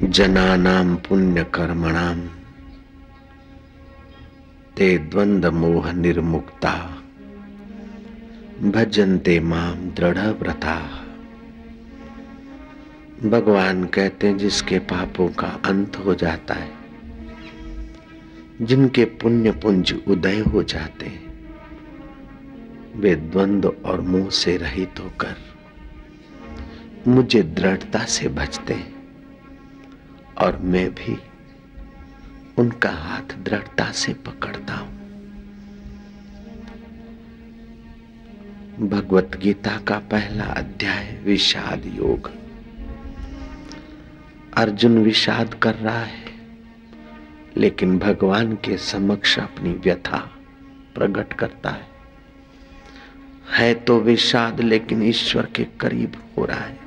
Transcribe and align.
जनानां 0.00 0.96
पुण्यकर्मणां। 0.96 2.18
ते 4.76 4.98
द्वंद 4.98 5.46
मोह 5.46 5.92
निर्मुक्ता 5.92 7.02
भजन्ते 8.62 9.40
माम 9.40 9.74
दृढ़ 9.74 10.18
व्रता 10.18 10.98
भगवान 13.24 13.84
कहते 13.84 14.26
हैं, 14.26 14.38
जिसके 14.38 14.78
पापों 14.78 15.28
का 15.28 15.46
अंत 15.46 15.96
हो 15.96 16.14
जाता 16.14 16.54
है, 16.54 16.72
जिनके 18.62 19.04
पुण्य 19.04 19.50
पुंज 19.52 19.94
उदय 20.08 20.38
हो 20.38 20.62
जाते 20.62 21.06
हैं, 21.06 21.32
वे 22.96 23.14
द्वंद्व 23.14 23.72
और 23.84 24.00
मोह 24.00 24.30
से 24.30 24.56
रहित 24.56 25.00
होकर 25.00 25.36
मुझे 27.08 27.42
दृढ़ता 27.42 27.98
से 27.98 28.28
भजते 28.28 28.74
हैं। 28.74 28.91
और 30.38 30.56
मैं 30.56 30.94
भी 30.94 31.18
उनका 32.58 32.90
हाथ 32.90 33.36
दृढ़ता 33.42 33.92
से 33.92 34.14
पकड़ता 34.14 34.74
हूँ। 34.74 35.02
भगवत 38.88 39.38
गीता 39.42 39.78
का 39.78 39.98
पहला 39.98 40.44
अध्याय 40.44 41.20
विषाद 41.24 41.82
योग। 41.86 42.30
अर्जुन 44.56 44.98
विषाद 44.98 45.54
कर 45.54 45.74
रहा 45.74 46.00
है, 46.00 46.24
लेकिन 47.56 47.98
भगवान 47.98 48.52
के 48.52 48.76
समक्ष 48.76 49.38
अपनी 49.38 49.72
व्यथा 49.72 50.30
प्रकट 50.94 51.32
करता 51.32 51.70
है। 51.70 51.86
है 53.50 53.74
तो 53.74 54.00
विषाद, 54.00 54.60
लेकिन 54.60 55.02
ईश्वर 55.02 55.46
के 55.46 55.64
करीब 55.64 56.34
हो 56.38 56.44
रहा 56.44 56.60
है। 56.60 56.81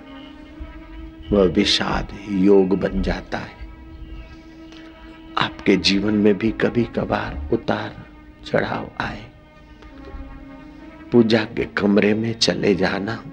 वह 1.31 1.43
विषाद 1.43 2.07
योग 2.29 2.79
बन 2.79 3.01
जाता 3.01 3.37
है। 3.37 3.65
आपके 5.37 5.77
जीवन 5.77 6.13
में 6.13 6.37
भी 6.37 6.51
कभी 6.51 6.83
कभार 6.83 7.49
उतार 7.53 8.05
चढ़ाव 8.45 8.91
आए। 9.01 9.25
पूजा 11.11 11.43
के 11.43 11.65
कमरे 11.65 12.13
में 12.13 12.39
चले 12.39 12.75
जाना 12.75 13.23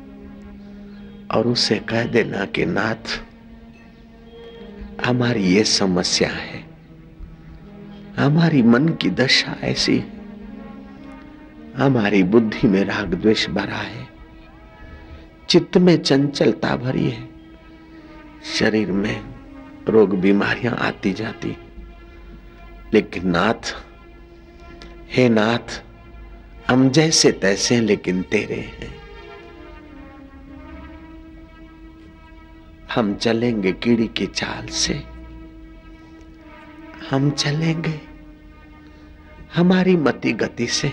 और 1.34 1.46
उसे 1.46 1.78
कह 1.78 2.04
देना 2.04 2.44
कि 2.44 2.66
नाथ, 2.66 3.22
हमारी 5.06 5.42
ये 5.42 5.64
समस्या 5.64 6.28
है। 6.28 6.64
हमारी 8.18 8.62
मन 8.62 8.88
की 8.88 9.10
दशा 9.10 9.56
ऐसी 9.60 9.98
है। 9.98 10.12
हमारी 11.76 12.22
बुद्धि 12.22 12.68
में 12.68 12.84
राग 12.84 13.14
द्वेष 13.14 13.48
भरा 13.48 13.76
है। 13.76 14.08
चित्त 15.48 15.76
में 15.76 16.02
चंचलता 16.02 16.76
भरी 16.76 17.10
है। 17.10 17.31
शरीर 18.44 18.92
में 18.92 19.34
रोग 19.88 20.18
बीमारियाँ 20.18 20.76
आती 20.76 21.12
जाती। 21.12 21.56
लेकिन 22.94 23.28
नाथ, 23.28 23.76
हे 25.08 25.28
नाथ, 25.28 25.82
हम 26.70 26.90
जैसे 26.90 27.32
तैसे 27.32 27.80
लेकिन 27.80 28.22
तेरे 28.22 28.60
हैं। 28.60 29.02
हम 32.94 33.14
चलेंगे 33.14 33.72
कीड़ी 33.72 34.08
की 34.08 34.26
चाल 34.26 34.66
से। 34.66 34.94
हम 37.10 37.30
चलेंगे 37.30 38.00
हमारी 39.54 39.96
मति 39.96 40.32
गति 40.32 40.66
से। 40.66 40.88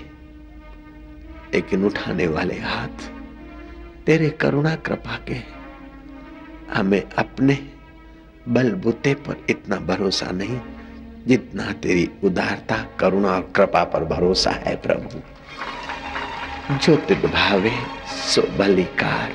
लेकिन 1.53 1.85
उठाने 1.85 2.27
वाले 2.27 2.59
हाथ 2.59 3.11
तेरे 4.05 4.29
करुणा 4.29 4.75
कृपा 4.75 5.19
के 5.27 5.58
हमें 6.73 7.03
अपने 7.17 7.69
बलबूते 8.49 9.13
पर 9.13 9.45
इतना 9.49 9.75
भरोसा 9.75 10.31
नहीं 10.31 10.59
जितना 11.27 11.71
तेरी 11.71 12.09
उदारता, 12.23 12.85
करुणा 12.99 13.27
और 13.27 13.53
कृपा 13.55 13.83
पर 13.83 14.05
भरोसा 14.05 14.51
है, 14.51 14.75
प्रभु। 14.75 15.19
जो 16.75 16.95
तिद 16.95 17.17
भावे, 17.17 17.71
सो 18.07 18.41
बलिकार। 18.41 19.31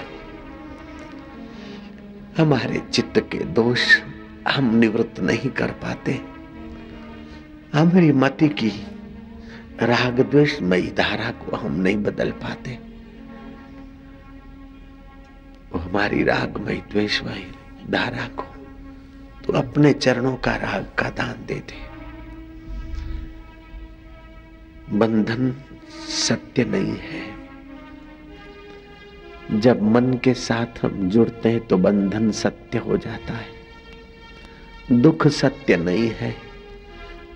हमारे 2.39 2.83
चित्त 2.93 3.19
के 3.19 3.39
दोष 3.39 3.81
हम 4.49 4.75
निवृत्त 4.75 5.21
नहीं 5.21 5.51
कर 5.51 5.71
पाते। 5.71 6.21
हमारी 7.75 8.13
मति 8.13 8.49
की 8.49 8.87
राग 9.83 10.21
द्वेष 10.21 10.63
मई 10.63 10.83
धारा 10.83 11.31
को 11.31 11.57
हम 11.57 11.73
नहीं 11.73 11.97
बदल 11.97 12.31
पाते। 12.31 12.84
हमारी 15.79 16.23
रागमय 16.25 16.75
द्वेषमय 16.75 17.53
धारा 17.91 18.29
को 18.29 18.45
तो 19.45 19.53
अपने 19.53 19.93
चरणों 19.93 20.37
का 20.37 20.57
राग 20.57 20.93
का 20.99 21.11
दान 21.11 21.47
दे 21.47 21.55
दे 21.55 21.95
बंधन 24.99 25.55
सत्य 26.09 26.65
नहीं 26.65 26.97
है। 26.97 27.35
जब 29.61 29.83
मन 29.83 30.15
के 30.15 30.35
साथ 30.35 30.85
हम 30.85 31.11
जुड़ते 31.11 31.49
हैं 31.49 31.67
तो 31.67 31.79
बंधन 31.79 32.31
सत्य 32.31 32.79
हो 32.79 32.97
जाता 32.97 33.35
है। 33.35 33.47
दुख 34.93 35.27
सत्य 35.27 35.77
नहीं 35.77 36.09
है। 36.09 36.37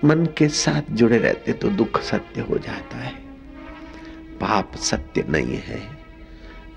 मन 0.04 0.26
के 0.26 0.48
साथ 0.48 0.82
जुड़े 0.90 1.18
रहते 1.18 1.52
तो 1.52 1.68
दुख 1.68 2.00
सत्य 2.00 2.40
हो 2.40 2.58
जाता 2.58 2.96
है। 2.96 3.12
पाप 4.40 4.76
सत्य 4.76 5.24
नहीं 5.28 5.58
है। 5.58 5.97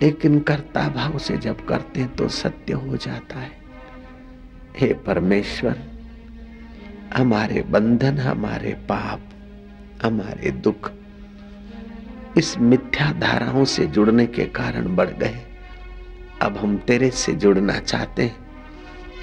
लेकिन 0.01 0.39
कर्ता 0.39 0.89
भाव 0.89 1.17
से 1.17 1.38
जब 1.38 1.66
करते 1.66 2.00
हैं 2.00 2.16
तो 2.16 2.28
सत्य 2.28 2.73
हो 2.73 2.97
जाता 2.97 3.39
है। 3.39 3.51
हे 4.78 4.94
परमेश्वर, 4.94 5.79
हमारे 7.16 7.62
बंधन, 7.62 8.17
हमारे 8.17 8.72
पाप, 8.72 9.22
हमारे 10.06 10.51
दुख 10.51 10.91
इस 12.38 12.57
मिथ्या 12.57 13.11
धाराओं 13.11 13.66
से 13.66 13.88
जुड़ने 13.88 14.28
के 14.28 14.45
कारण 14.45 14.95
बढ़ 14.95 15.09
गए। 15.09 15.41
अब 16.41 16.57
हम 16.57 16.78
तेरे 16.78 17.09
से 17.09 17.34
जुड़ना 17.34 17.79
चाहते 17.79 18.23
हैं। 18.23 18.38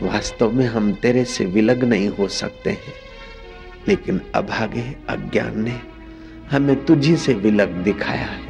वास्तव 0.02 0.52
में 0.52 0.66
हम 0.66 0.92
तेरे 0.92 1.24
से 1.24 1.44
विलग 1.44 1.84
नहीं 1.84 2.08
हो 2.08 2.28
सकते 2.28 2.70
हैं। 2.70 2.94
लेकिन 3.88 4.20
अभागे 4.34 4.96
अज्ञान 5.08 5.60
ने 5.60 5.80
हमें 6.50 6.84
तुझी 6.84 7.16
से 7.16 7.34
विलग 7.34 7.68
दिखाया 7.68 8.26
है। 8.26 8.48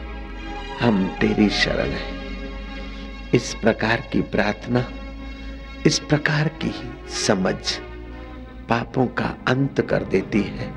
हम 0.81 1.07
तेरी 1.21 1.49
शरण 1.49 1.89
है। 1.89 2.18
इस 3.35 3.55
प्रकार 3.55 4.01
की 4.13 4.21
प्रार्थना, 4.21 4.93
इस 5.87 5.99
प्रकार 5.99 6.49
की 6.49 6.73
समझ 7.11 7.55
पापों 8.69 9.07
का 9.07 9.37
अंत 9.49 9.81
कर 9.81 10.05
देती 10.05 10.43
है, 10.43 10.73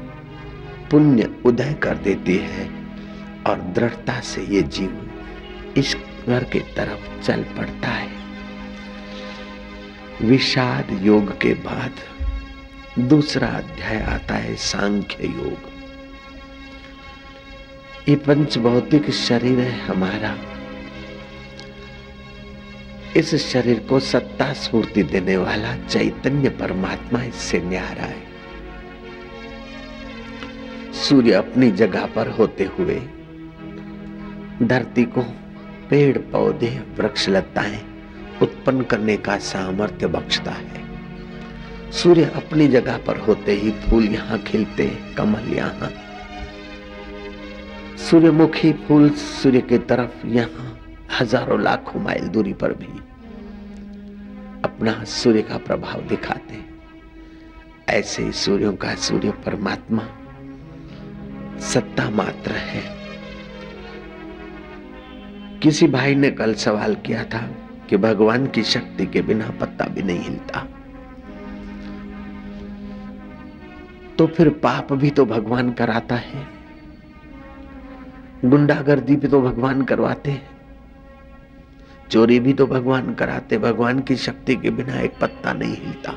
पुण्य 0.89 1.35
उदय 1.45 1.73
कर 1.73 1.97
देती 1.97 2.37
है 2.37 2.69
और 3.47 3.61
दृढ़ता 3.61 4.19
से 4.19 4.41
ये 4.41 4.61
जीव 4.61 5.11
ईश्वर 5.77 6.43
की 6.43 6.59
तरफ़ 6.59 7.23
चल 7.23 7.43
पड़ता 7.43 7.87
है। 7.87 8.09
विषाद 10.21 10.99
योग 11.01 11.37
के 11.37 11.53
बाद 11.53 11.91
दूसरा 12.99 13.47
अध्याय 13.47 14.01
आता 14.01 14.35
है 14.35 14.55
सांख्य 14.55 15.27
योग। 15.27 15.69
ये 18.09 18.15
पंच 18.15 18.57
भौतिक 18.57 19.11
शरीर 19.11 19.59
है 19.59 19.79
हमारा। 19.79 20.37
इस 23.17 23.35
शरीर 23.35 23.79
को 23.79 23.99
सत्ता 23.99 24.53
स्फूर्ति 24.53 25.03
देने 25.03 25.37
वाला 25.37 25.75
चैतन्य 25.85 26.49
परमात्मा 26.49 27.23
इससे 27.23 27.59
न्यारा 27.61 28.03
है। 28.03 28.29
सूर्य 30.93 31.31
अपनी 31.31 31.71
जगह 31.71 32.05
पर 32.05 32.27
होते 32.29 32.63
हुए 32.77 32.95
धरती 34.63 35.03
को 35.05 35.21
पेड़, 35.89 36.17
पौधे, 36.17 36.83
वृक्ष, 36.97 37.29
लताएँ 37.29 37.79
उत्पन्न 38.41 38.81
करने 38.81 39.17
का 39.17 39.37
सामर्थ्य 39.37 40.07
बख्शता 40.07 40.51
है। 40.51 40.81
सूर्य 41.91 42.31
अपनी 42.35 42.67
जगह 42.67 42.97
पर 42.97 43.17
होते 43.17 43.51
ही 43.51 43.71
फूल 43.71 44.03
यहाँ 44.05 44.39
खिलते 44.39 44.87
कमल 45.17 45.53
यहाँ। 45.53 45.91
सूर्यमुखी 47.97 48.73
फूल 48.73 49.09
सूर्य 49.09 49.61
की 49.61 49.77
तरफ़ 49.77 50.27
यहाँ 50.27 50.70
हज़ारों 51.19 51.61
लाखों 51.61 51.99
माइल 51.99 52.27
दूरी 52.27 52.53
पर 52.53 52.73
भी 52.73 52.99
अपना 54.63 55.03
सूर्य 55.03 55.41
का 55.41 55.57
प्रभाव 55.57 56.01
दिखाते 56.01 56.53
हैं। 56.53 56.69
ऐसे 57.89 58.23
ही 58.23 58.31
सूर्यों 58.31 58.73
का 58.75 58.95
सूर्य 58.95 59.31
परमात्मा 59.45 60.03
सत्ता 61.59 62.09
मात्र 62.09 62.51
है। 62.51 62.83
किसी 65.59 65.87
भाई 65.87 66.15
ने 66.15 66.31
कल 66.31 66.53
सवाल 66.53 66.95
किया 66.95 67.23
था 67.23 67.41
कि 67.89 67.97
भगवान 67.97 68.47
की 68.47 68.63
शक्ति 68.63 69.05
के 69.05 69.21
बिना 69.21 69.49
पत्ता 69.61 69.85
भी 69.85 70.01
नहीं 70.01 70.19
हिलता। 70.19 70.67
तो 74.17 74.27
फिर 74.27 74.49
पाप 74.49 74.93
भी 74.93 75.09
तो 75.09 75.25
भगवान 75.25 75.71
कराता 75.71 76.15
है। 76.15 76.47
गुंडागर्दी 78.45 79.15
भी 79.15 79.27
तो 79.27 79.41
भगवान 79.41 79.81
करवाते 79.81 80.31
हैं। 80.31 80.50
चोरी 82.11 82.39
भी 82.39 82.53
तो 82.53 82.67
भगवान 82.67 83.13
कराते, 83.13 83.57
भगवान 83.57 83.99
की 83.99 84.15
शक्ति 84.15 84.55
के 84.55 84.69
बिना 84.69 84.99
एक 84.99 85.13
पत्ता 85.21 85.53
नहीं 85.53 85.75
हिलता। 85.75 86.13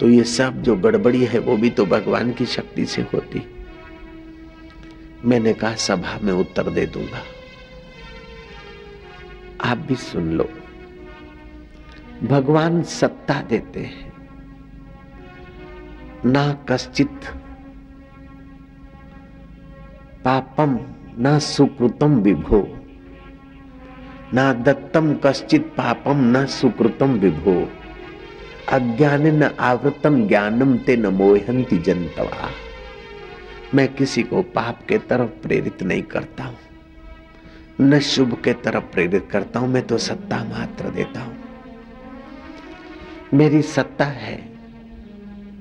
तो 0.00 0.08
ये 0.08 0.24
सब 0.24 0.62
जो 0.62 0.76
गड़बड़ी 0.76 1.24
है, 1.24 1.38
वो 1.38 1.56
भी 1.56 1.70
तो 1.70 1.86
भगवान 1.86 2.32
की 2.32 2.46
शक्ति 2.46 2.86
से 2.86 3.02
होती। 3.02 3.66
मैंने 5.24 5.52
कहा, 5.52 5.74
सभा 5.74 6.18
में 6.22 6.32
उत्तर 6.32 6.70
दे 6.70 6.86
दूँगा। 6.86 7.22
आप 9.64 9.78
भी 9.78 9.94
सुन 9.94 10.32
लो। 10.32 10.50
भगवान 12.22 12.82
सत्ता 12.82 13.42
देते 13.42 13.80
हैं। 13.80 14.12
ना 16.24 16.52
कश्चित 16.52 17.20
पापम, 20.24 20.78
न 21.18 21.38
सुकृतम 21.38 22.20
विभो। 22.20 22.76
न 24.34 24.62
दत्तम 24.62 25.14
कश्चित 25.14 25.62
पापम 25.62 26.36
न 26.36 26.46
सुकृतम 26.46 27.12
विभो। 27.12 27.68
अज्ञान 28.68 29.26
न 29.26 29.42
आवृतम 29.42 30.28
ज्ञानम 30.28 30.76
ते 30.76 30.96
न 30.96 31.06
मोहंती 31.06 31.78
जनतवा। 31.78 32.50
मैं 33.74 33.94
किसी 33.94 34.22
को 34.22 34.42
पाप 34.42 34.86
के 34.88 34.98
तरफ़ 34.98 35.30
प्रेरित 35.30 35.82
नहीं 35.82 36.02
करता 36.02 36.44
हूँ। 36.44 36.58
न 37.80 38.00
शुभ 38.00 38.42
के 38.44 38.52
तरफ़ 38.52 38.84
प्रेरित 38.84 39.28
करता 39.30 39.60
हूँ, 39.60 39.68
मैं 39.68 39.86
तो 39.86 39.98
सत्ता 39.98 40.44
मात्र 40.44 40.90
देता 40.90 41.20
हूँ। 41.20 41.36
मेरी 43.34 43.62
सत्ता 43.62 44.04
है 44.04 44.52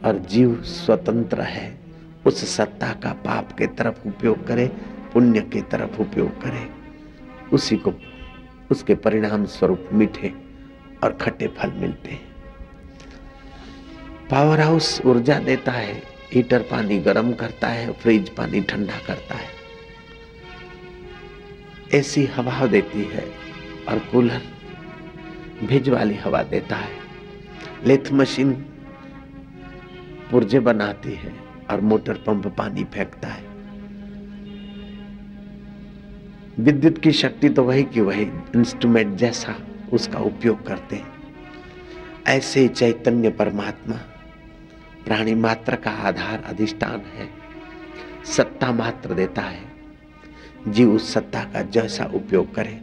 और 0.06 0.18
जीव 0.18 0.62
स्वतंत्र 0.62 1.42
है। 1.42 1.80
उस 2.25 2.57
सत्ता 2.57 2.88
का 2.88 3.13
पाप 3.13 3.51
के 3.51 3.68
तरफ़ 3.68 4.07
उपयोग 4.07 4.48
करे, 4.48 4.71
पुण्य 5.13 5.42
की 5.42 5.62
तरफ़ 5.62 6.01
उपयोग 6.01 6.42
करे। 6.42 6.69
उसी 7.54 7.77
को 7.77 7.94
उसके 8.71 8.95
परिणाम 8.95 9.45
स्वरूप 9.45 9.89
मीठे 9.94 10.33
और 11.04 11.13
खट्टे 11.13 11.48
फल 11.48 11.71
मिलते 11.71 12.10
हैं। 12.10 12.27
पावर 14.31 14.60
हाउस 14.60 15.01
ऊर्जा 15.06 15.39
देता 15.39 15.71
है 15.71 16.04
हीटर 16.33 16.62
पानी 16.62 17.00
गर्म 17.00 17.33
करता 17.33 17.68
है 17.68 17.92
फ्रिज 17.94 18.30
पानी 18.30 18.62
ठंडा 18.62 18.98
करता 19.07 19.36
है। 19.36 19.48
ऐसी 21.94 22.25
हवा 22.25 22.66
देती 22.66 23.04
है 23.04 23.27
और 23.89 24.00
कूलर 24.12 24.42
भिज 25.63 25.89
वाली 25.89 26.16
हवा 26.16 26.44
देता 26.44 26.75
है। 26.75 26.98
लेथ 27.86 28.12
मशीन 28.12 28.54
पुर्जे 30.31 30.60
बनाती 30.60 31.13
है 31.13 31.33
और 31.71 31.81
मोटर 31.81 32.13
पंप 32.13 32.48
पानी 32.48 32.83
फेंकता 32.83 33.27
है। 33.27 33.48
विद्युत 36.59 36.97
की 36.97 37.11
शक्ति 37.11 37.50
तो 37.50 37.63
वही 37.63 37.83
की 37.83 38.01
वही 38.01 38.21
इंस्ट्रूमेंट 38.56 39.17
जैसा 39.17 39.56
उसका 39.94 40.19
उपयोग 40.19 40.67
करते 40.67 40.95
हैं। 40.95 41.13
ऐसे 42.27 42.67
चैतन्य 42.67 43.29
परमात्मा 43.29 43.95
प्राणी 45.06 45.35
मात्र 45.35 45.75
का 45.75 45.91
आधार 45.91 46.44
अधिष्ठान 46.45 47.01
है। 47.15 47.29
सत्ता 48.25 48.71
मात्र 48.71 49.13
देता 49.13 49.41
है। 49.41 49.61
जीव 50.67 50.91
उस 50.91 51.13
सत्ता 51.13 51.44
का 51.44 51.61
जैसा 51.61 52.06
उपयोग 52.06 52.56
करे, 52.56 52.81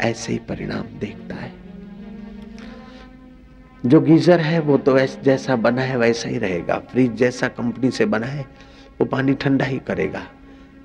ऐसे 0.00 0.32
ही 0.32 0.38
परिणाम 0.38 0.82
देखता 0.98 1.34
है। 1.34 1.52
जो 3.86 4.00
गीजर 4.00 4.40
है, 4.40 4.60
वो 4.60 4.78
तो 4.78 4.92
वैसे 4.92 5.20
जैसा 5.22 5.56
बना 5.56 5.82
है, 5.82 5.98
वैसा 5.98 6.28
ही 6.28 6.38
रहेगा। 6.38 6.78
फ्रिज 6.78 7.12
जैसा 7.12 7.48
कंपनी 7.48 7.90
से 7.90 8.06
बना 8.06 8.26
है, 8.26 8.42
वो 9.00 9.04
पानी 9.04 9.34
ठंडा 9.34 9.64
ही 9.64 9.78
करेगा। 9.78 10.26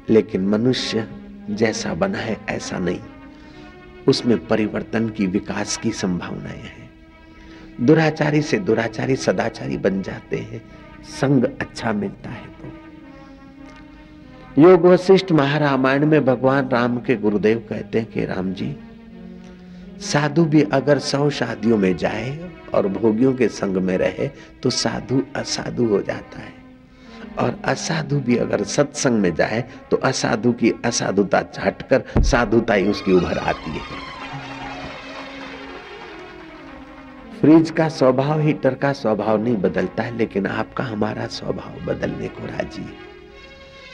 लेकिन 0.10 0.48
मनुष्य 0.48 1.08
जैसा 1.50 1.94
बना 1.94 2.18
है, 2.18 2.38
ऐसा 2.50 2.80
नहीं। 2.80 3.00
उसमें 4.08 4.48
परिवर्तन 4.48 5.10
की 5.10 5.28
विकास 5.28 5.78
की 5.78 5.92
संभावनाएँ 5.92 6.62
हैं। 6.62 6.90
दुराचारी 7.82 8.42
से 8.42 8.60
दुराचारी, 8.60 9.16
सदाचारी 9.16 9.78
बन 9.78 10.02
जाते 10.02 10.38
हैं। 10.38 10.64
संग 11.04 11.44
अच्छा 11.44 11.94
मिलता 11.94 12.30
है 12.30 12.46
तो। 12.46 12.74
योग 14.62 14.86
वशिष्ठ 14.86 15.32
महारामायण 15.32 16.06
में 16.06 16.26
भगवान 16.26 16.70
राम 16.70 16.98
के 16.98 17.16
गुरुदेव 17.16 17.68
कहते 17.70 18.00
हैं 18.00 18.12
कि, 18.12 18.26
राम 18.26 18.54
जी, 18.54 18.78
साधु 20.00 20.46
भी 20.46 20.62
अगर 20.62 21.00
सौ 21.00 21.30
शादियों 21.30 21.78
में 21.78 21.98
जाए 21.98 22.52
और 22.74 22.88
भोगियों 22.88 23.34
के 23.34 23.48
संग 23.48 23.78
में 23.78 23.98
रहे 23.98 24.30
तो 24.64 24.70
साधु 24.70 25.24
असाधु 25.36 25.86
हो 25.86 26.02
जाता 26.02 26.40
है। 26.40 26.61
और 27.40 27.60
असाधु 27.66 28.20
भी 28.20 28.38
अगर 28.38 28.64
सत्संग 28.64 29.20
में 29.20 29.34
जाए 29.36 29.64
तो 29.92 29.98
असाधु 29.98 30.52
की 30.52 30.74
असाधुता 30.86 31.44
हटकर 31.60 32.04
साधुता 32.22 32.74
ही 32.74 32.88
उसकी 32.88 33.14
उभर 33.14 33.38
आती 33.38 33.72
है। 33.72 34.00
फ्रिज 37.42 37.72
का 37.72 37.88
स्वभाव 37.90 38.40
हीटर 38.40 38.74
का 38.74 38.94
स्वभाव 38.94 39.42
नहीं 39.44 39.56
बदलता 39.58 40.04
है, 40.04 40.18
लेकिन 40.18 40.48
आपका 40.48 40.84
हमारा 40.84 41.26
स्वभाव 41.28 41.86
बदलने 41.86 42.28
को 42.28 42.46
राज़ी 42.46 42.82
है। 42.82 43.10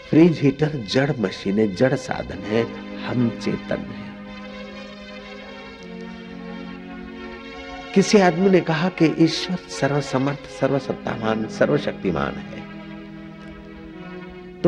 फ्रिज 0.10 0.40
हीटर 0.40 0.72
जड़ 0.90 1.12
मशीन 1.20 1.60
है 1.60 1.68
जड़ 1.76 1.94
साधन 1.96 2.44
है, 2.44 2.66
हम 3.06 3.30
चेतन 3.44 3.86
है। 3.88 4.06
किसी 7.96 8.18
आदमी 8.18 8.50
ने 8.50 8.60
कहा 8.62 8.90
कि 8.90 9.14
ईश्वर 9.20 9.58
सर्वसमर्थ 9.70 10.50
सर्वसत्तामान 10.60 11.48
सर्वशक्तिमान 11.48 12.34
है। 12.34 12.67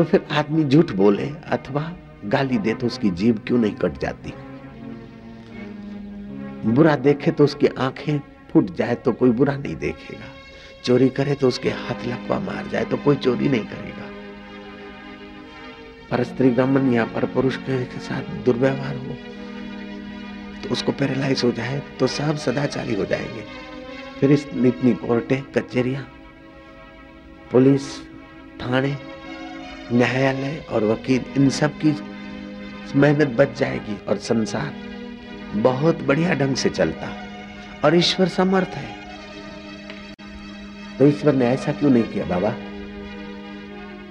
तो 0.00 0.04
फिर 0.04 0.22
आदमी 0.32 0.62
झूठ 0.64 0.90
बोले 0.96 1.26
अथवा 1.46 1.80
गाली 2.24 2.58
दे 2.58 2.74
तो 2.74 2.86
उसकी 2.86 3.10
जीभ 3.10 3.40
क्यों 3.46 3.58
नहीं 3.58 3.72
कट 3.74 3.98
जाती? 4.00 4.32
बुरा 6.66 6.94
देखे 6.96 7.30
तो 7.30 7.44
उसकी 7.44 7.66
आँखें 7.78 8.18
फूट 8.50 8.70
जाए 8.76 8.94
तो 8.94 9.12
कोई 9.12 9.30
बुरा 9.30 9.56
नहीं 9.56 9.74
देखेगा। 9.76 10.28
चोरी 10.84 11.08
करे 11.08 11.34
तो 11.34 11.48
उसके 11.48 11.70
हाथ 11.70 12.06
लकवा 12.06 12.38
मार 12.38 12.68
जाए 12.68 12.84
तो 12.84 12.96
कोई 12.96 13.16
चोरी 13.16 13.48
नहीं 13.48 13.64
करेगा। 13.64 14.06
पर 16.10 16.24
स्त्री 16.24 16.50
गमन 16.50 16.92
या 16.94 17.04
पर 17.04 17.26
पुरुष 17.34 17.56
के 17.68 17.84
साथ 18.00 18.32
दुर्व्यवहार 18.44 18.96
हो 18.96 19.16
तो 20.62 20.72
उसको 20.72 20.92
पैरालाइज 20.92 21.44
हो 21.44 21.52
जाए 21.52 21.82
तो 22.00 22.06
सब 22.06 22.36
सदाचारी 22.38 22.94
हो 22.94 23.04
जाएँगे। 23.04 23.44
फिर 24.20 24.32
इतनी 24.32 24.94
कोर्टें 24.96 25.40
कचहरिया 25.52 26.06
पुलिस, 27.52 27.96
थाने 28.60 28.96
न्यायालय 29.92 30.64
और 30.70 30.84
वकील, 30.84 31.24
इन 31.36 31.50
सब 31.50 31.78
की 31.78 31.96
मेहनत 32.96 33.28
बच 33.28 33.58
जाएगी 33.58 33.98
और 34.08 34.18
संसार 34.18 34.74
बहुत 35.54 36.02
बढ़िया 36.02 36.34
ढंग 36.34 36.56
से 36.56 36.70
चलता। 36.70 37.26
और 37.84 37.96
ईश्वर 37.96 38.28
समर्थ 38.28 38.68
है। 38.68 38.96
तो 40.98 41.06
ईश्वर 41.06 41.34
ने 41.34 41.46
ऐसा 41.46 41.72
क्यों 41.72 41.90
नहीं 41.90 42.02
किया, 42.02 42.24
बाबा? 42.24 42.54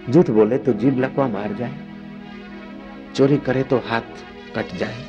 झूठ 0.09 0.29
बोले 0.29 0.57
तो 0.57 0.73
जीभ 0.73 0.99
लकवा 0.99 1.27
मार 1.27 1.53
जाए। 1.53 1.73
चोरी 3.15 3.37
करे 3.37 3.63
तो 3.63 3.77
हाथ 3.77 4.01
कट 4.55 4.75
जाए। 4.75 5.05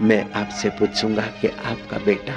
मैं 0.00 0.32
आपसे 0.32 0.68
पूछूँगा 0.68 1.22
कि 1.22 1.48
आपका 1.48 1.98
बेटा 1.98 2.34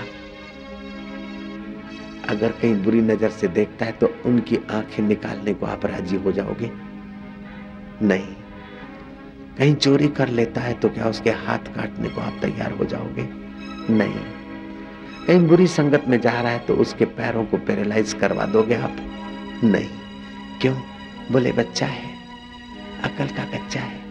अगर 2.29 2.51
कहीं 2.51 2.83
बुरी 2.83 3.01
नज़र 3.01 3.29
से 3.29 3.47
देखता 3.47 3.85
है 3.85 3.91
तो 3.91 4.15
उनकी 4.25 4.57
आँखें 4.71 5.03
निकालने 5.03 5.53
को 5.53 5.65
आप 5.65 5.85
राज़ी 5.85 6.15
हो 6.15 6.31
जाओगे? 6.31 6.71
नहीं। 8.01 8.35
कहीं 9.57 9.75
चोरी 9.75 10.07
कर 10.07 10.29
लेता 10.29 10.61
है 10.61 10.73
तो 10.73 10.89
क्या 10.89 11.05
उसके 11.05 11.29
हाथ 11.29 11.57
काटने 11.57 12.09
को 12.09 12.21
आप 12.21 12.33
तैयार 12.41 12.71
हो 12.71 12.85
जाओगे? 12.85 13.29
नहीं। 13.93 14.15
कहीं 15.27 15.47
बुरी 15.47 15.67
संगत 15.67 16.03
में 16.07 16.21
जा 16.21 16.41
रहा 16.41 16.51
है 16.51 16.59
तो 16.59 16.75
उसके 16.75 17.05
पैरों 17.05 17.45
को 17.45 17.57
पैरालाइज 17.57 18.13
करवा 18.13 18.45
दोगे 18.45 18.75
आप? 18.75 18.95
नहीं। 19.63 19.89
क्यों? 20.61 20.75
बोले, 21.31 21.51
बच्चा 21.51 21.85
है। 21.85 22.13
अकल 23.03 23.27
का 23.27 23.43
कच्चा 23.43 23.79
है। 23.79 24.01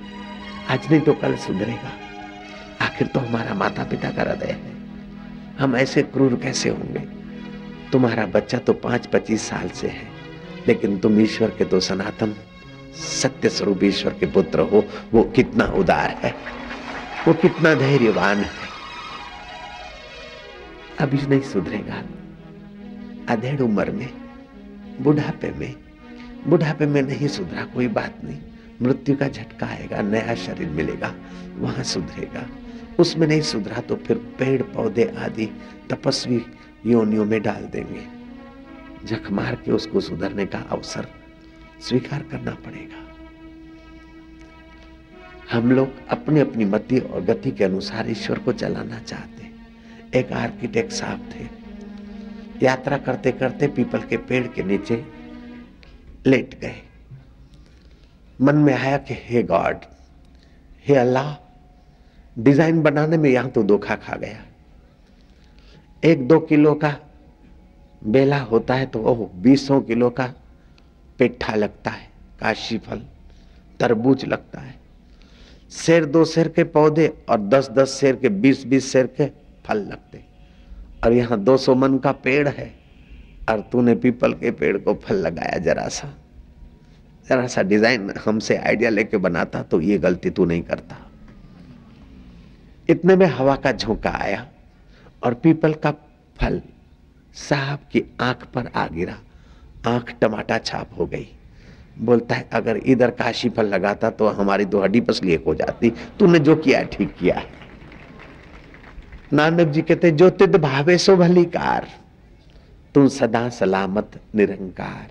आज 0.69 0.90
नहीं 0.90 1.00
तो 1.00 1.12
कल 1.12 1.37
सुधरेगा। 1.37 1.92
आखिर 2.85 3.07
तो 3.07 3.21
हमारा 3.21 3.54
माता 3.54 3.85
पिता 3.85 4.11
का 4.11 4.23
हृदय 4.23 4.47
है। 4.47 4.73
हम 5.59 5.76
ऐसे 5.76 6.02
क्रूर 6.02 6.35
कैसे 6.35 6.69
होंगे? 6.69 7.22
तुम्हारा 7.92 8.25
बच्चा 8.26 8.58
तो 8.58 8.72
पाँच 8.72 9.06
पच्चीस 9.06 9.42
साल 9.42 9.68
से 9.70 9.88
है, 9.88 10.06
लेकिन 10.68 10.99
तुम 10.99 11.20
ईश्वर 11.20 11.50
के 11.50 11.64
तो 11.64 11.80
सनातन, 11.80 12.34
सत्य 12.96 13.49
स्वरूप 13.49 13.84
ईश्वर 13.84 14.14
के 14.14 14.26
पुत्र 14.26 14.61
हो, 14.62 14.84
वो 15.12 15.22
कितना 15.37 15.64
उदार 15.76 16.11
है, 16.22 16.34
वो 17.28 17.34
कितना 17.34 17.75
धैर्यवान 17.75 18.38
है। 18.38 18.70
अभी 21.00 21.18
नहीं 21.18 21.40
सुधरेगा। 21.42 22.02
अधेड़ 23.28 23.61
उम्र 23.61 23.90
में, 23.90 24.08
बुढ़ापे 25.00 25.50
में 25.50 25.75
बुढ़ापे 26.46 26.87
में 26.87 27.00
नहीं 27.02 27.28
सुधरा 27.28 27.64
कोई 27.64 27.87
बात 27.88 28.18
नहीं। 28.25 28.38
मृत्यु 28.82 29.16
का 29.16 29.28
झटका 29.28 29.66
आएगा, 29.66 30.00
नया 30.02 30.34
शरीर 30.37 30.68
मिलेगा, 30.70 31.12
वहाँ 31.58 31.84
सुधरेगा। 31.84 32.46
उसमें 32.99 33.26
नहीं 33.26 33.40
सुधरा 33.42 33.80
तो 33.80 33.96
फिर 33.96 34.16
पेड़, 34.38 34.62
पौधे 34.64 35.04
आदि, 35.18 35.46
तपस्वी 35.90 36.40
योनियों 36.86 37.24
में 37.24 37.42
डाल 37.42 37.64
देंगे। 37.64 38.06
जख 39.06 39.30
मार 39.30 39.54
के 39.54 39.72
उसको 39.72 40.00
सुधरने 40.00 40.46
का 40.46 40.58
अवसर 40.58 41.06
स्वीकार 41.80 42.22
करना 42.22 42.54
पड़ेगा। 42.54 43.00
हम 45.52 45.72
लोग 45.72 46.08
अपनी 46.08 46.40
अपनी 46.40 46.64
मति 46.64 46.98
और 46.98 47.20
गति 47.20 47.50
के 47.50 47.64
अनुसार 47.64 48.10
ईश्वर 48.10 48.38
को 48.38 48.52
चलाना 48.52 48.98
चाहते 48.98 49.50
एक 50.18 50.32
आर्किटेक्ट 50.32 50.92
साहब 50.92 51.30
थे। 51.34 51.46
यात्रा 52.64 52.98
करते 52.98 53.32
करते 53.32 53.66
पीपल 53.66 54.00
के 54.00 54.16
पेड़ 54.16 54.46
के 54.46 54.62
नीचे 54.62 55.06
लेट 56.26 56.60
गए। 56.60 56.82
मन 58.40 58.54
में 58.54 58.74
आया 58.74 58.98
कि, 58.98 59.14
हे 59.14 59.42
गॉड, 59.42 59.76
हे 60.86 60.94
अल्लाह, 60.94 61.36
डिज़ाइन 62.38 62.82
बनाने 62.82 63.16
में 63.16 63.30
यहाँ 63.30 63.50
तो 63.50 63.62
धोखा 63.62 63.94
खा 63.96 64.16
गया। 64.16 64.44
एक 66.02 66.26
दो 66.28 66.38
किलो 66.40 66.75
का 66.75 66.94
बेला 68.02 68.38
होता 68.40 68.75
है 68.75 68.87
तो 68.87 69.02
ओह, 69.02 69.28
बीसों 69.42 69.80
किलो 69.80 70.09
का 70.11 70.26
पेठा 71.18 71.54
लगता 71.54 71.90
है, 71.90 72.09
काशी 72.40 72.78
फल, 72.78 73.02
तरबूज 73.80 74.25
लगता 74.25 74.61
है। 74.61 74.75
शेर 75.73 76.04
दो 76.06 76.25
शेर 76.25 76.49
के 76.49 76.64
पौधे 76.66 77.06
और 77.28 77.40
दस 77.42 77.68
दस 77.71 77.99
शेर 78.00 78.16
के 78.16 78.28
बीस 78.28 78.64
बीस 78.66 78.90
शेर 78.92 79.06
के 79.11 79.26
फल 79.66 79.78
लगते 79.80 80.23
और 81.04 81.12
यहाँ 81.12 81.38
दो 81.40 81.56
सौ 81.56 81.75
मन 81.75 81.99
का 81.99 82.12
पेड़ 82.14 82.49
है, 82.49 82.73
और 83.50 83.61
तूने 83.73 83.94
पीपल 83.97 84.32
के 84.35 84.50
पेड़ 84.52 84.76
को 84.78 84.94
फल 84.97 85.16
लगाया 85.16 85.59
जरा 85.61 85.87
सा। 85.88 86.12
जरा 87.28 87.47
सा 87.47 87.62
डिज़ाइन 87.62 88.12
हमसे 88.25 88.56
आइडिया 88.59 88.90
लेके 88.90 89.16
बनाता 89.18 89.62
तो 89.62 89.80
ये 89.80 89.99
गलती 89.99 90.30
तू 90.30 90.44
नहीं 90.44 90.62
करता। 90.62 90.97
इतने 92.88 93.16
में 93.16 93.26
हवा 93.28 93.54
का 93.56 93.73
झोंका 93.73 94.11
आया। 94.12 94.47
और 95.25 95.35
पीपल 95.35 95.75
का 95.75 95.91
फल 96.37 96.61
साहब 97.35 97.79
की 97.93 98.05
आँख 98.21 98.45
पर 98.47 98.67
आ 98.67 98.87
गिरा। 98.87 99.19
आँख 99.87 100.14
टमाटा 100.21 100.59
छाप 100.59 100.91
हो 100.99 101.07
गई। 101.07 101.26
बोलता 101.99 102.35
है, 102.35 102.49
अगर 102.52 102.76
इधर 102.76 103.11
काशी 103.11 103.49
फल 103.49 103.67
लगाता 103.67 104.11
तो 104.11 104.29
हमारी 104.29 104.64
दो 104.64 104.83
हड्डी 104.83 105.00
पसली 105.00 105.33
एक 105.33 105.45
हो 105.45 105.55
जाती। 105.55 105.91
तूने 106.19 106.38
जो 106.38 106.57
किया 106.57 106.83
ठीक 106.83 107.14
किया 107.14 107.38
है। 107.38 107.50
नानक 109.33 109.69
जी 109.69 109.83
कहते, 109.83 110.11
जो 110.11 110.31
तिद 110.31 110.57
भावे 110.57 110.99
सो 110.99 111.17
भली 111.17 111.45
कार 111.45 111.88
तू 112.95 113.09
सदा 113.09 113.49
सलामत 113.49 114.21
निरंकार। 114.35 115.11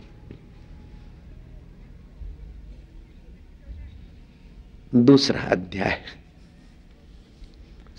दूसरा 4.96 5.42
अध्याय। 5.42 6.02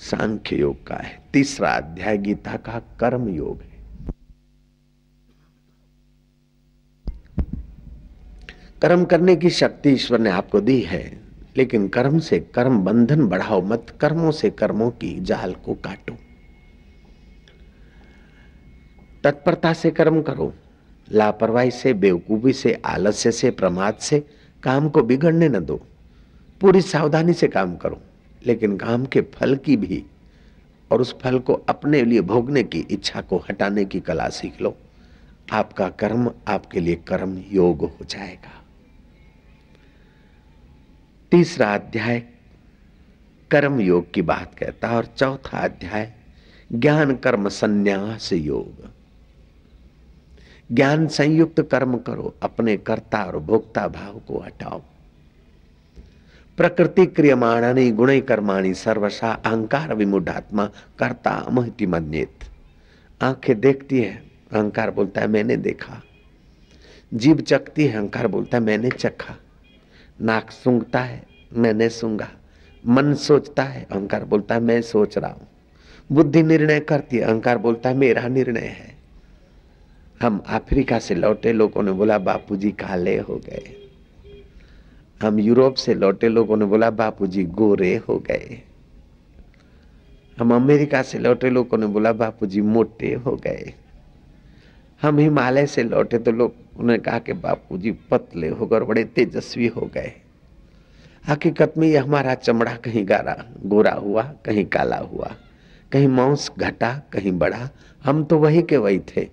सांख्य 0.03 0.57
योग 0.57 0.87
का 0.87 0.95
है। 0.95 1.23
तीसरा 1.33 1.71
अध्याय 1.71 2.19
गीता 2.19 2.57
का 2.57 2.79
कर्म 2.79 3.29
योग 3.29 3.63
है। 3.63 3.73
कर्म 8.83 9.05
करने 9.05 9.37
की 9.37 9.51
शक्ति 9.51 9.91
ईश्वर 9.91 10.19
ने 10.19 10.31
आपको 10.31 10.61
दी 10.61 10.81
है, 10.81 11.21
लेकिन 11.57 11.89
कर्म 11.89 12.19
से 12.19 12.41
कर्म 12.41 12.85
बंधन 12.85 13.27
बढ़ाओ 13.27 13.63
मत, 13.63 13.99
कर्मों 14.01 14.31
से 14.31 14.51
कर्मों 14.51 14.91
की 14.91 15.21
जाल 15.21 15.55
को 15.55 15.75
काटो। 15.75 16.17
तत्परता 19.25 19.73
से 19.73 19.91
कर्म 19.91 20.23
करो, 20.23 20.55
लापरवाही 21.13 21.71
से, 21.71 21.95
बेवकूफ़ी 21.95 22.53
से, 22.53 22.83
आलस्य 22.85 23.33
से, 23.33 23.51
प्रमाद 23.51 23.95
से, 23.95 24.27
काम 24.63 24.89
को 24.89 25.03
बिगड़ने 25.03 25.49
न 25.49 25.61
दो। 25.61 25.87
पूरी 26.61 26.81
सावधानी 26.81 27.33
से 27.33 27.49
काम 27.49 27.77
करो। 27.77 28.01
लेकिन 28.47 28.77
काम 28.77 29.05
के 29.05 29.21
फल 29.21 29.57
की 29.57 29.77
भी 29.77 30.05
और 30.91 31.01
उस 31.01 31.19
फल 31.21 31.39
को 31.39 31.53
अपने 31.53 32.03
लिए 32.03 32.21
भोगने 32.21 32.63
की 32.63 32.79
इच्छा 32.79 33.21
को 33.21 33.37
हटाने 33.39 33.85
की 33.85 34.01
कला 34.01 34.29
सीख 34.29 34.61
लो। 34.61 34.77
आपका 35.53 35.89
कर्म 35.89 36.31
आपके 36.49 36.81
लिए 36.81 36.95
कर्म 36.95 37.43
योग 37.51 37.81
हो 37.81 38.05
जाएगा। 38.05 38.65
तीसरा 41.31 41.75
अध्याय, 41.75 42.23
कर्म 43.51 43.81
योग 43.81 44.13
की 44.13 44.23
बात 44.23 44.55
कहता 44.55 44.89
है 44.89 44.97
और 44.97 45.07
चौथा 45.07 45.59
अध्याय, 45.59 46.13
ज्ञान 46.73 47.17
कर्म 47.17 47.49
संन्यास 47.49 48.33
योग। 48.33 48.91
ज्ञान 50.73 51.07
संयुक्त 51.07 51.61
कर्म 51.61 51.99
करो, 51.99 52.35
अपने 52.43 52.77
कर्ता 52.77 53.25
और 53.25 53.39
भोक्ता 53.39 53.89
भाव 53.89 54.19
को 54.19 54.39
हटाओ। 54.39 54.83
प्रकृति 56.57 57.07
क्रियमाणानी 57.07 57.91
गुण 57.91 58.21
कर्माणी 58.21 58.75
सर्वशा 58.75 59.33
अहंकार 59.33 59.95
विमुढ़ात्मा, 59.95 60.71
करता 60.99 61.47
महति 61.51 61.87
मन्येत। 61.87 62.39
आँखें 63.23 63.61
देखती 63.61 64.01
है, 64.01 64.23
अहंकार 64.53 64.91
बोलता 64.91 65.21
है, 65.21 65.27
मैंने 65.27 65.57
देखा। 65.57 66.03
जीव 67.15 67.41
चखती 67.41 67.87
है, 67.87 67.97
अहंकार 67.97 68.27
बोलता 68.27 68.59
है, 68.59 68.65
मैंने 68.65 68.91
चखा। 68.91 69.37
नाक 70.21 70.51
सूंघता 70.51 71.01
है, 71.01 71.27
मैंने 71.53 71.89
सूंघा। 71.89 72.29
मन 72.87 73.15
सोचता 73.15 73.63
है, 73.63 73.87
अहंकार 73.91 74.25
बोलता 74.25 74.55
है, 74.55 74.61
मैं 74.61 74.83
सोच 74.83 75.19
रहा 75.19 75.31
हूँ। 75.31 75.49
बुद्धि 76.13 76.43
निर्णय 76.43 76.81
करती 76.81 77.17
है, 77.17 77.23
अहंकार 77.23 77.59
बोलता 77.59 77.89
है, 77.89 77.97
मेरा 77.97 78.29
निर्णय 78.29 78.61
है। 78.61 78.97
हम 80.23 80.45
अफ्रीका 80.49 80.99
से 80.99 81.15
लौटे, 81.15 81.53
लोगों 81.53 81.83
ने 81.83 81.93
बोला, 81.93 82.19
बापूजी, 82.19 82.71
काले 82.71 83.19
हो 83.19 83.37
गए। 83.37 83.82
हम 85.23 85.39
यूरोप 85.41 85.75
से 85.75 85.95
लौटे 85.95 86.29
लोगों 86.29 86.57
ने 86.57 86.65
बोला, 86.65 86.91
बापूजी, 86.91 87.45
गोरे 87.45 87.97
हो 87.97 88.19
गए। 88.19 88.63
हम 90.39 90.55
अमेरिका 90.55 91.03
से 91.03 91.19
लौटे 91.19 91.51
लोगों 91.51 91.79
ने 91.79 91.87
बोला, 91.87 92.13
बापूजी, 92.13 92.61
मोटे 92.61 93.13
हो 93.15 93.37
गए। 93.37 93.75
हम 95.03 95.19
हिमालय 95.19 95.67
से 95.67 95.83
लौटे 95.83 96.19
तो 96.19 96.33
लोग 96.33 96.55
ने 96.81 96.99
कहा 96.99 97.19
कि, 97.19 97.33
बापूजी, 97.33 97.91
पतले 98.11 98.49
हो 98.49 98.67
गए 98.67 98.81
बड़े 98.81 99.05
तेजस्वी 99.05 99.67
हो 99.67 99.91
गए। 99.95 100.13
हकीकत 101.29 101.75
में 101.79 101.89
ये 101.89 101.97
हमारा 101.97 102.35
चमड़ा 102.35 102.75
कहीं 102.77 103.09
गारा, 103.09 103.45
गोरा 103.67 103.93
हुआ, 103.93 104.23
कहीं 104.23 104.65
काला 104.65 104.97
हुआ, 104.97 105.35
कहीं 105.93 106.09
मांस 106.09 106.51
घटा, 106.59 106.93
कहीं 107.13 107.33
बढ़ा 107.33 107.69
हम 108.05 108.25
तो 108.25 108.39
वही 108.39 108.63
के 108.63 108.77
वही 108.77 108.99
थे, 108.99 109.29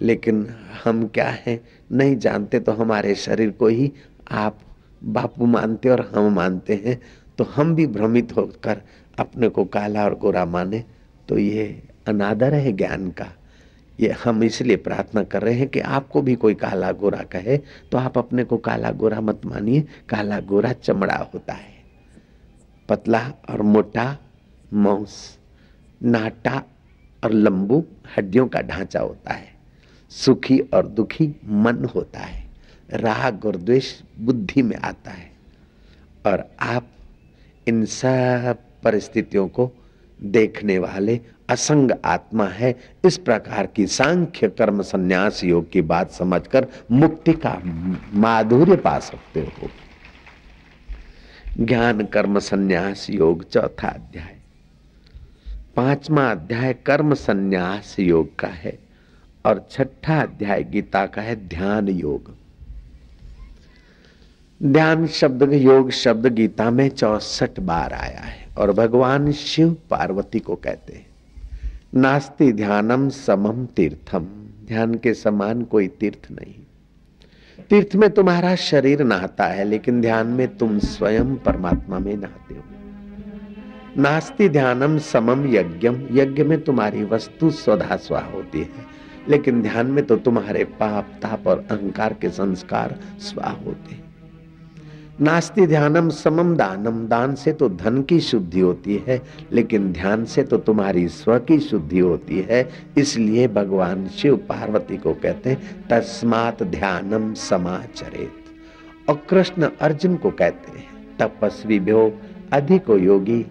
लेकिन 0.00 0.46
हम 0.84 1.06
क्या 1.06 1.28
हैं, 1.46 1.60
नहीं 1.92 2.16
जानते 2.16 2.60
तो 2.60 2.72
हमारे 2.72 3.14
शरीर 3.14 3.50
को 3.50 3.66
ही 3.66 3.92
आप 4.30 4.58
बापू 5.02 5.46
मानते 5.46 5.88
और 5.88 6.00
हम 6.14 6.32
मानते 6.34 6.74
हैं 6.84 7.00
तो 7.38 7.44
हम 7.44 7.74
भी 7.74 7.86
भ्रमित 7.86 8.36
होकर 8.36 8.82
अपने 9.18 9.48
को 9.48 9.64
काला 9.64 10.04
और 10.04 10.14
गोरा 10.18 10.44
माने 10.44 10.84
तो 11.28 11.38
ये 11.38 11.66
अनादर 12.08 12.54
है 12.54 12.72
ज्ञान 12.72 13.10
का। 13.10 13.26
ये 13.98 14.10
हम 14.24 14.42
इसलिए 14.42 14.76
प्रार्थना 14.76 15.22
कर 15.22 15.42
रहे 15.42 15.54
हैं 15.54 15.68
कि 15.68 15.80
आपको 15.80 16.22
भी 16.22 16.34
कोई 16.34 16.54
काला 16.54 16.90
गोरा 16.92 17.22
कहे 17.32 17.56
तो 17.92 17.98
आप 17.98 18.18
अपने 18.18 18.44
को 18.44 18.56
काला 18.56 18.90
गोरा 18.90 19.20
मत 19.20 19.40
मानिए, 19.46 19.80
काला 20.08 20.40
गोरा 20.40 20.72
चमड़ा 20.72 21.16
होता 21.34 21.52
है। 21.52 21.74
पतला 22.88 23.20
और 23.50 23.62
मोटा 23.62 24.16
मांस, 24.72 25.38
नाटा 26.02 26.62
और 27.22 27.32
लंबू 27.32 27.82
हड्डियों 28.16 28.46
का 28.48 28.60
ढांचा 28.60 29.00
होता 29.00 29.32
है। 29.32 29.50
सुखी 30.12 30.58
और 30.58 30.86
दुखी 30.86 31.34
मन 31.44 31.84
होता 31.94 32.20
है। 32.20 32.41
राग 32.92 33.44
और 33.44 33.56
द्वेष 33.56 34.00
बुद्धि 34.18 34.62
में 34.62 34.76
आता 34.76 35.10
है। 35.10 35.32
और 36.26 36.50
आप 36.60 36.88
इन 37.68 37.84
सब 37.84 38.58
परिस्थितियों 38.82 39.48
को 39.48 39.72
देखने 40.22 40.78
वाले 40.78 41.20
असंग 41.48 41.90
आत्मा 42.04 42.46
है। 42.46 42.80
इस 43.04 43.18
प्रकार 43.18 43.66
की 43.66 43.86
सांख्य 43.86 44.48
कर्म 44.48 44.82
संन्यास 44.82 45.44
योग 45.44 45.70
की 45.70 45.82
बात 45.82 46.10
समझकर 46.10 46.66
मुक्ति 46.90 47.32
का 47.32 47.58
माधुर्य 48.14 48.76
पा 48.76 48.98
सकते 48.98 49.40
हो। 49.40 49.70
ज्ञान 51.64 52.04
कर्म 52.04 52.38
संन्यास 52.38 53.10
योग 53.10 53.50
चौथा 53.50 53.88
अध्याय। 53.88 54.36
पांचवा 55.76 56.30
अध्याय 56.30 56.74
कर्म 56.74 57.14
संन्यास 57.14 57.96
योग 58.00 58.38
का 58.38 58.48
है 58.48 58.78
और 59.46 59.68
छठा 59.70 60.20
अध्याय 60.20 60.64
गीता 60.64 61.06
का 61.06 61.22
है 61.22 61.48
ध्यान 61.48 61.88
योग। 61.88 62.41
ध्यान 64.64 65.06
शब्द 65.06 65.52
योग 65.52 65.90
शब्द 65.90 66.26
गीता 66.26 66.70
में 66.70 66.88
चौसठ 66.88 67.60
बार 67.60 67.92
आया 67.92 68.20
है 68.20 68.46
और 68.58 68.72
भगवान 68.72 69.32
शिव 69.32 69.76
पार्वती 69.90 70.38
को 70.38 70.54
कहते 70.54 70.92
हैं, 70.92 71.06
नास्ति 71.94 72.52
ध्यानम 72.52 73.08
समम 73.08 73.66
तीर्थम। 73.66 74.26
ध्यान 74.66 74.94
के 74.94 75.14
समान 75.14 75.62
कोई 75.62 75.88
तीर्थ 75.88 76.30
नहीं। 76.32 76.54
तीर्थ 77.70 77.96
में 77.96 78.10
तुम्हारा 78.10 78.54
शरीर 78.56 79.02
नहाता 79.02 79.44
है, 79.44 79.64
लेकिन 79.64 80.00
ध्यान 80.00 80.26
में 80.26 80.56
तुम 80.56 80.78
स्वयं 80.78 81.36
परमात्मा 81.36 81.98
में 81.98 82.16
नहाते 82.16 82.54
हो। 82.54 82.62
नास्ति 84.02 84.48
ध्यानम 84.48 84.98
समम 84.98 85.46
यज्ञम। 85.54 86.06
यज्ञ 86.12 86.44
में 86.44 86.60
तुम्हारी 86.60 87.04
वस्तु 87.04 87.50
स्वधा 87.50 87.96
स्वा 87.96 88.20
होती 88.20 88.60
है, 88.60 88.68
लेकिन 89.28 89.62
ध्यान 89.62 89.86
में 89.86 90.04
तो 90.06 90.16
तुम्हारे 90.16 90.64
पाप, 90.64 91.12
ताप 91.22 91.46
और 91.46 91.66
अहंकार 91.70 92.12
के 92.12 92.30
संस्कार 92.30 92.98
स्वा 93.18 93.48
होते 93.66 93.94
हैं। 93.94 94.01
नास्ति 95.20 95.66
ध्यानम 95.66 96.08
समम 96.08 96.56
दानम। 96.56 97.06
दान 97.06 97.34
से 97.34 97.52
तो 97.52 97.68
धन 97.68 98.02
की 98.02 98.20
शुद्धि 98.20 98.60
होती 98.60 99.04
है, 99.06 99.22
लेकिन 99.52 99.92
ध्यान 99.92 100.24
से 100.24 100.42
तो 100.42 100.56
तुम्हारी 100.56 101.08
स्व 101.08 101.38
की 101.38 101.58
शुद्धि 101.60 101.98
होती 101.98 102.46
है। 102.50 102.68
इसलिए 102.98 103.48
भगवान 103.48 104.08
शिव 104.08 104.36
पार्वती 104.36 104.96
को 104.96 105.14
कहते 105.14 105.50
हैं, 105.50 105.86
तस्मात 105.90 106.62
ध्यानम 106.62 107.34
समाचरित। 107.34 108.32
और 109.08 109.22
कृष्ण 109.30 109.68
अर्जुन 109.80 110.16
को 110.16 110.30
कहते 110.30 110.78
हैं 110.78 111.06
तपस्वी 111.18 111.80
भ्यो 111.80 112.12
अधिको 112.52 112.96
योगी 112.96 113.46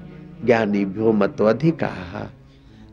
ज्ञानी 0.46 0.86
भ्यो 0.86 1.12
मतो 1.12 1.46
अधिका। 1.46 1.90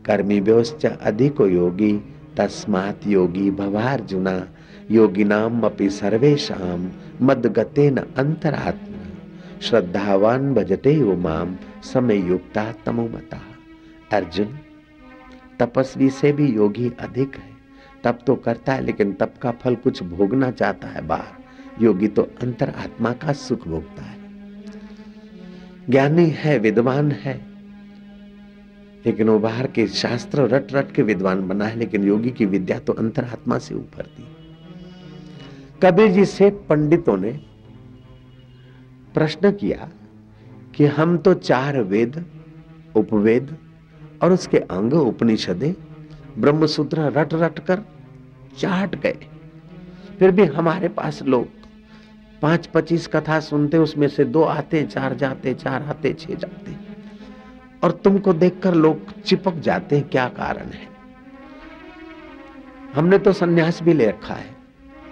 कर्मी 0.05 0.41
भ्योश्च 0.41 0.85
अधिको 0.85 1.47
योगी, 1.47 1.93
तस्मात 2.37 3.07
योगी 3.07 3.51
भवार्जुना। 3.51 4.47
योगिनाम 4.91 5.61
अपि 5.61 5.89
सर्वेशाम 5.89 6.89
मदगते 7.21 7.91
न 7.91 7.97
अंतरात्मा। 7.97 8.97
श्रद्धावान 9.61 10.53
भजते 10.53 11.03
वो 11.03 11.15
माम 11.15 11.57
समय 11.83 12.27
युक्ता 12.27 12.73
तमोमता 12.85 13.41
अर्जुन, 14.13 14.59
तपस्वी 15.59 16.09
से 16.09 16.31
भी 16.31 16.47
योगी 16.47 16.91
अधिक 16.99 17.35
है। 17.35 17.49
तप 18.03 18.19
तो 18.27 18.35
करता 18.35 18.73
है, 18.73 18.81
लेकिन 18.81 19.13
तप 19.13 19.33
का 19.41 19.51
फल 19.51 19.75
कुछ 19.75 20.03
भोगना 20.03 20.51
चाहता 20.51 20.87
है 20.87 21.07
बाहर। 21.07 21.39
योगी 21.83 22.07
तो 22.07 22.21
अंतर 22.41 22.69
आत्मा 22.69 23.13
का 23.13 23.33
सुख 23.33 23.67
भोगता 23.67 24.03
है। 24.03 24.19
ज्ञानी 25.89 26.25
है, 26.25 26.59
विद्वान 26.59 27.11
है। 27.11 27.45
लेकिन 29.05 29.29
वो 29.29 29.39
बाहर 29.39 29.67
के 29.67 29.87
शास्त्र 29.87 30.41
रट 30.41 30.73
रट 30.73 30.91
के 30.91 31.01
विद्वान 31.01 31.47
बना 31.47 31.65
है, 31.65 31.75
लेकिन 31.75 32.03
योगी 32.03 32.29
की 32.29 32.45
विद्या 32.45 32.79
तो 32.79 32.93
अंतर 32.93 33.23
आत्मा 33.23 33.57
से 33.57 33.75
ऊपर 33.75 34.03
थी। 34.03 34.38
कबीर 35.83 36.11
जी 36.11 36.25
से 36.25 36.49
पंडितों 36.49 37.17
ने 37.17 37.39
प्रश्न 39.13 39.51
किया 39.51 39.89
कि 40.75 40.85
हम 40.85 41.17
तो 41.17 41.33
चार 41.33 41.81
वेद, 41.81 42.25
उपवेद 42.95 43.57
और 44.23 44.33
उसके 44.33 44.57
अंग 44.57 44.93
उपनिषदे 44.93 45.75
ब्रह्मसूत्र 46.37 47.01
रट 47.01 47.33
रट 47.33 47.59
कर 47.59 47.81
चाट 48.57 48.95
गए। 48.95 49.17
फिर 50.19 50.31
भी 50.31 50.45
हमारे 50.45 50.87
पास 50.87 51.21
लोग 51.21 51.47
पाँच 52.41 52.67
पच्चीस 52.67 53.07
कथा 53.07 53.39
सुनते, 53.39 53.77
उसमें 53.77 54.07
से 54.07 54.25
दो 54.25 54.43
आते, 54.43 54.83
चार 54.83 55.15
जाते, 55.15 55.53
चार 55.53 55.83
आते, 55.83 56.13
छह 56.13 56.33
जाते। 56.33 56.75
और 57.83 57.91
तुमको 57.91 58.33
देखकर 58.33 58.73
लोग 58.73 59.21
चिपक 59.21 59.55
जाते 59.55 59.97
हैं, 59.97 60.09
क्या 60.09 60.27
कारण 60.27 60.65
है? 60.65 60.87
हमने 62.95 63.17
तो 63.17 63.33
सन्यास 63.33 63.83
भी 63.83 63.93
ले 63.93 64.07
रखा 64.07 64.33
है। 64.33 64.58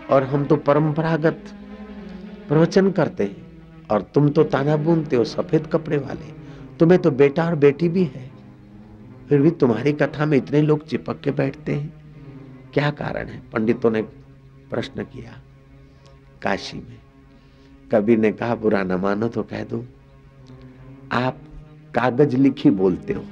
और 0.09 0.23
हम 0.23 0.45
तो 0.45 0.55
परंपरागत 0.55 1.43
प्रवचन 2.47 2.91
करते 2.91 3.23
हैं। 3.23 3.47
और 3.91 4.01
तुम 4.01 4.29
तो 4.29 4.43
ताना 4.43 4.77
बुनते 4.77 5.15
हो, 5.15 5.23
सफ़ेद 5.23 5.67
कपड़े 5.67 5.97
वाले। 5.97 6.33
तुम्हें 6.79 7.01
तो 7.01 7.11
बेटा 7.11 7.45
और 7.45 7.55
बेटी 7.55 7.89
भी 7.89 8.03
है। 8.03 8.31
फिर 9.29 9.41
भी 9.41 9.51
तुम्हारी 9.51 9.93
कथा 9.93 10.25
में 10.25 10.37
इतने 10.37 10.61
लोग 10.61 10.87
चिपक 10.87 11.19
के 11.19 11.31
बैठते 11.31 11.75
हैं। 11.75 11.93
क्या 12.73 12.91
कारण 12.91 13.27
है? 13.27 13.41
पंडितों 13.53 13.91
ने 13.91 14.01
प्रश्न 14.69 15.03
किया 15.03 15.41
काशी 16.41 16.77
में। 16.77 16.97
कबीर 17.91 18.17
ने 18.17 18.31
कहा, 18.31 18.55
बुरा 18.55 18.83
न 18.83 18.91
मानो 18.91 19.27
तो 19.27 19.43
कह 19.43 19.63
दो। 19.63 19.85
आप 21.11 21.37
कागज़ 21.95 22.37
लिखी 22.37 22.69
बोलते 22.69 23.13
हो। 23.13 23.25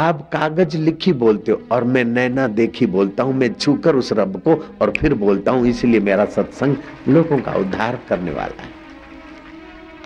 आप 0.00 0.20
कागज़ 0.32 0.76
लिखी 0.76 1.12
बोलते 1.14 1.52
हो 1.52 1.60
और 1.72 1.84
मैं 1.84 2.04
नैना 2.04 2.46
देखी 2.48 2.86
बोलता 2.86 3.22
हूँ, 3.22 3.34
मैं 3.34 3.52
छूकर 3.54 3.96
उस 3.96 4.12
रब 4.12 4.40
को 4.40 4.54
और 4.80 4.92
फिर 4.98 5.14
बोलता 5.14 5.52
हूँ, 5.52 5.66
इसलिए 5.66 6.00
मेरा 6.00 6.24
सत्संग 6.26 6.76
लोगों 7.08 7.38
का 7.38 7.52
उद्धार 7.54 7.98
करने 8.08 8.30
वाला 8.30 8.62
है। 8.62 8.68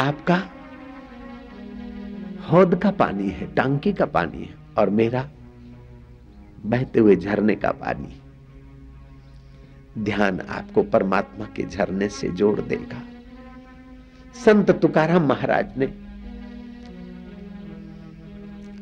आपका 0.01 0.43
हौद 2.49 2.75
का 2.75 2.91
पानी 2.93 3.29
है, 3.29 3.55
टांकी 3.55 3.93
का 3.93 4.07
पानी 4.07 4.45
है 4.45 4.55
और 4.79 4.91
मेरा 4.91 5.29
बहते 6.67 7.01
हुए 7.01 7.17
झरने 7.17 7.55
का 7.55 7.71
पानी 7.81 8.21
ध्यान 10.05 10.41
आपको 10.41 10.83
परमात्मा 10.83 11.47
के 11.57 11.63
झरने 11.63 12.09
से 12.11 12.29
जोड़ 12.31 12.61
देगा। 12.61 13.03
संत 14.37 14.71
तुकाराम 14.73 15.29
महाराज 15.29 15.79
ने 15.79 15.87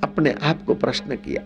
अपने 0.02 0.32
आप 0.42 0.64
को 0.64 0.74
प्रश्न 0.74 1.16
किया, 1.16 1.42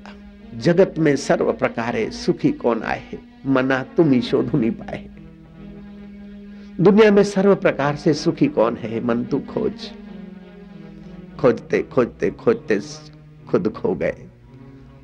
जगत 0.56 0.94
में 0.98 1.14
सर्व 1.16 1.52
प्रकारे 1.52 2.10
सुखी 2.12 2.50
कौन 2.54 2.82
आए 2.82 3.02
है? 3.02 3.18
मना 3.46 3.82
तुम 3.96 4.10
ही 4.12 4.20
शोधु 4.20 4.58
नहीं 4.58 4.70
पाए 4.72 5.04
दुनिया 6.80 7.10
में 7.10 7.23
सर्व 7.25 7.54
प्रकार 7.56 7.97
से 7.97 8.14
सुखी 8.14 8.47
कौन 8.49 8.76
है? 8.76 9.04
मन 9.04 9.25
तू 9.25 9.38
खोज। 9.49 9.90
खोजते 11.40 11.82
खोजते 11.84 12.30
खोजते 12.32 12.80
खुद 13.49 13.69
खो 13.73 13.95
गए, 13.95 14.26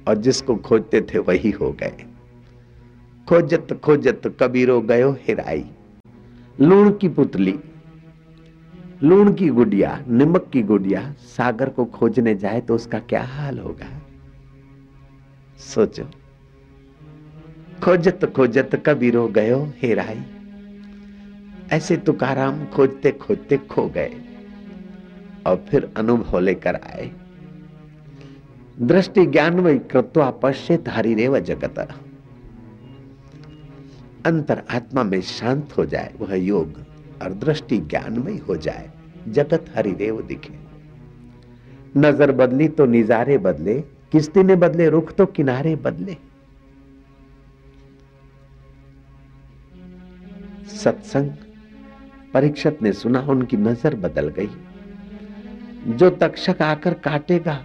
और 0.09 0.17
जिसको 0.19 0.57
खोजते 0.59 1.01
थे 1.05 1.19
वही 1.19 1.51
हो 1.51 1.71
गए। 1.73 2.05
खोजत 3.27 3.73
खोजत 3.85 4.23
कबीरो 4.41 4.81
गयो 4.83 5.11
हिराई, 5.21 5.65
लूण 6.59 6.91
की 6.93 7.09
पुतली 7.09 7.59
लूण 9.03 9.35
की 9.35 9.49
गुडिया, 9.49 10.05
निमक 10.09 10.51
की 10.53 10.63
गुडिया 10.63 11.13
सागर 11.13 11.69
को 11.69 11.85
खोजने 11.85 12.35
जाए 12.35 12.61
तो 12.61 12.75
उसका 12.75 12.99
क्या 12.99 13.23
हाल 13.23 13.59
होगा? 13.59 14.03
सोचो। 15.59 16.05
खोजत 17.85 18.33
खोजत 18.37 18.83
कबीरो 18.87 19.29
गयो 19.29 19.73
हेराई 19.83 20.23
ऐसे 21.73 21.97
तुकाराम 21.97 22.65
खोजते 22.65 23.13
खोजते 23.13 23.57
खो 23.57 23.89
गए 23.89 24.15
और 25.47 25.65
फिर 25.71 25.93
अनुभव 25.97 26.39
लेकर 26.39 26.75
आए। 26.75 27.11
दृष्टि 28.81 29.27
ज्ञान 29.27 29.61
में 29.61 29.79
कृत्वा 29.79 30.31
पश्चित 30.31 30.89
हरिदेव 30.89 31.39
जगत। 31.39 31.79
अंतर 34.27 34.63
आत्मा 34.71 35.03
में 35.03 35.21
शांत 35.21 35.79
हो 35.79 35.87
जाए, 35.87 36.15
वह 36.19 36.35
योग। 36.35 36.92
और 37.23 37.33
दृष्टि 37.33 37.79
ज्ञान 37.79 38.19
में 38.19 38.41
हो 38.41 38.57
जाए, 38.57 38.91
जगत 39.29 39.65
हरिदेव 39.77 40.21
दिखे। 40.23 40.55
नज़र 41.97 42.33
बदली 42.33 42.69
तो 42.69 42.87
निजारे 42.87 43.39
बदले, 43.39 43.81
किस्ती 44.13 44.43
ने 44.43 44.57
बदले, 44.57 44.89
रुख 44.89 45.13
तो 45.13 45.27
किनारे 45.27 45.77
बदले। 45.77 46.17
सत्संग 50.75 51.31
परीक्षत 52.35 52.79
ने 52.83 52.93
सुना, 52.93 53.21
उनकी 53.21 53.57
नज़र 53.57 53.95
बदल 53.95 54.29
गई। 54.29 54.51
जो 55.89 56.11
तक्षक 56.11 56.63
आकर 56.63 56.95
काटेगा, 56.95 57.59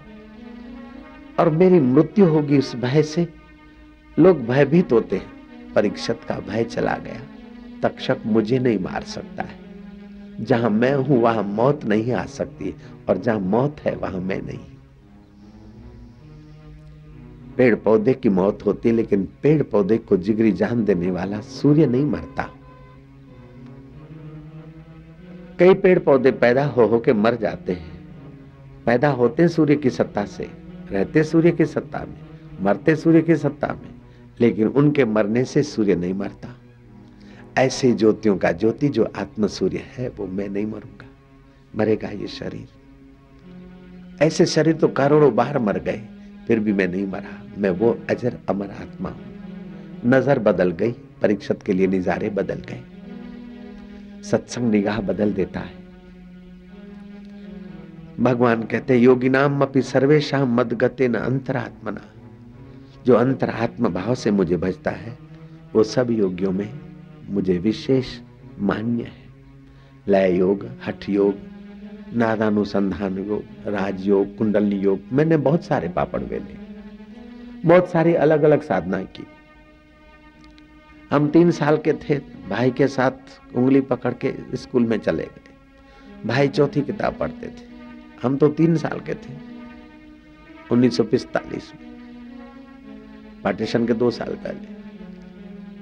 और 1.40 1.50
मेरी 1.50 1.80
मृत्यु 1.80 2.26
होगी 2.26 2.58
उस 2.58 2.76
भय 2.76 3.04
से, 3.04 3.28
लोग 4.20 4.46
भयभीत 4.46 4.94
होते 4.94 5.18
हैं 5.18 5.74
परीक्षत 5.74 6.20
का 6.28 6.40
भय 6.40 6.64
चला 6.64 6.96
गया। 6.98 7.22
तक्षक 7.84 8.18
मुझे 8.26 8.60
नहीं 8.60 8.80
मार 8.80 9.04
सकता 9.04 9.44
है। 9.44 9.66
जहाँ 10.46 10.70
मैं 10.70 10.94
हूँ, 10.94 11.22
वहाँ 11.22 11.44
मौत 11.44 11.86
नहीं 11.86 12.12
आ 12.12 12.26
सकती 12.26 12.76
और 13.10 13.18
जहाँ 13.18 13.40
मौत 13.40 13.80
है, 13.80 13.96
वहाँ 13.96 14.20
मैं 14.20 14.42
नहीं। 14.42 14.60
पेड़ 17.58 17.76
पौधे 17.76 18.14
की 18.14 18.30
मौत 18.30 18.66
होती, 18.66 18.92
लेकिन 18.92 19.28
पेड़ 19.44 19.64
पौधे 19.64 19.98
को 19.98 20.18
जिगरी 20.18 20.52
जान 20.52 20.86
देने 20.86 21.12
वाला 21.12 21.40
सूर्य 21.42 21.86
नहीं 21.86 22.06
मरता। 22.06 22.50
कई 25.60 25.74
पेड़ 25.74 26.00
पौधे 26.00 26.32
पैदा 26.32 26.66
हो 26.66 26.86
हो 26.86 27.00
के 27.00 27.14
मर 27.14 27.36
जाते 27.36 27.74
हैं। 27.74 27.98
पैदा 28.86 29.10
होते 29.10 29.48
सूर्य 29.48 29.76
की 29.76 29.90
सत्ता 29.90 30.26
से, 30.26 30.50
रहते 30.92 31.24
सूर्य 31.24 31.52
की 31.52 31.66
सत्ता 31.66 32.00
में, 32.00 32.20
मरते 32.62 32.96
सूर्य 32.96 33.22
की 33.22 33.36
सत्ता 33.36 33.68
में, 33.68 33.90
लेकिन 34.40 34.68
उनके 34.68 35.06
मरने 35.06 35.46
से 35.46 35.64
सूर्य 35.64 35.96
नहीं 35.96 36.14
मरता। 36.14 36.56
ऐसे 37.58 37.92
ज्योतियों 37.92 38.38
का, 38.38 38.52
ज्योति 38.52 38.90
जो 38.90 39.04
आत्म 39.16 39.48
सूर्य 39.48 39.78
है, 39.78 40.10
वो 40.10 40.28
मैं 40.28 40.50
नहीं 40.50 40.66
मरूँगा। 40.66 41.06
मरेगा 41.76 42.10
ये 42.10 42.28
शरीर। 42.28 42.68
ऐसे 44.24 44.46
शरीर 44.46 44.76
तो 44.76 44.88
करोड़ों 44.88 45.36
बार 45.36 45.60
मर 45.60 45.80
गए, 45.80 46.02
फिर 46.48 46.60
भी 46.60 46.74
मैं 46.74 46.88
नहीं 46.88 47.08
मरा। 47.08 47.44
मैं 47.58 47.70
वो 47.70 48.00
अजर 48.10 48.38
अमर 48.50 48.70
आत्मा 48.70 49.10
हूँ। 49.10 49.26
नज़र 50.06 50.40
बदल 50.40 50.72
गई, 50.72 50.92
परीक्षत 50.92 51.64
के 51.66 51.74
लिए 51.74 51.88
निजारे 51.88 52.30
बदल 52.30 52.56
गए। 52.56 52.84
सत्संग 54.24 54.72
निगाह 54.72 55.02
बदल 55.02 55.34
देता 55.34 55.60
है। 55.60 55.76
भगवान 58.20 58.64
कहते 58.64 58.98
योगी 58.98 59.30
नाम 59.30 59.62
अपनी 59.62 59.82
सर्वेशा 59.82 60.46
मद 60.46 60.74
गते 60.74 61.08
न 61.08 61.14
अंतरात्मना। 61.14 62.02
जो 63.06 63.14
अंतरात्म 63.14 63.90
भाव 63.90 64.16
से 64.16 64.32
मुझे 64.32 64.58
भजता 64.58 64.92
है, 64.92 65.18
वो 65.76 65.84
सब 65.84 66.12
योगियों 66.12 66.52
में 66.52 66.87
मुझे 67.30 67.58
विशेष 67.58 68.20
मान्य 68.60 69.04
है। 69.04 69.28
लय 70.08 70.38
योग, 70.38 70.68
हठ 70.86 71.10
योग, 71.10 71.36
नादानुसंधान 72.14 73.18
योग 73.20 73.44
राजयोग 73.68 74.36
कुंडलनी 74.36 74.76
योग, 74.76 75.00
मैंने 75.14 75.38
बहुत 75.38 75.64
सारे 75.64 75.90
पापड़ 75.90 76.22
वेले। 76.22 76.68
बहुत 77.68 77.90
सारी 77.90 78.14
अलग 78.14 78.44
अलग 78.44 78.62
साधना 78.62 79.04
की। 79.04 79.28
हम 81.12 81.28
तीन 81.28 81.52
साल 81.52 81.78
के 81.78 81.94
थे, 81.94 82.20
भाई 82.50 82.72
के 82.72 82.88
साथ 82.88 83.12
उंगली 83.56 83.82
पकड़ 83.82 84.14
के 84.14 84.58
स्कूल 84.58 84.86
में 84.86 84.98
चले 84.98 85.24
गए। 85.24 85.50
भाई 86.26 86.48
चौथी 86.48 86.82
किताब 86.82 87.18
पढ़ते 87.18 87.48
थे। 87.48 87.68
हम 88.22 88.38
तो 88.38 88.48
तीन 88.48 88.78
साल 88.78 89.00
के 89.00 89.14
थे। 89.14 89.34
1945 90.72 91.74
में। 91.76 91.88
पार्टीशन 93.44 93.88
के 93.88 93.94
दो 93.94 94.12
साल 94.12 94.36
पहले। 94.36 94.77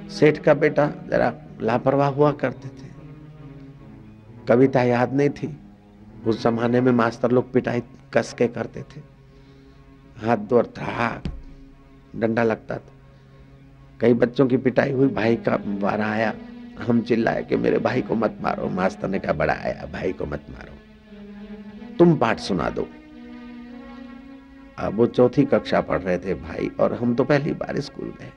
सेठ 0.10 0.38
का 0.38 0.54
बेटा 0.54 0.92
जरा 1.10 1.34
लापरवाह 1.62 2.10
हुआ 2.10 2.32
करते 2.32 2.68
थे। 2.68 2.90
कविता 4.48 4.84
याद 4.84 5.14
नहीं 5.14 5.30
थी। 5.30 5.58
उस 6.28 6.44
जमाने 6.44 6.82
में 6.82 6.92
मास्टर 6.92 7.32
लोग 7.32 7.52
पिटाई 7.54 7.84
कस 8.14 8.36
के 8.38 8.48
करते 8.48 8.82
थे। 8.82 9.02
हाथ 10.26 10.38
दौड़ 10.38 10.66
था 10.66 11.24
डंडा 12.16 12.44
लगता 12.44 12.78
था। 12.78 12.92
कई 14.00 14.14
बच्चों 14.14 14.48
की 14.48 14.58
पिटाई 14.58 14.92
हुई, 14.92 15.08
भाई 15.08 15.36
का 15.36 15.58
बार 15.58 16.02
आया। 16.02 16.34
हम 16.82 17.02
चिल्लाए 17.02 17.44
कि 17.44 17.56
मेरे 17.56 17.80
भाई 17.80 18.02
को 18.02 18.16
मत 18.16 18.38
मारो। 18.42 18.70
मास्टर 18.70 19.08
ने 19.08 19.20
कहा, 19.20 19.34
बड़ा 19.34 19.54
आया, 19.54 19.86
भाई 19.94 20.14
को 20.14 20.26
मत 20.26 20.46
मारो। 20.50 20.74
तुम 22.00 22.16
पाठ 22.16 22.40
सुना 22.40 22.70
दो। 22.70 22.88
अब 24.78 24.94
वो 24.94 25.06
चौथी 25.06 25.46
कक्षा 25.46 25.82
पढ़ 25.82 26.02
रहे 26.02 26.18
थे 26.18 26.34
भाई, 26.34 26.72
और 26.80 26.94
हम 26.94 27.16
तो 27.16 27.24
पहली 27.24 27.52
बार 27.52 27.80
स्कूल 27.80 28.14
गए। 28.22 28.32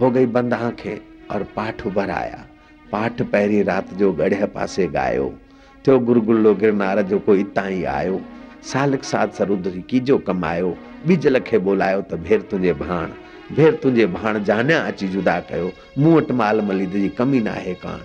हो 0.00 0.10
गई 0.10 0.26
बंद 0.26 0.54
आँखें 0.54 0.96
और 1.30 1.42
पाठ 1.56 1.86
उभर 1.86 2.10
आया। 2.10 2.44
पाठ 2.92 3.22
पैरी 3.22 3.62
रात 3.62 3.92
जो 3.94 4.12
गढ़े 4.12 4.46
पासे 4.46 4.86
गायो, 4.88 5.26
त्यो 5.84 5.98
गुरगुल्लो 5.98 6.54
गिरनार 6.54 7.02
जो 7.02 7.18
कोई 7.18 7.44
ताई 7.56 7.82
आयो। 7.84 8.20
सालक 8.62 9.04
साथ 9.04 9.28
सरुद्री 9.28 9.82
की 9.82 10.00
जो 10.00 10.18
कमायो, 10.18 10.76
बीज 11.06 11.26
लखे 11.26 11.58
बोलायो 11.58 12.00
तो 12.00 12.16
भेर 12.16 12.40
तुझे 12.40 12.72
भाण। 12.72 13.10
भेर 13.56 13.74
तुझे 13.74 14.06
भाण 14.06 14.42
जाने 14.44 14.74
आची 14.74 15.08
जुदा 15.08 15.38
कयो 15.40 15.70
मुंहट 15.98 16.30
माल 16.30 16.60
मलिद 16.60 16.90
जी 16.90 17.08
कमी 17.08 17.40
ना 17.40 17.52
है 17.52 17.74
कान 17.74 18.00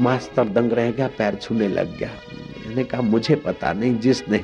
मास्टर 0.00 0.48
दंग 0.48 0.72
रह 0.72 0.90
गया, 0.90 1.06
पैर 1.08 1.34
छूने 1.34 1.68
लग 1.68 1.96
गया। 1.98 2.10
मैंने 2.66 2.84
कहा, 2.84 3.02
मुझे 3.02 3.34
पता 3.36 3.72
नहीं 3.72 3.98
जिसने 3.98 4.40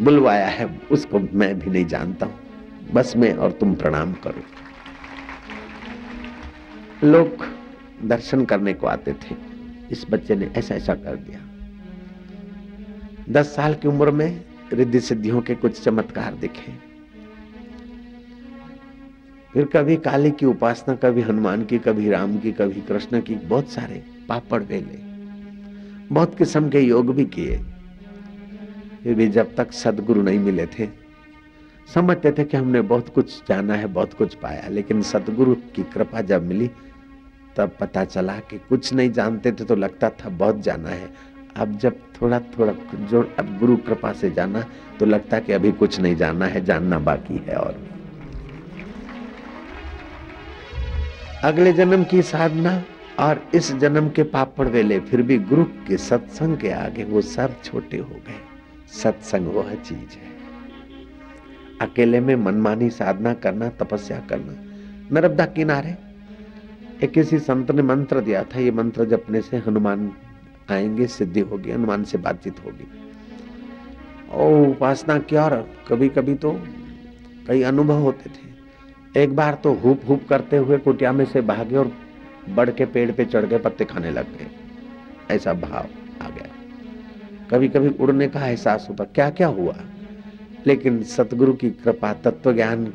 बुलवाया 0.00 0.46
है, 0.46 0.66
उसको 0.90 1.18
मैं 1.32 1.58
भी 1.58 1.70
नहीं 1.70 1.86
जानता 1.86 2.26
हूँ। 2.26 2.90
बस 2.92 3.16
मैं 3.16 3.32
और 3.34 3.52
तुम 3.52 3.74
प्रणाम 3.74 4.12
करो। 4.12 4.42
लोग 7.06 7.46
दर्शन 8.04 8.44
करने 8.44 8.72
को 8.74 8.86
आते 8.86 9.12
थे। 9.12 9.34
इस 9.90 10.06
बच्चे 10.10 10.36
ने 10.36 10.46
ऐसा 10.46 10.74
ऐसा 10.74 10.94
कर 10.94 11.16
दिया। 11.16 11.40
दस 13.30 13.46
साल 13.46 13.74
की 13.74 13.88
उम्र 13.88 14.10
में 14.10 14.44
रिद्धि 14.72 15.00
सिद्धियों 15.00 15.40
के 15.40 15.54
कुछ 15.54 15.82
चमत्कार 15.82 16.34
दिखे। 16.34 16.72
फिर 19.52 19.64
कभी 19.64 19.96
काली 19.96 20.30
की 20.30 20.46
उपासना, 20.46 20.94
कभी 20.94 21.20
हनुमान 21.20 21.64
की, 21.64 21.78
कभी 21.78 22.10
राम 22.10 22.38
की, 22.38 22.52
कभी 22.52 22.80
कृष्ण 22.80 23.20
की, 23.20 23.34
बहुत 23.34 23.68
सारे 23.68 24.04
पापड़ 24.28 24.62
वेले। 24.62 24.98
बहुत 26.14 26.38
किस्म 26.38 26.68
के 26.68 26.80
योग 26.80 27.14
भी 27.14 27.24
किए। 27.24 27.64
फिर 29.02 29.14
भी 29.14 29.28
जब 29.28 29.54
तक 29.54 29.72
सदगुरु 29.72 30.22
नहीं 30.22 30.38
मिले 30.38 30.66
थे, 30.66 30.88
समझते 31.94 32.32
थे 32.32 32.44
कि 32.44 32.56
हमने 32.56 32.80
बहुत 32.80 33.08
कुछ 33.08 33.42
जाना 33.48 33.74
है, 33.74 33.86
बहुत 33.86 34.14
कुछ 34.14 34.34
पाया, 34.34 34.68
लेकिन 34.68 35.02
सदगुरु 35.02 35.54
की 35.54 35.82
कृपा 35.82 36.20
जब 36.20 36.46
मिली 36.46 36.70
तब 37.56 37.76
पता 37.80 38.04
चला 38.04 38.38
कि 38.40 38.58
कुछ 38.58 38.92
नहीं 38.92 39.10
जानते 39.10 39.52
थे 39.52 39.64
तो 39.64 39.76
लगता 39.76 40.10
था 40.10 40.28
बहुत 40.28 40.60
जाना 40.60 40.88
है। 40.88 41.08
अब 41.56 41.76
जब 41.78 42.00
थोड़ा 42.14 42.40
थोड़ा 42.58 42.72
जो 43.06 43.22
अब 43.38 43.58
गुरु 43.58 43.76
कृपा 43.76 44.12
से 44.12 44.30
जाना 44.30 44.64
तो 44.98 45.06
लगता 45.06 45.38
कि 45.38 45.52
अभी 45.52 45.72
कुछ 45.72 46.00
नहीं 46.00 46.16
जाना 46.16 46.46
है, 46.46 46.64
जानना 46.64 46.98
बाकी 46.98 47.36
है 47.46 47.56
और। 47.56 47.78
अगले 51.44 51.72
जन्म 51.72 52.04
की 52.04 52.22
साधना 52.22 52.82
और 53.18 53.42
इस 53.54 53.72
जन्म 53.72 54.08
के 54.08 54.22
पापड़ 54.22 54.68
वेले, 54.68 55.00
फिर 55.00 55.22
भी 55.22 55.38
गुरु 55.38 55.64
के 55.64 55.96
सत्संग 55.96 56.56
के 56.58 56.70
आगे 56.70 57.04
वो 57.04 57.20
सब 57.20 57.62
छोटे 57.62 57.96
हो 57.96 58.14
गए। 58.26 58.40
सत्संग 58.92 59.46
वह 59.48 59.74
चीज़ 59.74 60.16
है। 60.16 60.34
अकेले 61.80 62.20
में 62.20 62.34
मनमानी 62.36 62.90
साधना 62.90 63.32
करना, 63.34 63.68
तपस्या 63.68 64.18
करना, 64.30 64.54
नर्मदा 65.12 65.46
किनारे 65.46 65.96
एक 67.02 67.10
किसी 67.10 67.38
संत 67.38 67.70
ने 67.70 67.82
मंत्र 67.82 68.20
दिया 68.20 68.44
था, 68.44 68.58
ये 68.58 68.70
मंत्र 68.70 69.04
जपने 69.04 69.40
से 69.40 69.56
हनुमान 69.56 70.12
आएँगे, 70.70 71.06
सिद्धि 71.06 71.40
होगी, 71.40 71.70
हनुमान 71.70 72.04
से 72.04 72.18
बातचीत 72.18 72.64
होगी। 72.64 72.88
और 74.30 74.68
उपासना 74.68 75.18
किया 75.18 75.44
और 75.44 75.70
कभी 75.88 76.08
कभी 76.08 76.34
तो 76.34 76.62
कई 77.48 77.62
अनुभव 77.62 77.98
होते 77.98 78.30
थे। 78.30 78.46
एक 79.22 79.36
बार 79.36 79.54
तो 79.54 79.72
हुप 79.72 80.00
हुप 80.08 80.22
करते 80.28 80.56
हुए 80.56 80.78
कुटिया 80.78 81.12
में 81.12 81.24
से 81.24 81.40
भागे 81.40 81.76
और 81.76 81.92
बढ़ 82.48 82.70
के 82.70 82.86
पेड़ 82.86 83.12
पे 83.12 83.24
चढ़ 83.24 83.46
के 83.46 83.58
पत्ते 83.58 83.84
खाने 83.84 84.10
लग 84.10 84.24
गए। 84.24 84.46
ऐसा 85.34 85.52
भाव 85.52 85.86
आ 86.22 86.28
गया। 86.28 86.48
कभी 87.50 87.68
कभी 87.68 87.88
उड़ने 87.88 88.28
का 88.28 88.46
एहसास 88.46 88.86
होता 88.90 89.04
क्या 89.04 89.30
क्या 89.30 89.46
हुआ? 89.46 89.76
लेकिन 90.66 91.02
सतगुरु 91.02 91.52
की 91.52 91.70
कृपा 91.70 92.12
तत्व 92.12 92.54
ज्ञान 92.54 92.86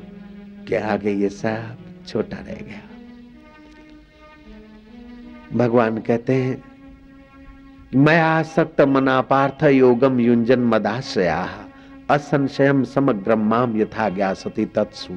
के 0.68 0.76
आगे 0.76 1.12
ये 1.12 1.30
सब 1.30 1.78
छोटा 2.08 2.38
रह 2.38 2.54
गया। 2.54 2.91
भगवान 5.54 5.98
कहते 5.98 6.34
हैं, 6.34 6.64
मैं 7.96 8.20
आसक्त 8.22 8.82
मना 8.82 9.20
पार्थ 9.22 9.64
योगम 9.64 10.20
युंजन 10.20 10.60
मदाश्रया 10.64 11.48
असंशयम 12.10 12.84
समग्र 12.84 13.36
माम 13.36 13.76
यथा 13.78 14.34
सती 14.34 14.66
तत्सु 14.66 15.14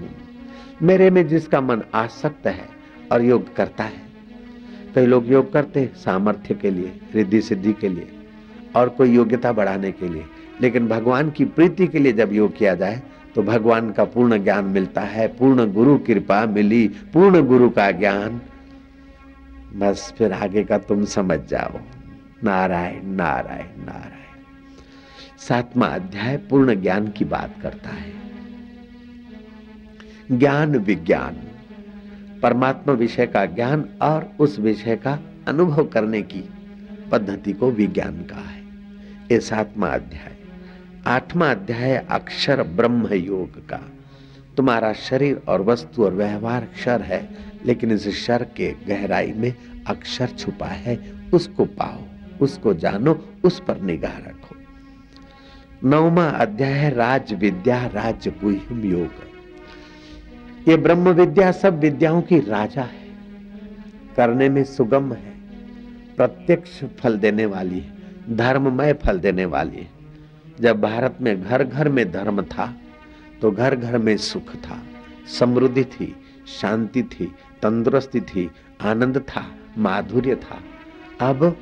मेरे 0.82 1.10
में 1.10 1.26
जिसका 1.28 1.60
मन 1.60 1.82
आसक्त 1.94 2.46
है 2.46 2.66
और 3.12 3.22
योग 3.22 3.54
करता 3.56 3.84
है, 3.84 4.02
कई 4.94 5.06
लोग 5.06 5.30
योग 5.32 5.52
करते 5.52 5.80
हैं 5.80 5.94
सामर्थ्य 5.94 6.54
के 6.54 6.70
लिए, 6.70 6.92
रिद्धि 7.14 7.40
सिद्धि 7.40 7.72
के 7.72 7.88
लिए 7.88 8.08
और 8.76 8.88
कोई 8.88 9.14
योग्यता 9.14 9.52
बढ़ाने 9.52 9.92
के 9.92 10.08
लिए। 10.08 10.24
लेकिन 10.60 10.88
भगवान 10.88 11.30
की 11.30 11.44
प्रीति 11.46 11.86
के 11.86 11.98
लिए 11.98 12.12
जब 12.12 12.32
योग 12.32 12.56
किया 12.56 12.74
जाए 12.74 13.02
तो 13.34 13.42
भगवान 13.42 13.90
का 13.92 14.04
पूर्ण 14.04 14.42
ज्ञान 14.44 14.64
मिलता 14.64 15.00
है, 15.00 15.26
पूर्ण 15.28 15.72
गुरु 15.72 15.96
कृपा 15.98 16.44
मिली, 16.46 16.88
पूर्ण 17.12 17.42
गुरु 17.42 17.70
का 17.70 17.90
ज्ञान 17.92 18.40
बस 19.74 20.14
फिर 20.18 20.32
आगे 20.32 20.64
का 20.64 20.78
तुम 20.78 21.04
समझ 21.04 21.40
जाओ। 21.40 21.78
नारायण 22.44 23.06
नारायण 23.06 23.84
नारायण। 23.84 24.44
सातवा 25.38 25.86
अध्याय 25.86 26.36
पूर्ण 26.36 26.82
ज्ञान 26.82 27.08
की 27.08 27.24
बात 27.24 27.54
करता 27.62 27.90
है। 27.90 28.12
ज्ञान 30.32 30.76
विज्ञान। 30.76 31.36
परमात्मा 32.42 32.94
विषय 32.94 33.26
का 33.26 33.44
ज्ञान 33.44 33.88
और 34.02 34.32
उस 34.38 34.58
विषय 34.58 34.96
का 34.96 35.18
अनुभव 35.48 35.84
करने 35.84 36.22
की 36.22 36.44
पद्धति 37.12 37.52
को 37.52 37.70
विज्ञान 37.70 38.22
कहा 38.22 38.40
है। 38.40 38.62
ये 39.32 39.40
सातवा 39.40 39.88
अध्याय। 39.88 40.36
आठवां 41.06 41.50
अध्याय 41.50 42.06
अक्षर 42.10 42.62
ब्रह्म 42.62 43.14
योग 43.14 43.68
का। 43.68 43.80
तुम्हारा 44.56 44.92
शरीर 44.92 45.42
और 45.48 45.62
वस्तु 45.62 46.04
और 46.04 46.14
व्यवहार 46.14 46.64
क्षर 46.64 47.02
है 47.02 47.53
लेकिन 47.66 47.90
इस 47.90 48.08
शर 48.16 48.42
के 48.56 48.72
गहराई 48.86 49.32
में 49.32 49.54
अक्षर 49.86 50.28
छुपा 50.28 50.66
है, 50.66 50.98
उसको 51.34 51.64
पाओ, 51.64 52.02
उसको 52.40 52.74
जानो, 52.74 53.14
उस 53.44 53.60
पर 53.60 53.80
निगाह 53.80 54.18
रखो। 54.18 54.56
नौमा 55.84 56.24
अध्याय 56.24 56.90
राज 56.90 57.32
विद्या, 57.34 57.86
राज 57.86 58.28
गुह्यम 58.42 58.84
योग। 58.84 60.68
ये 60.68 60.76
ब्रह्म 60.76 61.10
विद्या 61.10 61.50
सब 61.52 61.78
विद्याओं 61.80 62.20
की 62.22 62.38
राजा 62.40 62.82
है। 62.82 63.08
करने 64.16 64.48
में 64.48 64.62
सुगम 64.64 65.12
है, 65.12 65.32
प्रत्यक्ष 66.16 66.82
फल 67.00 67.18
देने 67.18 67.46
वाली 67.46 67.78
है, 67.78 67.92
धर्ममय 68.30 68.92
फल 69.04 69.18
देने 69.18 69.44
वाली 69.46 69.76
है। 69.76 69.88
जब 70.60 70.80
भारत 70.80 71.16
में 71.20 71.42
घर 71.42 71.64
घर 71.64 71.88
में 71.88 72.10
धर्म 72.12 72.42
था 72.42 72.74
तो 73.42 73.50
घर 73.50 73.76
घर 73.76 73.98
में 73.98 74.16
सुख 74.16 74.54
था, 74.56 74.82
समृद्धि 75.30 75.84
थी, 75.84 76.14
शांति 76.60 77.02
थी 77.04 77.30
तंदुरुस्ती 77.64 78.20
थी, 78.20 78.50
आनंद 78.80 79.18
था, 79.18 79.46
माधुर्य 79.78 80.34
था। 80.34 80.60
अब 81.20 81.56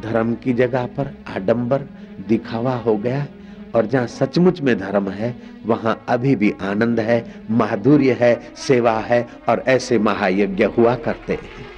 धर्म 0.00 0.34
की 0.34 0.52
जगह 0.52 0.86
पर 0.86 1.14
आडंबर, 1.28 1.82
दिखावा 2.28 2.74
हो 2.76 2.96
गया 2.96 3.26
और 3.74 3.86
जहाँ 3.86 4.06
सचमुच 4.06 4.60
में 4.60 4.78
धर्म 4.78 5.10
है, 5.10 5.34
वहाँ 5.66 6.04
अभी 6.08 6.36
भी 6.36 6.54
आनंद 6.62 7.00
है, 7.00 7.34
माधुर्य 7.50 8.16
है, 8.20 8.34
सेवा 8.56 8.98
है 9.00 9.28
और 9.48 9.64
ऐसे 9.68 9.98
महायज्ञ 9.98 10.64
हुआ 10.64 10.94
करते 10.96 11.32
हैं। 11.32 11.68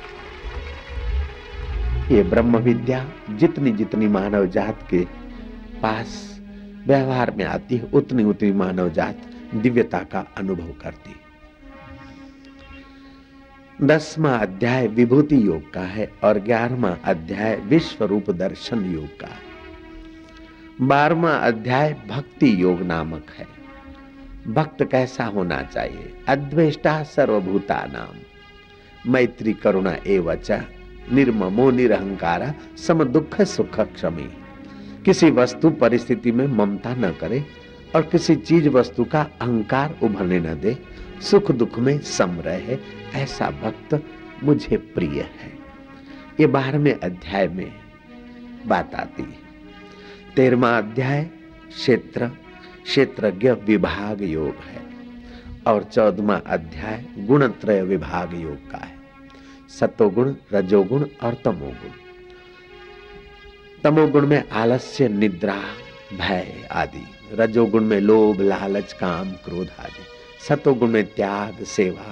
ये 2.10 2.22
ब्रह्म 2.22 2.56
विद्या 2.56 3.04
जितनी 3.30 3.72
जितनी 3.72 4.08
मानव 4.08 4.46
जात 4.46 4.78
के 4.90 5.00
पास 5.82 6.40
व्यवहार 6.86 7.30
में 7.30 7.44
आती 7.44 7.76
है, 7.76 7.88
उतनी 7.94 8.24
उतनी 8.24 8.52
मानव 8.52 8.88
जात 8.88 9.18
दिव्यता 9.54 9.98
का 9.98 10.26
अनुभव 10.38 10.72
करती 10.82 11.10
है। 11.10 11.21
दसवा 13.82 14.36
अध्याय 14.36 14.86
विभूति 14.86 15.46
योग 15.46 15.72
का 15.72 15.80
है 15.80 16.12
और 16.24 16.38
ग्यारहवा 16.38 16.98
अध्याय 17.04 17.56
विश्व 17.56 18.04
रूप 18.04 18.30
दर्शन 18.30 18.84
योग 18.84 19.20
का 19.20 19.26
है। 19.26 19.52
बारहवा 20.80 21.30
अध्याय 21.30 21.96
भक्ति 22.08 22.62
योग 22.62 22.82
नामक 22.82 23.26
है। 23.38 23.46
भक्त 24.52 24.84
कैसा 24.84 25.24
होना 25.24 25.62
चाहिए? 25.62 26.14
अद्वेष्टा 26.28 27.02
सर्वभूता 27.02 27.86
नाम 27.86 28.18
मैत्री 29.12 29.52
करुणा 29.52 29.96
एवच, 30.06 30.50
निर्ममो 31.12 31.70
निरहंकार, 31.70 32.54
सम 32.76 33.04
दुख 33.04 33.40
सुख 33.40 33.80
क्षमी। 33.80 34.30
किसी 35.04 35.30
वस्तु 35.30 35.70
परिस्थिति 35.70 36.32
में 36.32 36.46
ममता 36.46 36.94
न 36.94 37.14
करे 37.20 37.44
और 37.94 38.02
किसी 38.02 38.36
चीज़ 38.36 38.68
वस्तु 38.68 39.04
का 39.04 39.22
अहंकार 39.22 39.98
उभरने 40.02 40.40
न 40.40 40.60
दे। 40.60 40.91
सुख 41.22 41.50
दुख 41.50 41.78
में 41.78 41.98
सम 41.98 42.40
रहे, 42.40 42.78
ऐसा 43.14 43.50
भक्त 43.50 44.04
मुझे 44.44 44.76
प्रिय 44.76 45.20
है। 45.20 45.58
ये 46.40 46.46
बारहवें 46.46 47.00
अध्याय 47.00 47.48
में 47.48 47.72
बात 48.66 48.94
आती 48.94 49.22
है। 49.22 49.38
तेरहवा 50.36 50.78
अध्याय, 50.78 51.24
क्षेत्र, 51.68 52.26
क्षेत्रज्ञ 52.84 53.50
विभाग 53.52 54.22
योग 54.22 54.54
है। 54.54 54.82
और 55.66 55.84
चौदवा 55.84 56.42
अध्याय, 56.46 57.04
गुणत्रय 57.18 57.82
विभाग 57.82 58.34
योग 58.34 58.70
का 58.70 58.78
है। 58.78 58.96
सतोगुण, 59.68 60.34
रजोगुण 60.52 61.06
और 61.22 61.34
तमोगुण। 61.34 61.90
तमोगुण 63.84 64.26
में 64.26 64.48
आलस्य, 64.48 65.08
निद्रा, 65.08 65.62
भय 66.12 66.68
आदि, 66.72 67.06
रजोगुण 67.32 67.84
में 67.84 68.00
लोभ, 68.00 68.40
लालच, 68.40 68.92
काम, 68.92 69.32
क्रोध 69.32 69.68
आदि। 69.80 70.11
सतोगुण 70.42 70.88
में 70.88 71.04
त्याग 71.06 71.62
सेवा, 71.66 72.04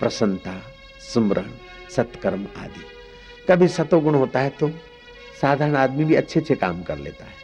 प्रसन्नता, 0.00 0.54
सुमरण, 1.04 1.50
सत्कर्म 1.90 2.46
आदि। 2.58 2.84
कभी 3.48 3.68
सतोगुण 3.68 4.14
होता 4.14 4.40
है 4.40 4.50
तो 4.50 4.68
साधारण 5.40 5.76
आदमी 5.76 6.04
भी 6.04 6.14
अच्छे 6.14 6.40
अच्छे 6.40 6.54
काम 6.54 6.82
कर 6.82 6.98
लेता 6.98 7.24
है। 7.24 7.40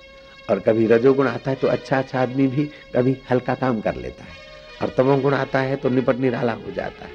और 0.48 0.58
कभी 0.58 0.86
रजोगुण 0.86 1.26
आता 1.28 1.50
है 1.50 1.56
तो 1.56 1.68
अच्छा 1.68 1.98
अच्छा 1.98 2.20
आदमी 2.20 2.46
भी 2.46 2.64
कभी 2.94 3.16
हल्का 3.30 3.54
काम 3.54 3.80
कर 3.80 3.94
लेता 3.96 4.24
है। 4.24 4.36
और 4.82 4.94
तमोगुण 4.96 5.34
आता 5.34 5.58
है 5.60 5.76
तो 5.76 5.88
निपट 5.88 6.16
निराला 6.16 6.52
हो 6.54 6.72
जाता 6.72 7.04
है। 7.04 7.12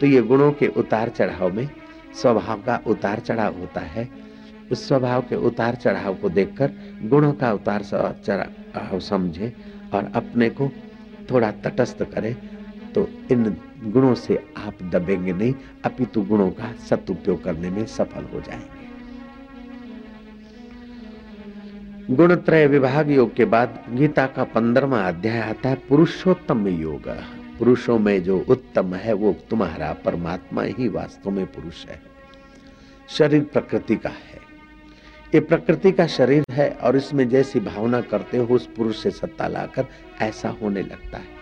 तो 0.00 0.06
ये 0.06 0.22
गुणों 0.22 0.50
के 0.52 0.66
उतार 0.68 1.08
चढ़ाव 1.08 1.52
में 1.52 1.68
स्वभाव 2.20 2.62
का 2.62 2.80
उतार 2.86 3.20
चढ़ाव 3.20 3.58
होता 3.58 3.80
है। 3.80 4.08
उस 4.72 4.86
स्वभाव 4.88 5.22
के 5.22 5.36
उतार 5.46 5.74
चढ़ाव 5.74 6.14
को 6.14 6.28
देखकर 6.30 6.72
गुणों 7.04 7.32
का 7.34 7.52
उतार 7.52 7.82
चढ़ाव 7.82 8.98
समझे 9.00 9.52
और 9.94 10.10
अपने 10.14 10.48
को 10.50 10.70
थोड़ा 11.30 11.50
तटस्थ 11.64 12.02
करे। 12.04 12.34
तो 12.94 13.08
इन 13.32 13.56
गुणों 13.84 14.14
से 14.14 14.52
आप 14.56 14.74
दबेंगे 14.82 15.32
नहीं, 15.32 15.54
अपितु 15.84 16.22
गुणों 16.22 16.50
का 16.50 16.72
सदुपयोग 16.72 17.44
करने 17.44 17.70
में 17.70 17.86
सफल 17.86 18.24
हो 18.24 18.40
जाएँगे। 18.40 18.82
गुण 22.06 22.16
गुणत्रय 22.16 22.66
विभाग 22.66 23.10
योग 23.10 23.34
के 23.34 23.44
बाद 23.44 23.84
गीता 23.90 24.26
का 24.26 24.44
पंद्रवा 24.44 25.00
अध्याय 25.00 25.38
आता 25.38 25.68
है, 25.68 25.74
पुरुषोत्तम 25.74 26.68
योग। 26.68 27.08
पुरुषों 27.58 27.98
में 27.98 28.22
जो 28.22 28.44
उत्तम 28.48 28.94
है, 28.94 29.12
वो 29.12 29.36
तुम्हारा 29.50 29.92
परमात्मा 29.92 30.62
ही 30.62 30.88
वास्तव 30.88 31.30
में 31.30 31.46
पुरुष 31.46 31.86
है। 31.86 32.02
शरीर 33.08 33.44
प्रकृति 33.44 33.96
का 33.96 34.08
है। 34.08 34.38
ये 35.34 35.40
प्रकृति 35.40 35.92
का 35.92 36.06
शरीर 36.06 36.44
है 36.50 36.70
और 36.70 36.96
इसमें 36.96 37.28
जैसी 37.28 37.60
भावना 37.60 38.00
करते 38.00 38.38
हो, 38.38 38.54
उस 38.54 38.66
पुरुष 38.66 39.02
से 39.02 39.10
सत्ता 39.10 39.48
लाकर 39.48 39.86
ऐसा 40.20 40.48
होने 40.48 40.82
लगता 40.82 41.18
है। 41.18 41.41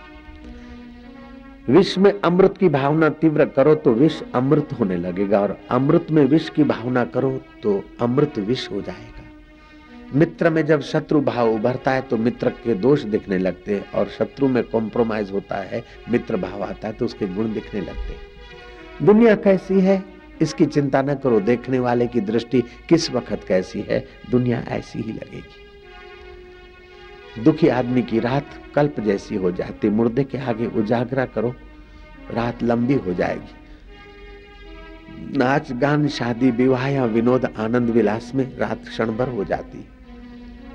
विष 1.70 1.96
में 1.98 2.12
अमृत 2.20 2.54
की 2.58 2.68
भावना 2.68 3.08
तीव्र 3.20 3.44
करो 3.46 3.74
तो 3.74 3.92
विष 3.92 4.20
अमृत 4.34 4.68
होने 4.80 4.96
लगेगा, 4.96 5.40
और 5.40 5.56
अमृत 5.70 6.06
में 6.10 6.24
विष 6.24 6.48
की 6.50 6.64
भावना 6.64 7.04
करो 7.06 7.30
तो 7.62 7.82
अमृत 8.00 8.38
विष 8.38 8.70
हो 8.70 8.80
जाएगा। 8.80 9.18
मित्र 10.14 10.50
में 10.50 10.64
जब 10.66 10.80
शत्रु 10.82 11.20
भाव 11.20 11.50
उभरता 11.50 11.90
है 11.90 12.00
तो 12.00 12.16
मित्र 12.16 12.50
के 12.64 12.74
दोष 12.76 13.02
दिखने 13.04 13.38
लगते 13.38 13.74
हैं, 13.74 13.90
और 13.92 14.08
शत्रु 14.08 14.48
में 14.48 14.62
कॉम्प्रोमाइज 14.64 15.30
होता 15.32 15.56
है, 15.56 15.82
मित्र 16.10 16.36
भाव 16.36 16.62
आता 16.62 16.88
है 16.88 16.94
तो 16.94 17.04
उसके 17.04 17.26
गुण 17.26 17.52
दिखने 17.52 17.80
लगते 17.80 18.12
हैं। 18.12 19.06
दुनिया 19.06 19.34
कैसी 19.36 19.80
है? 19.80 20.02
इसकी 20.42 20.66
चिंता 20.66 21.02
न 21.02 21.14
करो, 21.14 21.40
देखने 21.40 21.78
वाले 21.78 22.06
की 22.06 22.20
दृष्टि 22.22 22.62
किस 22.88 23.10
वक्त 23.10 23.44
कैसी 23.48 23.84
है? 23.88 24.06
दुनिया 24.30 24.64
ऐसी 24.68 24.98
ही 24.98 25.12
लगेगी। 25.12 25.69
दुखी 27.38 27.68
आदमी 27.68 28.02
की 28.02 28.20
रात 28.20 28.46
कल्प 28.74 29.00
जैसी 29.00 29.36
हो 29.36 29.50
जाती। 29.52 29.88
मुर्दे 29.88 30.24
के 30.24 30.38
आगे 30.38 30.66
उजागरा 30.66 31.24
करो, 31.24 31.54
रात 32.30 32.62
लंबी 32.62 32.94
हो 32.94 33.14
जाएगी। 33.14 33.54
नाच 35.38 35.72
गान, 35.72 36.08
शादी, 36.08 36.50
विवाह 36.50 36.88
या 36.88 37.04
विनोद, 37.04 37.44
आनंद 37.44 37.90
विलास 37.90 38.32
में 38.34 38.58
रात 38.58 38.84
क्षण 38.84 39.10
भर 39.10 39.28
हो 39.28 39.44
जाती। 39.44 39.84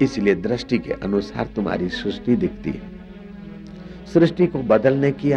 इसलिए 0.01 0.35
दृष्टि 0.35 0.77
के 0.77 0.93
अनुसार 0.93 1.47
तुम्हारी 1.47 1.89
सृष्टि 1.89 2.35
दिखती 2.35 2.71
है। 2.71 2.93
सृष्टि 4.13 4.47
को 4.47 4.59
बदलने 4.63 5.11
की 5.11 5.31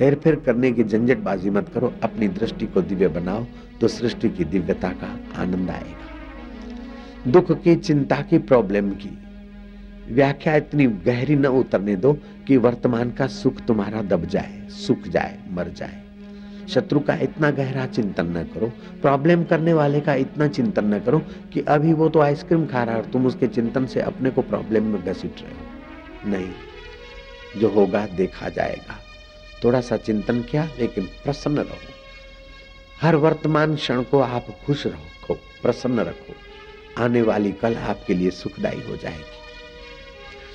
हेर 0.00 0.14
फेर 0.14 0.34
करने 0.36 0.72
की 0.72 0.84
झंझटबाजी 0.84 1.50
मत 1.50 1.68
करो। 1.68 1.92
अपनी 2.02 2.28
दृष्टि 2.28 2.66
को 2.66 2.82
दिव्य 2.82 3.08
बनाओ 3.08 3.44
तो 3.80 3.88
सृष्टि 3.88 4.28
की 4.28 4.44
दिव्यता 4.44 4.88
का 4.88 5.16
आनंद 5.42 5.70
आएगा। 5.70 7.30
दुख 7.30 7.52
की, 7.62 7.74
चिंता 7.76 8.16
की, 8.16 8.38
प्रॉब्लम 8.38 8.90
की 8.90 9.18
व्याख्या 10.10 10.56
इतनी 10.56 10.86
गहरी 10.86 11.36
न 11.36 11.46
उतरने 11.46 11.96
दो 11.96 12.12
कि 12.46 12.56
वर्तमान 12.56 13.10
का 13.10 13.26
सुख 13.26 13.60
तुम्हारा 13.60 14.02
दब 14.02 14.24
जाए, 14.24 14.68
सुख 14.68 15.08
जाए, 15.08 15.38
मर 15.50 15.68
जाए। 15.68 16.02
शत्रु 16.68 17.00
का 17.00 17.14
इतना 17.14 17.50
गहरा 17.50 17.86
चिंतन 17.86 18.26
न 18.26 18.44
करो, 18.44 18.66
प्रॉब्लम 19.02 19.44
करने 19.44 19.72
वाले 19.72 20.00
का 20.00 20.14
इतना 20.14 20.48
चिंतन 20.48 20.84
न 20.84 20.98
करो 20.98 21.18
कि 21.52 21.60
अभी 21.60 21.92
वो 21.92 22.08
तो 22.08 22.20
आइसक्रीम 22.20 22.66
खा 22.66 22.82
रहा 22.84 22.94
है 22.94 23.02
और 23.02 23.10
तुम 23.10 23.26
उसके 23.26 23.46
चिंतन 23.46 23.86
से 23.86 24.00
अपने 24.00 24.30
को 24.30 24.42
प्रॉब्लम 24.42 24.84
में 24.84 25.04
घसीट 25.04 25.34
रहे 25.40 25.52
हो। 25.52 26.30
नहीं, 26.30 26.50
जो 27.60 27.68
होगा 27.68 28.06
देखा 28.06 28.48
जाएगा। 28.48 28.98
थोड़ा 29.64 29.80
सा 29.80 29.96
चिंतन 29.96 30.42
किया, 30.42 30.68
लेकिन 30.78 31.04
प्रसन्न 31.04 31.58
रहो। 31.58 31.76
हर 33.02 33.16
वर्तमान 33.16 33.76
क्षण 33.76 34.02
को 34.02 34.20
आप 34.20 34.46
खुश 34.66 34.86
रखो 34.86 35.34
प्रसन्न 35.34 36.00
रखो। 36.00 36.34
आने 37.02 37.22
वाली 37.22 37.52
कल 37.52 37.74
आपके 37.74 38.14
लिए 38.14 38.30
सुखदायी 38.30 38.80
हो 38.90 38.96
जाएगी। 38.96 39.37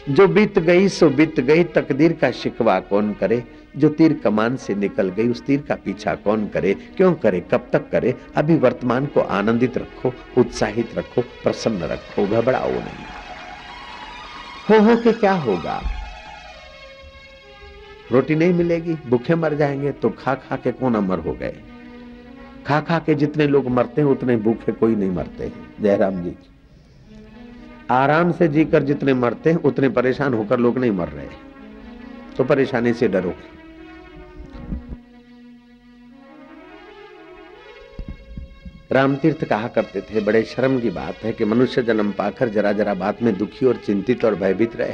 जो 0.10 0.28
बीत 0.28 0.60
गई, 0.60 0.88
सो 0.88 1.10
बीत 1.10 1.40
गई। 1.40 1.64
तकदीर 1.64 2.14
का 2.14 2.32
शिकवा 2.32 2.80
कौन 2.80 3.14
करे? 3.14 3.44
जो 3.78 3.90
तीर 3.90 4.14
कमान 4.14 4.56
से 4.56 4.76
निकल 4.76 5.10
गई, 5.10 5.28
उस 5.28 5.46
तीर 5.46 5.62
का 5.62 5.76
पीछा 5.76 6.16
कौन 6.16 6.48
करे? 6.48 6.74
क्यों 6.74 7.14
करे? 7.14 7.40
कब 7.40 7.70
तक 7.74 7.90
करे? 7.92 8.16
अभी 8.36 8.56
वर्तमान 8.56 9.06
को 9.06 9.20
आनंदित 9.20 9.78
रखो, 9.78 10.14
उत्साहित 10.38 10.98
रखो, 10.98 11.22
प्रसन्न 11.22 11.84
रखो, 11.84 12.28
घबराओ 12.28 12.72
नहीं। 12.72 13.06
हो 14.70 14.80
हो 14.80 15.02
के 15.02 15.12
क्या 15.12 15.34
होगा? 15.34 15.82
रोटी 18.12 18.36
नहीं 18.36 18.54
मिलेगी, 18.54 18.94
भूखे 18.94 19.36
मर 19.36 19.54
जाएँगे 19.54 19.92
तो 19.92 20.10
खा 20.10 20.36
खा 20.36 20.56
के 20.56 20.72
कौन 20.72 20.96
अमर 20.96 21.20
हो 21.20 21.34
गए? 21.34 21.56
खा 22.68 22.80
खा 22.80 23.00
के 23.00 23.16
जितने 23.16 23.48
लोग 23.48 23.68
मरते 23.68 24.02
हैं, 24.02 24.08
उतने 24.08 24.38
भूखे 24.38 24.72
कोई 24.72 24.96
नहीं 24.96 25.12
मरते 25.12 25.52
जयराम 25.82 26.24
जी। 26.24 26.36
आराम 27.92 28.32
से 28.32 28.48
जीकर 28.48 28.84
जितने 28.84 29.14
मरते 29.14 29.50
हैं, 29.50 29.58
उतने 29.58 29.90
परेशान 29.90 30.34
होकर 30.34 30.60
लोग 30.60 30.78
नहीं 30.78 30.92
मर 30.92 31.08
रहे। 31.08 31.28
तो 32.38 32.44
परेशानी 32.44 32.94
से 32.94 33.08
डरो। 33.08 33.34
रामतीर्थ 38.92 39.46
कहा 39.46 39.68
करते 39.68 40.02
थे, 40.02 40.22
बड़े 40.22 40.44
शर्म 40.44 40.80
की 40.80 40.90
बात 40.90 41.16
है 41.24 41.34
कि 41.34 41.46
मनुष्य 41.46 41.84
जन्म 41.84 42.12
पाकर 42.12 42.50
जरा 42.50 42.72
जरा 42.72 42.94
बात 42.94 43.24
में 43.24 43.38
दुखी 43.38 43.66
और 43.66 43.76
चिंतित 43.76 44.26
और 44.26 44.36
भयभीत 44.36 44.76
रहे। 44.76 44.94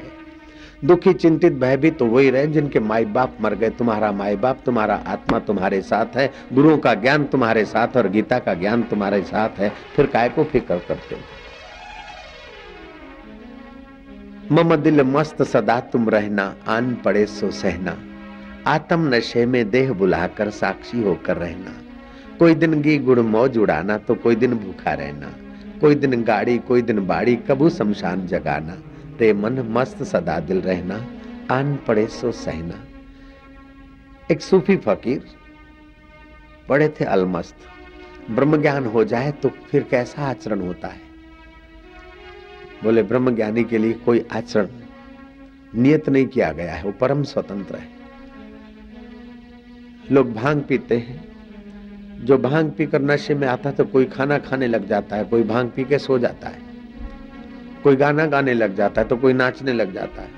दुखी, 0.85 1.13
चिंतित, 1.13 1.53
भयभीत 1.53 1.97
तो 1.97 2.05
वही 2.05 2.29
रहे 2.29 2.47
जिनके 2.47 2.79
माई 2.79 3.05
बाप 3.05 3.37
मर 3.41 3.55
गए। 3.55 3.69
तुम्हारा 3.69 4.11
माई 4.11 4.35
बाप 4.35 4.59
तुम्हारा 4.65 5.03
आत्मा 5.07 5.39
तुम्हारे 5.39 5.81
साथ 5.81 6.05
है। 6.15 6.33
गुरुओं 6.53 6.77
का 6.77 6.93
ज्ञान 6.93 7.23
तुम्हारे 7.23 7.65
साथ 7.65 7.87
और 7.97 8.09
गीता 8.09 8.39
का 8.39 8.53
ज्ञान 8.53 8.83
तुम्हारे 8.83 9.21
साथ 9.21 9.49
है। 9.49 9.73
फिर 9.95 10.05
काय 10.05 10.29
को 10.29 10.43
फ़िक्र 10.43 10.77
करते 10.87 11.15
हो? 11.15 11.21
मम 14.51 14.75
दिल 14.75 15.01
मस्त 15.01 15.43
सदा 15.43 15.79
तुम 15.79 16.09
रहना, 16.09 16.55
आन 16.67 16.95
पड़े 16.95 17.25
सो 17.25 17.51
सहना। 17.51 17.97
आत्म 18.67 19.15
नशे 19.15 19.45
में 19.45 19.69
देह 19.69 19.93
बुलाकर 19.93 20.49
साक्षी 20.49 21.03
होकर 21.03 21.37
रहना। 21.37 21.71
कोई 22.39 22.55
दिन 22.55 22.81
गी 22.81 22.97
गुड़ 22.97 23.19
मौज 23.19 23.57
उड़ाना 23.57 23.97
तो 23.97 24.15
कोई 24.15 24.35
दिन 24.35 24.53
भूखा 24.53 24.93
रहना। 24.93 25.31
कोई 25.81 25.95
दिन 25.95 26.23
गाड़ी, 26.23 26.57
कोई 26.57 26.81
दिन 26.81 27.07
बाड़ी, 27.07 27.35
कबू 27.35 27.69
शमशान 27.69 28.27
जगाना। 28.27 28.77
रे 29.19 29.33
मन 29.33 29.59
मस्त 29.69 30.03
सदा 30.03 30.39
दिल 30.39 30.61
रहना, 30.61 31.05
आन 31.51 31.79
पड़े 31.87 32.07
सो 32.07 32.31
सहना। 32.31 32.83
एक 34.31 34.41
सूफी 34.41 34.77
फकीर, 34.77 35.23
पढ़े 36.69 36.89
थे 36.89 37.05
अलमस्त। 37.05 37.55
ब्रह्म 38.31 38.61
ज्ञान 38.61 38.85
हो 38.85 39.03
जाए 39.03 39.31
तो 39.31 39.49
फिर 39.49 39.83
कैसा 39.83 40.21
आचरण 40.21 40.61
होता 40.61 40.87
है? 40.87 41.08
बोले 42.83 43.03
ब्रह्म 43.03 43.35
ज्ञानी 43.35 43.63
के 43.63 43.77
लिए 43.77 43.93
कोई 44.05 44.25
आचरण 44.31 44.67
नियत 45.75 46.09
नहीं 46.09 46.25
किया 46.25 46.51
गया 46.51 46.73
है, 46.73 46.83
वो 46.83 46.91
परम 46.91 47.23
स्वतंत्र 47.23 47.75
है। 47.75 47.87
लोग 50.11 50.33
भाँग 50.33 50.61
पीते 50.61 50.97
हैं। 50.97 52.25
जो 52.25 52.37
भाँग 52.37 52.71
पीकर 52.71 53.01
नशे 53.01 53.33
में 53.33 53.47
आता 53.47 53.69
है 53.69 53.75
तो 53.75 53.83
कोई 53.85 54.05
खाना 54.05 54.37
खाने 54.37 54.67
लग 54.67 54.87
जाता 54.87 55.15
है, 55.15 55.23
कोई 55.23 55.43
भाँग 55.43 55.69
पी 55.69 55.83
के 55.83 55.99
सो 55.99 56.17
जाता 56.19 56.47
है। 56.47 56.67
कोई 57.83 57.95
गाना 57.95 58.25
गाने 58.25 58.53
लग 58.53 58.75
जाता 58.75 59.01
है 59.01 59.07
तो 59.07 59.17
कोई 59.17 59.33
नाचने 59.33 59.73
लग 59.73 59.93
जाता 59.93 60.21
है। 60.21 60.37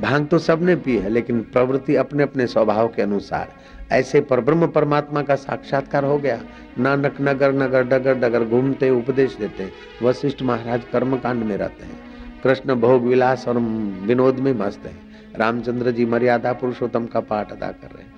भाँग 0.00 0.26
तो 0.26 0.38
सबने 0.38 0.76
पी 0.76 0.96
है, 0.96 1.08
लेकिन 1.08 1.40
प्रवृत्ति 1.42 1.94
अपने 1.96 2.22
अपने 2.22 2.46
स्वभाव 2.46 2.88
के 2.88 3.02
अनुसार 3.02 3.52
ऐसे 3.92 4.20
पर 4.20 4.40
ब्रह्म 4.40 4.66
परमात्मा 4.66 5.22
का 5.22 5.34
साक्षात्कार 5.34 6.04
हो 6.04 6.18
गया। 6.18 6.38
नानक 6.78 7.16
नगर 7.20 7.52
नगर 7.52 7.84
डगर 7.84 8.14
डगर 8.14 8.44
घूमते 8.44 8.90
उपदेश 8.90 9.36
देते। 9.36 9.70
वशिष्ठ 10.02 10.42
महाराज 10.42 10.82
कर्म 10.92 11.16
कांड 11.16 11.44
में 11.44 11.56
रहते 11.56 11.84
हैं। 11.84 11.98
कृष्ण 12.44 12.74
भोग 12.74 13.02
विलास 13.02 13.48
और 13.48 13.58
विनोद 14.02 14.38
में 14.38 14.52
मस्त 14.54 14.86
है। 14.86 14.94
रामचंद्र 15.36 15.90
जी 15.90 16.04
मर्यादा 16.06 16.52
पुरुषोत्तम 16.52 17.06
का 17.06 17.20
पाठ 17.20 17.52
अदा 17.52 17.66
कर 17.68 17.88
रहे 17.88 18.02
हैं। 18.02 18.14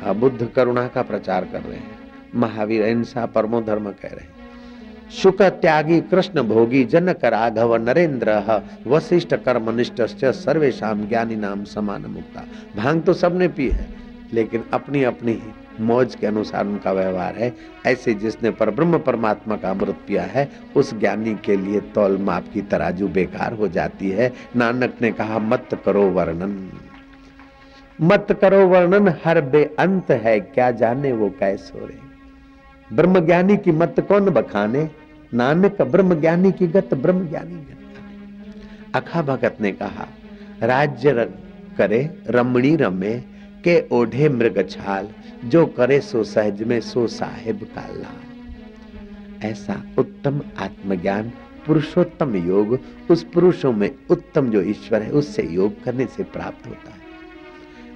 हाँ, 0.00 0.14
बुद्ध 0.14 0.48
करुणा 0.56 0.86
का 0.88 1.02
प्रचार 1.02 1.44
कर 1.44 1.60
रहे 1.60 1.76
हैं। 1.76 1.98
महावीर 2.34 2.82
अहिंसा 2.82 3.26
परमो 3.26 3.60
धर्म 3.60 3.90
कह 3.92 4.08
रहे 4.08 4.20
हैं। 4.20 4.32
शुक 5.12 5.42
त्यागी 5.42 6.00
कृष्ण 6.00 6.42
भोगी 6.42 6.84
जनक 6.84 7.24
राघव 7.24 7.74
नरेंद्र 7.76 8.62
वशिष्ठ 8.86 9.34
कर्मनिष्ठ 9.34 10.02
सर्वेशम 10.02 11.06
ज्ञानी 11.08 11.36
नाम 11.36 11.64
समान 11.64 12.06
मुक्ता। 12.06 12.44
भाँग 12.76 13.02
तो 13.02 13.12
सबने 13.12 13.48
पी 13.48 13.68
है। 13.68 13.86
लेकिन 14.34 14.64
अपनी 14.72 15.02
अपनी 15.02 15.42
मौज 15.80 16.14
के 16.14 16.26
अनुसार 16.26 16.66
उनका 16.66 16.92
व्यवहार 16.92 17.34
है। 17.36 17.52
ऐसे 17.86 18.14
जिसने 18.14 18.50
पर 18.50 18.70
ब्रह्म 18.70 18.98
परमात्मा 18.98 19.56
का 19.56 19.70
अमृत 19.70 19.96
पिया 20.08 20.22
है, 20.22 20.48
उस 20.76 20.94
ज्ञानी 20.94 21.34
के 21.34 21.56
लिए 21.56 21.80
तौल 21.80 22.18
माप 22.18 22.44
की 22.54 22.62
तराजू 22.62 23.08
बेकार 23.08 23.52
हो 23.52 23.68
जाती 23.68 24.10
है। 24.10 24.32
नानक 24.56 24.94
ने 25.02 25.12
कहा, 25.12 25.38
मत 25.38 25.82
करो 25.84 26.02
वर्णन। 26.02 26.70
मत 28.00 28.38
करो 28.40 28.66
वर्णन, 28.66 29.14
हर 29.24 29.40
बेअंत 29.40 30.10
है। 30.10 30.40
क्या 30.40 30.70
जाने 30.70 31.12
वो 31.12 31.28
कैसो 31.30 31.86
रे 31.86 31.98
ब्रह्म 32.92 33.20
ज्ञानी 33.20 33.56
की 33.56 33.72
मत 33.72 34.00
कौन 34.00 34.30
बखाने? 34.30 34.90
नानक 35.34 35.82
ब्रह्म 35.82 36.20
ज्ञानी 36.20 36.52
की 36.52 36.66
गत, 36.66 36.94
ब्रह्म 36.94 37.28
ज्ञानी 37.28 37.66
अखा 38.94 39.22
भगत 39.22 39.56
ने 39.60 39.72
कहा, 39.72 40.06
राज्य 40.62 41.30
करे, 41.78 42.10
रमणी 42.26 42.76
रमे 42.76 43.33
के 43.64 43.84
ओढ़े 43.92 44.28
मृग 44.28 44.68
छाल, 44.70 45.08
जो 45.44 45.66
करे 45.66 46.00
सो 46.00 46.24
सहज 46.24 46.62
में 46.62 46.80
सो 46.80 47.06
साहेब 47.06 47.68
का 47.74 47.88
लाल। 47.88 48.34
ऐसा 49.42 49.82
उत्तम 49.98 50.40
आत्मज्ञान, 50.58 51.32
पुरुषोत्तम 51.66 52.36
योग, 52.36 52.78
उस 53.10 53.24
पुरुषों 53.24 53.72
में 53.72 53.94
उत्तम 54.10 54.50
जो 54.50 54.62
ईश्वर 54.62 55.02
है, 55.02 55.10
उससे 55.10 55.42
योग 55.42 55.82
करने 55.82 56.06
से 56.06 56.22
प्राप्त 56.22 56.66
होता 56.66 56.90
है। 56.90 57.04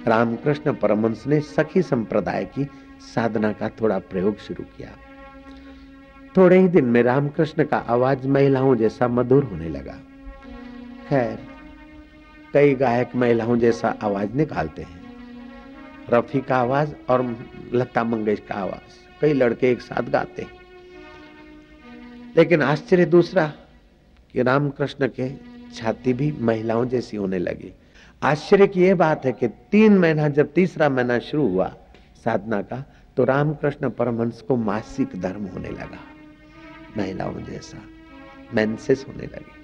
रामकृष्ण 0.07 0.73
परमंश 0.73 1.23
ने 1.27 1.39
सखी 1.39 1.81
संप्रदाय 1.81 2.45
की 2.45 2.67
साधना 2.99 3.51
का 3.51 3.69
थोड़ा 3.69 3.99
प्रयोग 3.99 4.37
शुरू 4.37 4.63
किया। 4.63 4.89
थोड़े 6.37 6.59
ही 6.59 6.67
दिन 6.67 6.85
में 6.85 7.03
रामकृष्ण 7.03 7.63
का 7.63 7.77
आवाज़ 7.77 8.27
महिलाओं 8.27 8.75
जैसा 8.75 9.07
मधुर 9.07 9.43
होने 9.43 9.69
लगा। 9.69 9.95
खैर, 11.09 11.39
कई 12.53 12.75
गायक 12.75 13.15
महिलाओं 13.15 13.57
जैसा 13.57 13.95
आवाज़ 14.03 14.33
निकालते 14.33 14.81
हैं। 14.81 14.98
रफी 16.13 16.41
का 16.41 16.57
आवाज़ 16.57 16.93
और 17.09 17.47
लता 17.73 18.03
मंगेश 18.03 18.39
का 18.39 18.55
आवाज़। 18.55 19.21
कई 19.21 19.33
लड़के 19.33 19.71
एक 19.71 19.81
साथ 19.81 20.03
गाते 20.03 20.41
हैं। 20.41 20.51
लेकिन 22.37 22.61
आश्चर्य 22.61 23.05
दूसरा 23.05 23.53
कि 24.33 24.43
रामकृष्ण 24.43 25.07
के 25.07 25.31
छाती 25.75 26.13
भी 26.13 26.31
महिलाओं 26.31 26.85
जैसी 26.85 27.17
होने 27.17 27.39
लगी। 27.39 27.73
आश्चर्य 28.23 28.67
की 28.67 28.81
यह 28.81 28.95
बात 28.95 29.25
है 29.25 29.31
कि 29.31 29.47
तीन 29.47 29.97
महीना 29.97 30.27
जब 30.29 30.53
तीसरा 30.53 30.89
महीना 30.89 31.19
शुरू 31.19 31.47
हुआ 31.47 31.75
साधना 32.25 32.61
का 32.61 32.83
तो 33.17 33.23
रामकृष्ण 33.23 33.89
परमहंस 33.89 34.41
को 34.41 34.55
मासिक 34.55 35.21
धर्म 35.21 35.45
होने 35.45 35.69
लगा। 35.69 36.03
महिलाओं 36.97 37.33
जैसा 37.33 37.77
मेंसेस 38.53 39.05
होने 39.07 39.23
लगे। 39.23 39.59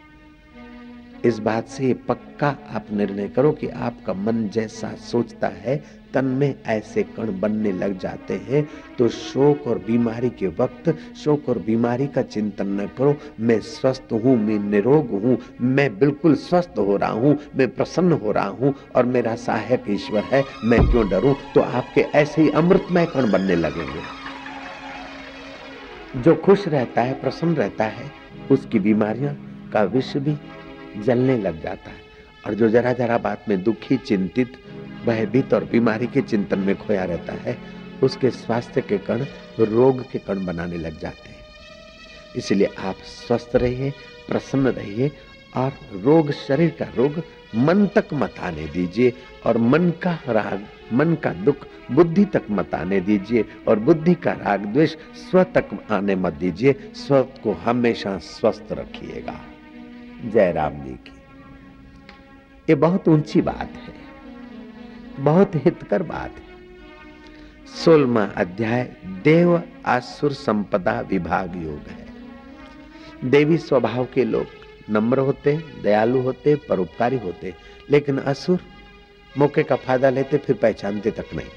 इस 1.27 1.39
बात 1.39 1.67
से 1.67 1.93
पक्का 1.93 2.57
आप 2.69 2.85
निर्णय 2.91 3.29
करो 3.29 3.51
कि 3.51 3.67
आपका 3.67 4.13
मन 4.13 4.49
जैसा 4.49 4.95
सोचता 4.95 5.47
है 5.47 5.83
तन 6.15 6.25
में 6.25 6.55
ऐसे 6.65 7.03
कण 7.03 7.39
बनने 7.39 7.71
लग 7.71 7.97
जाते 7.99 8.33
हैं 8.33 8.67
तो 8.97 9.07
शोक 9.09 9.67
और 9.67 9.79
बीमारी 9.79 10.29
के 10.29 10.47
वक्त 10.47 10.89
शोक 11.17 11.49
और 11.49 11.59
बीमारी 11.59 12.07
का 12.07 12.21
चिंतन 12.21 12.67
न 12.81 12.85
करो। 12.97 13.15
मैं 13.39 13.59
स्वस्थ 13.59 14.13
हूँ, 14.13 14.35
मैं 14.37 14.59
निरोग 14.59 15.09
हूँ, 15.11 15.37
मैं 15.61 15.97
बिल्कुल 15.99 16.35
स्वस्थ 16.35 16.73
हो 16.77 16.95
रहा 16.97 17.09
हूँ, 17.09 17.37
मैं 17.55 17.67
प्रसन्न 17.75 18.11
हो 18.11 18.31
रहा 18.31 18.47
हूँ 18.47 18.73
और 18.95 19.05
मेरा 19.05 19.35
सहायक 19.35 19.83
ईश्वर 19.89 20.23
है, 20.23 20.43
मैं 20.63 20.79
क्यों 20.91 21.09
डरूं? 21.09 21.33
तो 21.55 21.61
आपके 21.61 22.01
ऐसे 22.01 22.41
ही 22.41 22.49
अमृतमय 22.49 23.05
कण 23.05 23.31
बनने 23.31 23.55
लगेंगे। 23.55 24.25
जो 26.21 26.35
खुश 26.35 26.67
रहता 26.67 27.01
है, 27.01 27.13
प्रसन्न 27.13 27.55
रहता 27.55 27.85
है, 27.85 28.11
उसकी 28.51 28.79
बीमारियाँ 28.79 29.35
का 29.73 29.83
विष 29.83 30.17
भी 30.17 30.35
जलने 31.03 31.37
लग 31.37 31.61
जाता 31.63 31.89
है। 31.89 32.03
और 32.47 32.53
जो 32.53 32.69
जरा 32.69 32.93
जरा 32.93 33.17
बात 33.17 33.45
में 33.49 33.63
दुखी, 33.63 33.97
चिंतित 33.97 34.53
भयभीत 35.05 35.53
और 35.53 35.63
बीमारी 35.63 36.07
के 36.07 36.21
चिंतन 36.21 36.59
में 36.59 36.75
खोया 36.75 37.03
रहता 37.03 37.33
है, 37.33 37.57
उसके 38.03 38.29
स्वास्थ्य 38.29 38.81
के 38.81 38.97
कण 38.97 39.25
रोग 39.59 40.11
के 40.11 40.19
कण 40.19 40.45
बनाने 40.45 40.77
लग 40.77 40.99
जाते 40.99 41.29
हैं। 41.29 41.35
इसलिए 42.35 42.67
आप 42.79 42.95
स्वस्थ 42.95 43.51
रहिए, 43.55 43.93
प्रसन्न 44.27 44.67
रहिए 44.67 45.11
और 45.55 45.73
रोग, 45.93 46.31
शरीर 46.31 46.69
का 46.69 46.85
रोग 46.85 47.23
मन 47.55 47.87
तक 47.87 48.05
मत 48.13 48.33
आने 48.39 48.67
दीजिए 48.67 49.13
और 49.45 49.57
मन 49.57 49.89
का 49.89 50.19
राग, 50.27 50.65
मन 50.93 51.15
का 51.15 51.33
दुख, 51.33 51.55
बुद्धि 51.91 52.25
तक 52.25 52.41
मत 52.51 52.75
आने 52.75 52.99
दीजिए 53.01 53.45
और 53.67 53.79
बुद्धि 53.79 54.13
का 54.13 54.31
राग, 54.31 54.65
द्वेष 54.65 54.95
स्व 55.15 55.43
तक 55.43 55.65
आने 55.91 56.15
मत 56.15 56.33
दीजिए। 56.33 56.73
स्व 56.95 57.23
को 57.23 57.51
हमेशा 57.51 58.17
स्वस्थ 58.17 58.67
रखिएगा। 58.71 59.41
जय 60.25 60.51
राम 60.51 60.73
जी 60.73 60.93
की। 60.93 61.11
ये 62.69 62.75
बहुत 62.75 63.07
ऊँची 63.07 63.41
बात 63.41 63.71
है। 63.75 64.04
बहुत 65.19 65.51
हितकर 65.55 66.03
बात 66.03 66.31
है। 66.31 66.55
सोलवा 67.67 68.23
अध्याय, 68.23 68.95
देव 69.05 69.63
आसुर 69.85 70.33
संपदा 70.33 71.01
विभाग 71.01 71.63
योग 71.63 71.79
है। 71.79 72.05
देवी 73.29 73.57
स्वभाव 73.57 74.07
के 74.13 74.23
लोग 74.23 74.45
नम्र 74.89 75.19
होते, 75.19 75.63
दयालु 75.83 76.21
होते, 76.21 76.55
परोपकारी 76.55 77.17
होते, 77.17 77.53
लेकिन 77.89 78.17
असुर 78.17 78.59
मौके 79.37 79.63
का 79.63 79.75
फ़ायदा 79.75 80.09
लेते, 80.09 80.37
फिर 80.37 80.55
पहचानते 80.55 81.11
तक 81.11 81.25
नहीं। 81.35 81.47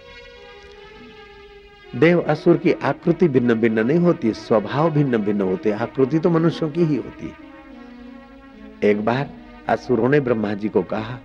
देव 2.00 2.22
असुर 2.22 2.56
की 2.56 2.72
आकृति 2.72 3.28
भिन्न 3.28 3.54
भिन्न 3.54 3.86
नहीं 3.86 3.98
होती, 3.98 4.32
स्वभाव 4.32 4.90
भिन्न 4.90 5.18
भिन्न 5.18 5.40
होते, 5.40 5.70
आकृति 5.70 6.18
तो 6.18 6.30
मनुष्यों 6.30 6.70
की 6.70 6.84
ही 6.84 6.96
होती। 6.96 7.26
है 7.26 8.90
एक 8.90 9.04
बार 9.04 9.30
असुरों 9.68 10.08
ने 10.08 10.20
ब्रह्मा 10.20 10.54
जी 10.54 10.68
को 10.68 10.82
कहा 10.82 11.18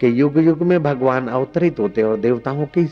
कि 0.00 0.20
युग 0.20 0.38
युग 0.38 0.62
में 0.62 0.82
भगवान 0.82 1.28
अवतरित 1.28 1.78
होते 1.80 2.02
और 2.02 2.16
देवताओं 2.16 2.66
की 2.66 2.88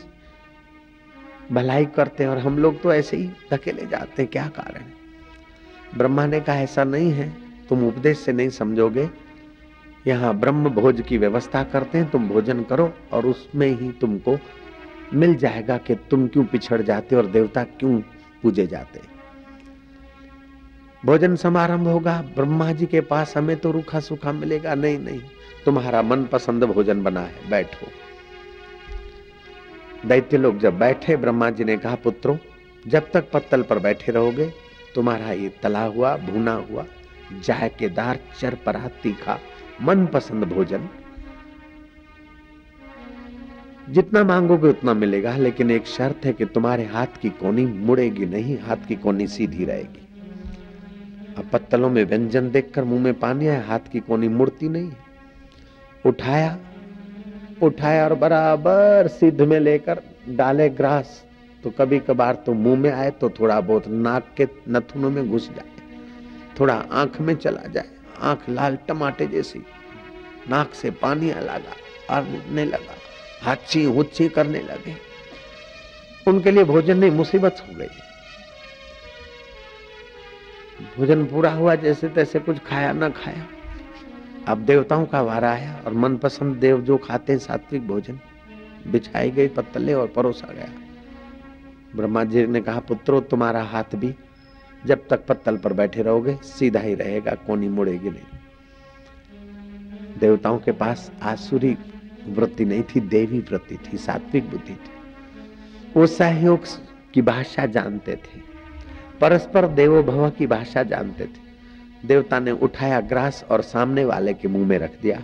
भलाई 1.52 1.84
करते 1.86 2.26
और 2.26 2.38
हम 2.38 2.58
लोग 2.58 2.80
तो 2.82 2.92
ऐसे 2.92 3.16
ही 3.16 3.30
धकेले 3.50 3.86
जाते 3.86 4.22
हैं। 4.22 4.30
क्या 4.30 4.46
कारण? 4.48 4.84
ब्रह्मा 5.98 6.26
ने 6.26 6.40
कहा, 6.40 6.56
ऐसा 6.56 6.84
नहीं 6.84 7.10
है। 7.12 7.28
तुम 7.68 7.86
उपदेश 7.88 8.18
से 8.18 8.32
नहीं 8.32 8.48
समझोगे। 8.48 9.08
यहाँ 10.06 10.34
ब्रह्म 10.34 10.68
भोज 10.70 11.02
की 11.08 11.18
व्यवस्था 11.18 11.62
करते 11.62 11.98
हैं। 11.98 12.10
तुम 12.10 12.28
भोजन 12.28 12.62
करो 12.62 12.92
और 13.12 13.26
उसमें 13.26 13.68
ही 13.68 13.90
तुमको 13.90 14.38
मिल 15.14 15.34
जाएगा 15.34 15.76
कि 15.78 15.94
तुम 16.10 16.26
क्यों 16.28 16.44
पिछड़ 16.44 16.80
जाते 16.82 17.16
और 17.16 17.26
देवता 17.26 17.62
क्यों 17.64 18.00
पूजे 18.42 18.66
जाते 18.66 19.00
भोजन 21.04 21.36
समारंभ 21.36 21.88
होगा। 21.88 22.20
ब्रह्मा 22.34 22.72
जी 22.72 22.86
के 22.86 23.00
पास 23.00 23.36
हमें 23.36 23.56
तो 23.56 23.70
रूखा 23.70 24.00
सूखा 24.00 24.32
मिलेगा। 24.32 24.74
नहीं 24.74 24.98
नहीं। 24.98 25.20
तुम्हारा 25.66 26.02
मनपसंद 26.02 26.64
भोजन 26.64 27.02
बना 27.02 27.20
है, 27.20 27.50
बैठो। 27.50 27.86
दैत्य 30.08 30.36
लोग 30.36 30.58
जब 30.58 30.78
बैठे 30.78 31.16
ब्रह्मा 31.16 31.50
जी 31.50 31.64
ने 31.64 31.76
कहा, 31.76 31.94
पुत्रों, 31.94 32.36
जब 32.88 33.10
तक 33.10 33.30
पत्तल 33.32 33.62
पर 33.62 33.78
बैठे 33.78 34.12
रहोगे, 34.12 34.52
तुम्हारा 34.94 35.32
ये 35.32 35.48
तला 35.62 35.84
हुआ, 35.84 36.16
भुना 36.16 36.52
हुआ 36.52 36.84
जायकेदार 37.44 38.18
चरपरा 38.40 38.88
तीखा, 39.02 39.38
मनपसंद 39.82 40.44
भोजन। 40.44 40.88
जितना 43.90 44.24
मांगोगे 44.24 44.68
उतना 44.68 44.94
मिलेगा, 44.94 45.36
लेकिन 45.36 45.70
एक 45.70 45.86
शर्त 45.86 46.24
है 46.24 46.32
कि 46.32 46.44
तुम्हारे 46.44 46.84
हाथ 46.84 47.20
की 47.22 47.30
कोनी 47.30 47.66
मुड़ेगी 47.66 48.26
नहीं, 48.26 48.58
हाथ 48.58 48.76
की 48.88 48.94
कोनी 48.94 49.26
सीधी 49.26 49.64
रहेगी। 49.64 50.02
अब 51.38 51.48
पत्तलों 51.52 51.90
में 51.90 52.04
व्यंजन 52.04 52.50
देखकर 52.50 52.84
मुँह 52.84 53.02
में 53.02 53.14
पानी 53.14 53.46
आया, 53.46 53.62
हाथ 53.62 53.92
की 53.92 54.00
कोनी 54.00 54.28
मुड़ती 54.28 54.68
नहीं। 54.68 54.92
उठाया 56.06 56.56
उठाया 57.62 58.04
और 58.04 58.14
बराबर 58.14 59.08
सिद्ध 59.10 59.40
में 59.42 59.58
लेकर 59.60 60.00
डाले 60.30 60.68
ग्रास। 60.70 61.22
तो 61.64 61.70
कभी 61.70 61.98
कभार 62.00 62.34
तो 62.46 62.52
मुँह 62.54 62.78
में 62.78 62.90
आए 62.90 63.10
तो 63.10 63.30
थोड़ा 63.30 63.60
बहुत 63.62 63.86
नाक 63.88 64.26
के 64.36 64.46
नथुनों 64.68 65.10
में 65.10 65.30
घुस 65.30 65.48
जाए, 65.48 65.70
थोड़ा 66.60 66.74
आँख 66.74 67.20
में 67.20 67.34
चला 67.36 67.62
जाए, 67.64 67.88
आँख 68.20 68.48
लाल 68.50 68.76
टमाटे 68.88 69.26
जैसी, 69.26 69.62
नाक 70.50 70.74
से 70.74 70.90
पानी 70.92 71.30
लगा 71.30 71.74
आने 72.10 72.64
लगा, 72.64 72.94
हाची 73.42 73.84
हुच्ची 73.86 74.28
करने 74.28 74.60
लगे। 74.60 74.94
उनके 76.26 76.50
लिए 76.50 76.64
भोजन 76.64 76.98
नहीं, 76.98 77.10
मुसीबत 77.10 77.62
हो 77.62 77.78
गई। 77.78 77.88
भोजन 80.96 81.24
पूरा 81.26 81.50
हुआ 81.50 81.74
जैसे 81.74 82.08
तैसे 82.08 82.38
कुछ 82.38 82.58
खाया 82.66 82.92
ना 82.92 83.08
खाया। 83.08 83.46
अब 84.46 84.58
देवताओं 84.58 85.04
का 85.06 85.20
वारा 85.22 85.50
आया 85.50 85.82
और 85.86 85.92
मनपसंद 85.92 86.56
देव 86.56 86.80
जो 86.80 86.96
खाते 86.96 87.32
हैं 87.32 87.38
सात्विक 87.40 87.86
भोजन, 87.88 88.18
बिछाई 88.86 89.30
गई 89.30 89.48
पत्तले 89.48 89.94
और 89.94 90.06
परोसा 90.06 90.52
गया। 90.52 90.68
ब्रह्मा 91.96 92.24
जी 92.24 92.46
ने 92.46 92.60
कहा, 92.60 92.80
पुत्रो, 92.80 93.20
तुम्हारा 93.20 93.62
हाथ 93.62 93.94
भी 93.94 94.14
जब 94.86 95.06
तक 95.08 95.26
पत्तल 95.26 95.56
पर 95.56 95.72
बैठे 95.72 96.02
रहोगे, 96.02 96.34
सीधा 96.44 96.80
ही 96.80 96.94
रहेगा, 96.94 97.34
कोनी 97.46 97.68
मुड़ेगी 97.68 98.10
नहीं। 98.10 98.38
देवताओं 100.20 100.58
के 100.58 100.72
पास 100.72 101.10
आसुरी 101.22 101.76
वृत्ति 102.26 102.64
नहीं 102.64 102.82
थी, 102.84 103.00
देवी 103.00 103.38
वृत्ति 103.40 103.76
थी, 103.76 103.96
सात्विक 103.96 104.50
बुद्धि 104.50 104.72
थी। 104.72 104.90
वो 105.96 106.06
सहयोग 106.06 106.60
की 107.14 107.22
भाषा 107.22 107.66
जानते 107.66 108.12
थे, 108.14 108.40
परस्पर 109.20 109.66
देवो 109.66 110.02
भव 110.02 110.30
की 110.30 110.46
भाषा 110.46 110.82
जानते 110.82 111.24
थे। 111.24 111.45
देवता 112.06 112.38
ने 112.40 112.50
उठाया 112.50 113.00
ग्रास 113.00 113.44
और 113.50 113.62
सामने 113.62 114.04
वाले 114.04 114.34
के 114.34 114.48
मुँह 114.48 114.66
में 114.66 114.78
रख 114.78 115.00
दिया। 115.02 115.22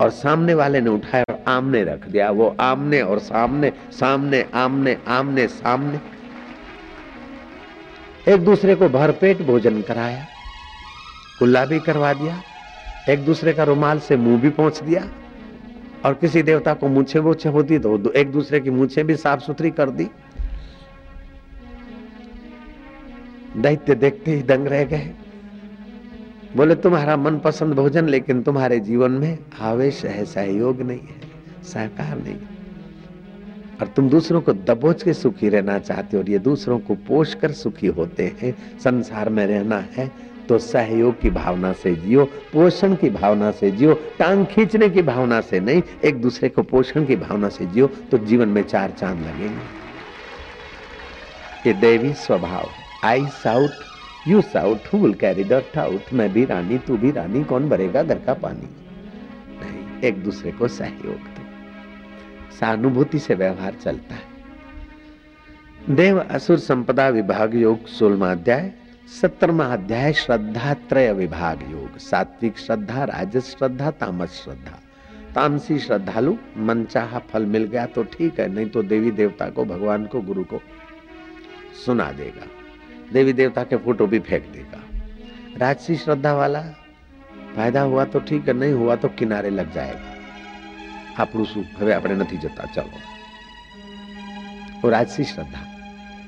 और 0.00 0.10
सामने 0.10 0.54
वाले 0.54 0.80
ने 0.80 0.90
उठाया 0.90 1.24
आमने 1.48 1.82
रख 1.84 2.08
दिया। 2.08 2.30
वो 2.30 2.56
आमने 2.60 3.00
और 3.02 3.18
सामने 3.18 3.72
सामने, 3.90 4.44
आमने 4.54 4.96
आमने, 5.08 5.46
सामने। 5.48 6.00
एक 8.32 8.44
दूसरे 8.44 8.74
को 8.74 8.88
भरपेट 8.88 9.42
भोजन 9.42 9.82
कराया। 9.82 10.26
कुल्ला 11.38 11.64
भी 11.64 11.80
करवा 11.80 12.12
दिया। 12.12 12.40
एक 13.10 13.24
दूसरे 13.24 13.52
का 13.52 13.64
रुमाल 13.64 13.98
से 13.98 14.16
मुँह 14.16 14.40
भी 14.40 14.50
पहुँच 14.50 14.82
दिया। 14.82 15.08
और 16.04 16.14
किसी 16.14 16.42
देवता 16.42 16.74
को 16.74 16.88
मूछे 16.88 17.18
वूछे 17.18 17.48
होती 17.48 17.78
तो 17.78 18.12
एक 18.12 18.30
दूसरे 18.32 18.60
की 18.60 18.70
मूछे 18.70 19.02
भी 19.02 19.16
साफ़ 19.16 19.40
सुथरी 19.40 19.70
कर 19.70 19.90
दी। 19.90 20.08
दैत्य 23.56 23.94
देखते 23.94 24.30
ही 24.30 24.42
दंग 24.42 24.66
रह 24.66 24.84
गए। 24.84 25.10
बोले, 26.58 26.74
तुम्हारा 26.74 27.16
मनपसंद 27.16 27.74
भोजन, 27.74 28.08
लेकिन 28.08 28.42
तुम्हारे 28.42 28.78
जीवन 28.80 29.10
में 29.12 29.38
आवेश 29.62 30.04
है, 30.04 30.24
सहयोग 30.24 30.80
नहीं 30.82 31.00
है 31.00 31.62
सहकार 31.64 32.16
नहीं 32.18 32.34
है। 32.34 32.56
और 33.80 33.86
तुम 33.86 34.08
दूसरों 34.10 34.40
को 34.40 34.52
दबोच 34.52 35.02
के 35.02 35.12
सुखी 35.14 35.48
रहना 35.48 35.78
चाहते 35.78 36.16
हो, 36.16 36.22
और 36.22 36.30
ये 36.30 36.38
दूसरों 36.38 36.78
को 36.78 36.94
पोष 37.08 37.34
कर 37.34 37.52
सुखी 37.52 37.86
होते 37.88 38.24
हैं, 38.40 38.52
संसार 38.80 39.28
में 39.28 39.46
रहना 39.46 39.78
है 39.96 40.10
तो 40.48 40.58
सहयोग 40.58 41.20
की 41.20 41.30
भावना 41.30 41.72
से 41.72 41.94
जियो, 41.96 42.24
पोषण 42.52 42.94
की 42.94 43.10
भावना 43.10 43.50
से 43.50 43.70
जियो, 43.70 43.94
टांग 44.18 44.44
खींचने 44.46 44.88
की 44.88 45.02
भावना 45.02 45.40
से 45.40 45.60
नहीं, 45.60 45.82
एक 46.04 46.20
दूसरे 46.22 46.48
को 46.48 46.62
पोषण 46.64 47.04
की 47.04 47.16
भावना 47.16 47.48
से 47.48 47.66
जियो 47.66 47.86
तो 48.10 48.18
जीवन 48.18 48.48
में 48.48 48.62
चार 48.62 48.90
चाँद 48.90 49.20
लगेंगे। 49.20 49.62
ये 51.66 51.72
देवी 51.80 52.12
स्वभाव 52.14 52.68
I 53.04 53.26
sought 53.36 53.70
you 54.28 54.40
sought 54.42 54.78
who 54.94 55.12
carry 55.12 55.44
dirt 55.44 55.78
out 55.78 56.12
मैं 56.12 56.32
भी 56.32 56.44
रानी, 56.44 56.78
तू 56.78 56.96
भी 56.96 57.10
रानी, 57.10 57.44
कौन 57.44 57.68
भरेगा 57.68 58.02
घर 58.02 58.18
का 58.18 58.34
पानी? 58.34 58.68
नहीं, 59.60 60.00
एक 60.00 60.24
दूसरे 60.24 60.52
को 60.52 60.68
सहयोग 60.68 61.16
दो। 61.16 61.42
सहानुभूति 62.60 63.18
से 63.18 63.34
व्यवहार 63.34 63.74
चलता 63.74 64.14
है। 64.14 64.38
देव 65.90 66.18
असुर 66.18 66.58
संपदा 66.58 67.08
विभाग 67.08 67.54
योग 67.54 67.86
सोलवा 67.86 68.32
अध्याय, 68.32 68.72
सत्तरवा 69.20 69.64
अध्याय, 69.64 70.12
श्रद्धा 70.12 70.74
त्रय 70.74 71.12
विभाग 71.12 71.62
योग। 71.70 71.98
सात्विक 71.98 72.58
श्रद्धा, 72.58 73.04
राजस 73.04 73.56
श्रद्धा, 73.58 73.90
तामस 73.90 74.28
श्रद्धा। 74.28 74.78
तामसी 75.34 75.78
श्रद्धालु 75.78 76.36
मन 76.56 76.84
चाह 76.84 77.18
फल 77.18 77.46
मिल 77.46 77.64
गया 77.64 77.86
तो 77.86 78.02
ठीक 78.02 78.40
है, 78.40 78.48
नहीं 78.48 78.66
तो 78.66 78.82
देवी 78.82 79.10
देवता 79.10 79.50
को, 79.50 79.64
भगवान 79.64 80.06
को, 80.06 80.20
गुरु 80.20 80.44
को 80.44 80.60
सुना 81.86 82.12
देगा। 82.12 82.46
देवी 83.13 83.33
देवता 83.33 83.63
के 83.63 83.77
फोटो 83.85 84.07
भी 84.07 84.19
फेंक 84.21 84.45
देगा 84.53 84.81
राजसी 85.59 85.95
श्रद्धा 85.97 86.33
वाला 86.33 86.61
फायदा 87.55 87.81
हुआ 87.91 88.05
तो 88.05 88.19
ठीक 88.27 88.47
है 88.47 88.53
नहीं 88.53 88.73
हुआ 88.73 88.95
तो 88.95 89.09
किनारे 89.19 89.49
लग 89.51 89.73
जाएगा 89.73 90.13
આપણું 91.21 91.45
શું 91.49 91.63
હવે 91.79 91.91
આપણે 91.95 92.15
નથી 92.21 92.37
જતા 92.43 92.63
चलो 92.75 92.99
और 94.81 94.89
राजसी 94.91 95.23
श्रद्धा 95.31 95.61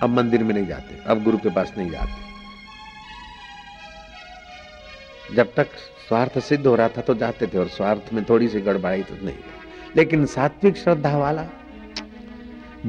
अब 0.04 0.10
मंदिर 0.18 0.42
में 0.48 0.54
नहीं 0.58 0.68
जाते 0.68 0.94
अब 1.12 1.24
गुरु 1.24 1.38
के 1.46 1.50
पास 1.56 1.70
नहीं 1.78 1.90
जाते 1.92 2.18
जब 5.36 5.48
तक 5.56 5.70
स्वार्थ 6.08 6.38
सिद्ध 6.50 6.66
हो 6.68 6.76
रहा 6.80 6.90
था 6.98 7.02
तो 7.08 7.14
जाते 7.24 7.48
थे 7.54 7.58
और 7.58 7.70
स्वार्थ 7.78 8.14
में 8.14 8.24
थोड़ी 8.30 8.48
सी 8.48 8.60
गड़बड़ाई 8.68 9.04
तो 9.10 9.16
नहीं 9.26 9.42
लेकिन 9.96 10.26
सात्विक 10.36 10.78
श्रद्धा 10.78 11.14
वाला 11.18 11.46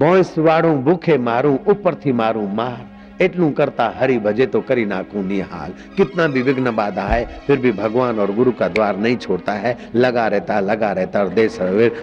भोंस 0.03 0.31
वाड़ू 0.49 0.73
भूखे 0.89 1.17
मारू 1.31 1.53
ऊपर 1.75 1.95
थी 2.05 2.13
मारू 2.23 2.47
मार 2.61 2.81
એટલું 3.21 3.53
करता 3.55 3.85
हरि 3.99 4.17
भजे 4.19 4.47
तो 4.47 4.61
करी 4.61 4.85
नाकू 4.87 5.23
निहाल 5.23 5.73
कितना 5.97 6.27
भी 6.29 6.43
विघ्न 6.43 6.75
बाधा 6.77 7.07
है 7.09 7.25
फिर 7.47 7.59
भी 7.61 7.73
भगवान 7.75 8.19
और 8.21 8.33
गुरु 8.35 8.53
का 8.53 8.69
द्वार 8.69 8.97
नहीं 8.97 9.17
छोड़ता 9.17 9.53
है 9.65 9.77
लगा 9.95 10.27
रहता 10.29 10.59
लगा 10.63 10.93
रहता 10.93 11.21
और 11.21 11.29
देश 11.35 11.59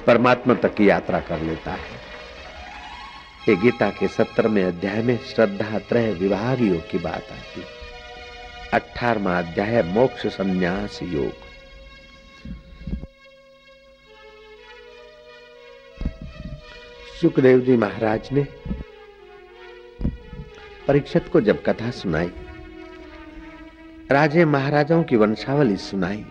परमात्मा 0.07 0.53
तक 0.63 0.73
की 0.75 0.89
यात्रा 0.89 1.19
कर 1.29 1.41
लेता 1.41 1.71
है 1.73 2.01
ये 3.49 3.55
गीता 3.61 3.89
के 3.99 4.07
सत्तरवें 4.07 4.63
अध्याय 4.63 5.01
में 5.03 5.17
श्रद्धा 5.27 5.79
त्रय 5.89 6.11
विभाग 6.19 6.61
योग 6.61 6.89
की 6.91 6.97
बात 6.99 7.31
आती 7.31 7.63
अठारवा 8.73 9.37
अध्याय 9.37 9.81
मोक्ष 9.93 10.27
संन्यास 10.35 10.99
योग 11.03 11.41
सुखदेव 17.21 17.59
जी 17.59 17.75
महाराज 17.77 18.29
ने 18.33 18.45
परीक्षित 20.88 21.28
को 21.28 21.40
जब 21.40 21.62
कथा 21.62 21.90
सुनाई, 21.90 22.30
राजे 24.10 24.44
महाराजाओं 24.44 25.02
की 25.02 25.16
वंशावली 25.16 25.76
सुनाई, 25.76 26.24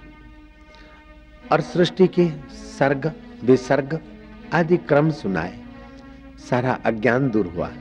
और 1.52 1.62
सृष्टि 1.62 2.08
के 2.08 2.28
सर्ग, 2.52 3.12
विसर्ग 3.44 4.00
आदि 4.54 4.78
क्रम 4.78 5.12
सुनाए, 5.12 5.60
सारा 6.50 6.80
अज्ञान 6.86 7.30
दूर 7.30 7.46
हुआ। 7.46 7.72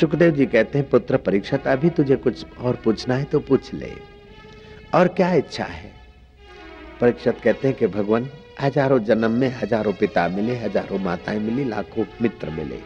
सुखदेव 0.00 0.30
जी 0.30 0.46
कहते 0.46 0.78
हैं, 0.78 0.88
पुत्र 0.90 1.16
परीक्षित 1.16 1.66
अभी 1.66 1.90
तुझे 1.90 2.16
कुछ 2.16 2.44
और 2.58 2.76
पूछना 2.84 3.14
है 3.14 3.24
तो 3.24 3.40
पूछ 3.40 3.74
ले। 3.74 3.92
और 4.94 5.08
क्या 5.08 5.32
इच्छा 5.32 5.64
है? 5.64 5.92
परीक्षित 7.00 7.40
कहते 7.44 7.68
हैं 7.68 7.76
कि, 7.76 7.86
भगवान, 7.86 8.28
हज़ारों 8.60 8.98
जन्म 8.98 9.30
में 9.30 9.48
हज़ारों 9.62 9.92
पिता 9.92 10.28
मिले, 10.28 10.56
हज़ारों 10.56 10.98
माताएँ 10.98 11.40
मिली, 11.40 11.64
लाखों 11.64 12.04
मित्र 12.22 12.50
मिले। 12.50 12.78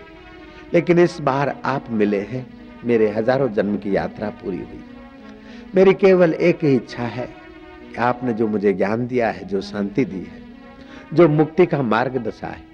लेकिन 0.74 0.98
इस 0.98 1.20
बार 1.20 1.62
आप 1.64 1.90
मिले 1.90 2.20
हैं 2.20 2.57
मेरे 2.84 3.08
हज़ारों 3.10 3.48
जन्म 3.48 3.76
की 3.76 3.96
यात्रा 3.96 4.30
पूरी 4.30 4.56
हुई। 4.56 4.84
मेरी 5.74 5.94
केवल 5.94 6.34
एक 6.34 6.64
ही 6.64 6.74
इच्छा 6.76 7.02
है 7.02 7.26
कि 7.26 7.94
आपने 7.94 8.32
जो 8.32 8.48
मुझे 8.48 8.72
ज्ञान 8.72 9.06
दिया 9.06 9.30
है, 9.30 9.44
जो 9.44 9.60
शांति 9.60 10.04
दी 10.04 10.20
है, 10.20 10.42
जो 11.14 11.28
मुक्ति 11.28 11.66
का 11.66 11.82
मार्ग 11.82 12.16
दशा 12.16 12.46
है, 12.46 12.64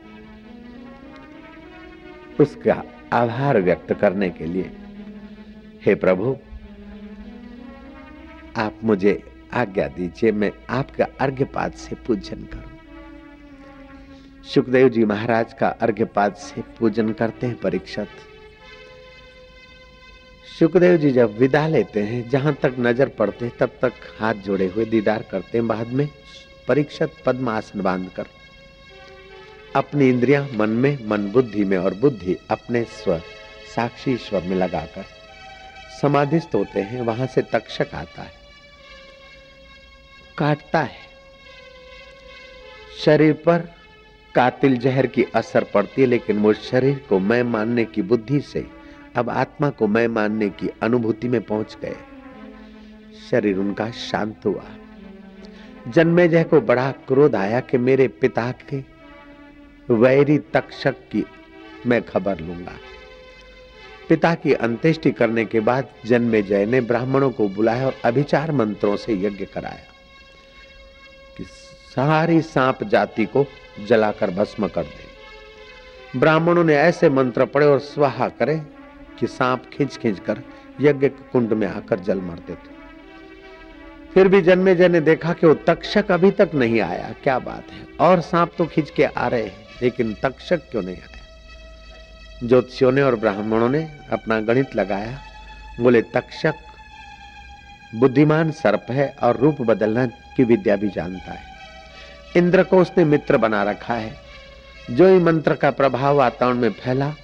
उसका 2.40 2.82
आभार 3.12 3.60
व्यक्त 3.60 3.92
करने 3.92 4.30
के 4.30 4.46
लिए, 4.46 4.70
हे 5.86 5.94
प्रभु, 5.94 6.36
आप 8.56 8.74
मुझे 8.84 9.22
आज्ञा 9.52 9.88
दीजिए, 9.88 10.32
मैं 10.32 10.52
आपका 10.70 11.06
अर्घ्यपाद 11.20 11.72
से 11.72 11.96
पूजन 11.96 12.36
करूँ। 12.36 12.72
सुखदेव 14.44 14.88
जी 14.88 15.04
महाराज 15.04 15.52
का 15.52 15.68
अर्घ्यपाद 15.68 16.34
से 16.34 16.62
पूजन 16.78 17.12
करते 17.12 17.46
हैं 17.46 17.60
परीक्षित। 17.60 18.08
सुखदेव 20.58 20.96
जी 20.96 21.10
जब 21.10 21.38
विदा 21.38 21.66
लेते 21.66 22.00
हैं, 22.00 22.28
जहाँ 22.30 22.52
तक 22.54 22.74
नज़र 22.78 23.08
पड़ते 23.08 23.48
तब 23.60 23.70
तक 23.82 23.92
हाथ 24.18 24.34
जोड़े 24.34 24.66
हुए 24.66 24.84
दीदार 24.84 25.24
करते 25.30 25.58
हैं 25.58 25.66
बाद 25.68 25.86
में, 25.86 26.08
परीक्षित 26.68 27.14
पद्म 27.26 27.48
आसन 27.48 27.80
बांधकर। 27.80 28.26
अपनी 29.76 30.08
इंद्रियाँ 30.08 30.46
मन 30.54 30.70
में, 30.70 30.98
मन 31.06 31.26
बुद्धि 31.30 31.64
में 31.64 31.76
और 31.78 31.94
बुद्धि 31.94 32.36
अपने 32.50 32.82
स्व 32.84 33.18
साक्षी 33.74 34.16
स्वर 34.16 34.42
में 34.42 34.56
लगाकर 34.56 35.04
समाधिस्थ 36.00 36.54
होते 36.54 36.80
हैं, 36.80 37.00
वहाँ 37.00 37.26
से 37.26 37.42
तक्षक 37.42 37.94
आता 37.94 38.22
है। 38.22 38.32
काटता 40.38 40.80
है। 40.80 41.02
शरीर 43.04 43.32
पर 43.32 43.68
कातिल 44.34 44.76
जहर 44.76 45.06
की 45.06 45.24
असर 45.34 45.64
पड़ती 45.64 46.02
है, 46.02 46.06
लेकिन 46.08 46.38
वो 46.38 46.52
शरीर 46.52 47.04
को 47.08 47.18
मैं 47.18 47.42
मानने 47.42 47.84
की 47.84 48.02
बुद्धि 48.02 48.40
से 48.40 48.83
अब 49.16 49.30
आत्मा 49.30 49.70
को 49.70 49.86
मैं 49.86 50.08
मानने 50.08 50.48
की 50.48 50.68
अनुभूति 50.82 51.28
में 51.28 51.40
पहुँच 51.40 51.76
गए। 51.82 51.96
शरीर 53.30 53.58
उनका 53.58 53.90
शांत 53.90 54.40
हुआ। 54.44 54.64
जन्मे 55.88 56.28
जय 56.28 56.44
को 56.44 56.60
बड़ा 56.60 56.90
क्रोध 56.90 57.34
आया 57.34 57.60
कि 57.60 57.78
मेरे 57.78 58.08
पिता 58.08 58.52
के 58.52 58.82
वैरी 59.94 60.38
तक्षक 60.38 60.92
की 60.92 61.24
मैं 61.86 62.02
खबर 62.02 62.40
लूँगा। 62.40 62.72
पिता 64.08 64.34
की 64.34 64.52
अंत्येष्टि 64.52 65.10
करने 65.10 65.44
के 65.44 65.60
बाद 65.60 65.88
जन्मे 66.06 66.42
जय 66.42 66.66
ने 66.66 66.80
ब्राह्मणों 66.80 67.30
को 67.30 67.48
बुलाया 67.48 67.86
और 67.86 67.94
अभिचार 68.04 68.52
मंत्रों 68.52 68.96
से 68.96 69.14
यज्ञ 69.14 69.44
कराया 69.44 69.92
कि 71.38 71.44
सारी 71.94 72.40
सांप 72.40 72.84
जाति 72.84 73.24
को 73.26 73.46
जलाकर 73.88 74.30
भस्म 74.30 74.68
कर 74.68 74.82
दे। 74.82 76.18
ब्राह्मणों 76.18 76.64
ने 76.64 76.74
ऐसे 76.74 77.08
मंत्र 77.10 77.44
पढ़े 77.44 77.66
और 77.66 77.78
स्वाहा 77.78 78.28
करे 78.28 78.62
कि 79.20 79.26
सांप 79.26 79.70
खींच 79.72 79.96
खींच 79.96 80.20
कर 80.20 80.42
यज्ञ 80.80 81.08
कुंड 81.08 81.52
में 81.52 81.68
आकर 81.68 82.00
जल 82.00 82.20
मरते 82.20 82.52
थे। 82.52 82.74
फिर 84.14 84.28
भी 84.28 84.42
जन्मे 84.42 84.74
जय 84.74 84.88
ने 84.88 85.00
देखा 85.00 85.32
कि 85.32 85.46
वो 85.46 85.54
तक्षक 85.54 86.12
अभी 86.12 86.30
तक 86.30 86.50
नहीं 86.54 86.80
आया। 86.80 87.14
क्या 87.22 87.38
बात 87.38 87.64
है? 87.72 87.86
और 88.00 88.20
सांप 88.20 88.52
तो 88.58 88.66
खींच 88.66 88.90
के 88.90 89.04
आ 89.04 89.28
रहे 89.28 89.42
हैं, 89.42 89.66
लेकिन 89.82 90.16
तक्षक 90.22 90.70
क्यों 90.70 90.82
नहीं 90.82 90.96
आया 90.96 91.08
ज्योतिषियों 92.44 92.92
ने 92.92 93.02
और 93.02 93.16
ब्राह्मणों 93.16 93.68
ने 93.68 93.90
अपना 94.12 94.40
गणित 94.40 94.76
लगाया। 94.76 95.18
बोले, 95.80 96.02
तक्षक 96.02 96.54
बुद्धिमान 97.94 98.50
सर्प 98.50 98.86
है 98.90 99.16
और 99.22 99.36
रूप 99.36 99.60
बदलना 99.60 100.06
की 100.06 100.44
विद्या 100.44 100.76
भी 100.76 100.88
जानता 100.88 101.32
है। 101.32 101.42
इंद्र 102.36 102.62
को 102.62 102.78
उसने 102.78 103.04
मित्र 103.04 103.36
बना 103.36 103.62
रखा 103.62 103.94
है। 103.94 104.14
जो 104.90 105.08
ही 105.08 105.18
मंत्र 105.18 105.54
का 105.54 105.70
प्रभाव 105.70 106.16
वातावरण 106.16 106.56
में 106.56 106.70
फैला 106.70 107.14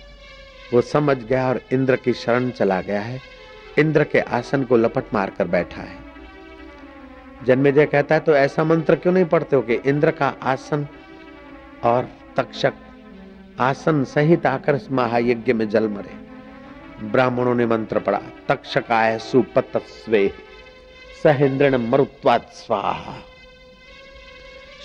वो 0.72 0.80
समझ 0.80 1.16
गया 1.18 1.48
और 1.48 1.60
इंद्र 1.72 1.96
की 1.96 2.12
शरण 2.12 2.50
चला 2.50 2.80
गया 2.80 3.00
है। 3.00 3.20
इंद्र 3.78 4.04
के 4.04 4.20
आसन 4.20 4.64
को 4.64 4.76
लपट 4.76 5.14
मार 5.14 5.30
कर 5.30 5.48
बैठा 5.48 5.82
है। 5.82 5.98
जन्मेजय 7.44 7.86
कहता 7.86 8.14
है 8.14 8.20
तो 8.20 8.34
ऐसा 8.34 8.64
मंत्र 8.64 8.96
क्यों 8.96 9.12
नहीं 9.12 9.24
पढ़ते 9.24 9.56
हो 9.56 9.62
कि 9.62 9.74
इंद्र 9.86 10.10
का 10.10 10.34
आसन 10.42 10.86
और 11.84 12.08
तक्षक 12.36 12.74
आसन 13.60 14.04
सहित 14.04 14.46
आकर 14.46 14.80
महायज्ञ 14.90 15.52
में 15.52 15.68
जल 15.68 15.88
मरे? 15.88 16.14
ब्राह्मणों 17.02 17.54
ने 17.54 17.66
मंत्र 17.66 17.98
पढ़ा 17.98 18.20
तक्षकाय 18.48 19.18
सुपतस्वे 19.18 20.32
सहेन्द्रण 21.22 21.76
मरुत्वाद 21.80 22.46
स्वाहा। 22.54 23.16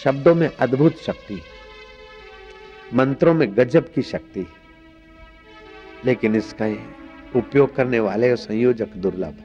शब्दों 0.03 0.35
में 0.35 0.49
अद्भुत 0.49 0.97
शक्ति, 0.97 1.41
मंत्रों 2.93 3.33
में 3.33 3.47
गजब 3.57 3.91
की 3.93 4.01
शक्ति। 4.01 4.45
लेकिन 6.05 6.35
इसका 6.35 6.65
उपयोग 7.35 7.75
करने 7.75 7.99
वाले 7.99 8.29
और 8.31 8.37
संयोजक 8.37 8.95
दुर्लभ 8.97 9.35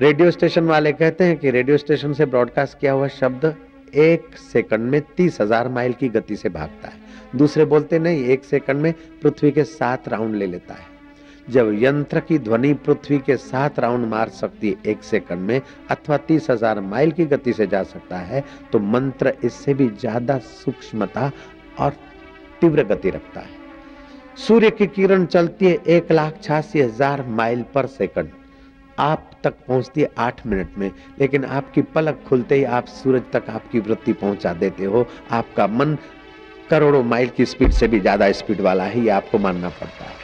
रेडियो 0.00 0.30
स्टेशन 0.30 0.64
वाले 0.64 0.92
कहते 0.92 1.24
हैं 1.24 1.36
कि 1.36 1.50
रेडियो 1.50 1.76
स्टेशन 1.78 2.12
से 2.12 2.26
ब्रॉडकास्ट 2.26 2.78
किया 2.78 2.92
हुआ 2.92 3.08
शब्द 3.10 3.54
एक 3.96 4.36
सेकंड 4.38 4.90
में 4.90 5.00
तीस 5.16 5.40
हज़ार 5.40 5.68
माइल 5.68 5.92
की 5.92 6.08
गति 6.08 6.36
से 6.36 6.48
भागता 6.48 6.88
है। 6.88 7.38
दूसरे 7.38 7.64
बोलते 7.64 7.98
नहीं, 7.98 8.24
एक 8.24 8.44
सेकंड 8.44 8.80
में 8.80 8.92
पृथ्वी 9.22 9.50
के 9.50 9.64
सात 9.64 10.08
राउंड 10.08 10.34
ले 10.34 10.46
लेता 10.46 10.74
है। 10.74 10.92
जब 11.48 11.72
यंत्र 11.74 12.20
की 12.20 12.38
ध्वनि 12.38 12.72
पृथ्वी 12.76 13.18
के 13.18 13.36
सात 13.36 13.78
राउंड 13.80 14.06
मार 14.06 14.28
सकती 14.30 14.68
है, 14.68 14.76
एक 14.86 15.02
सेकंड 15.04 15.40
में 15.40 15.60
अथवा 15.90 16.16
तीस 16.18 16.50
हज़ार 16.50 16.80
माइल 16.82 17.10
की 17.10 17.24
गति 17.26 17.52
से 17.52 17.66
जा 17.66 17.82
सकता 17.84 18.18
है 18.18 18.44
तो 18.72 18.78
मंत्र 18.80 19.34
इससे 19.44 19.74
भी 19.74 19.88
ज़्यादा 19.90 20.38
सूक्ष्मता 20.38 21.30
और 21.78 21.96
तीव्र 22.60 22.84
गति 22.84 23.10
रखता 23.10 23.40
है। 23.40 23.62
सूर्य 24.38 24.70
की 24.70 24.86
किरण 24.86 25.24
चलती 25.26 25.66
है 25.66 25.74
एक 25.88 26.10
लाख 26.12 26.38
छियासी 26.42 26.80
हज़ार 26.80 27.22
माइल 27.30 27.62
पर 27.74 27.86
सेकंड। 27.88 28.30
आप 28.98 29.30
तक 29.44 29.54
पहुँचती 29.68 30.00
है 30.00 30.08
आठ 30.18 30.46
मिनट 30.46 30.78
में, 30.78 30.90
लेकिन 31.20 31.44
आपकी 31.44 31.82
पलक 31.94 32.22
खुलते 32.28 32.54
ही 32.54 32.64
आप 32.64 32.86
सूरज 32.86 33.22
तक 33.32 33.50
आपकी 33.50 33.80
वृत्ति 33.80 34.12
पहुँचा 34.14 34.52
देते 34.54 34.84
हो। 34.84 35.06
आपका 35.32 35.66
मन 35.66 35.96
करोड़ों 36.70 37.02
माइल 37.04 37.28
की 37.28 37.44
स्पीड 37.46 37.72
से 37.72 37.88
भी 37.88 38.00
ज़्यादा 38.00 38.30
स्पीड 38.32 38.60
वाला 38.60 38.84
है 38.84 39.08
आपको 39.10 39.38
मानना 39.38 39.68
पड़ता 39.70 40.04
है। 40.04 40.22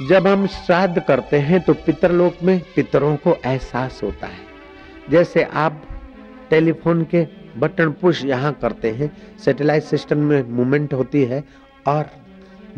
जब 0.00 0.26
हम 0.26 0.46
श्राद्ध 0.46 1.02
करते 1.02 1.38
हैं 1.40 1.60
तो 1.60 1.74
पितरलोक 1.76 2.42
में 2.42 2.58
पितरों 2.74 3.16
को 3.16 3.36
एहसास 3.36 4.00
होता 4.02 4.26
है। 4.26 4.44
जैसे 5.10 5.42
आप 5.42 5.82
टेलीफोन 6.50 7.04
के 7.04 7.26
बटन 7.56 7.90
पुश 7.92 8.24
यहाँ 8.24 8.52
करते 8.62 8.90
हैं। 8.90 9.10
सैटेलाइट 9.38 9.82
सिस्टम 9.84 10.18
में 10.20 10.42
मूवमेंट 10.48 10.94
होती 10.94 11.22
है 11.24 11.42
और 11.86 12.10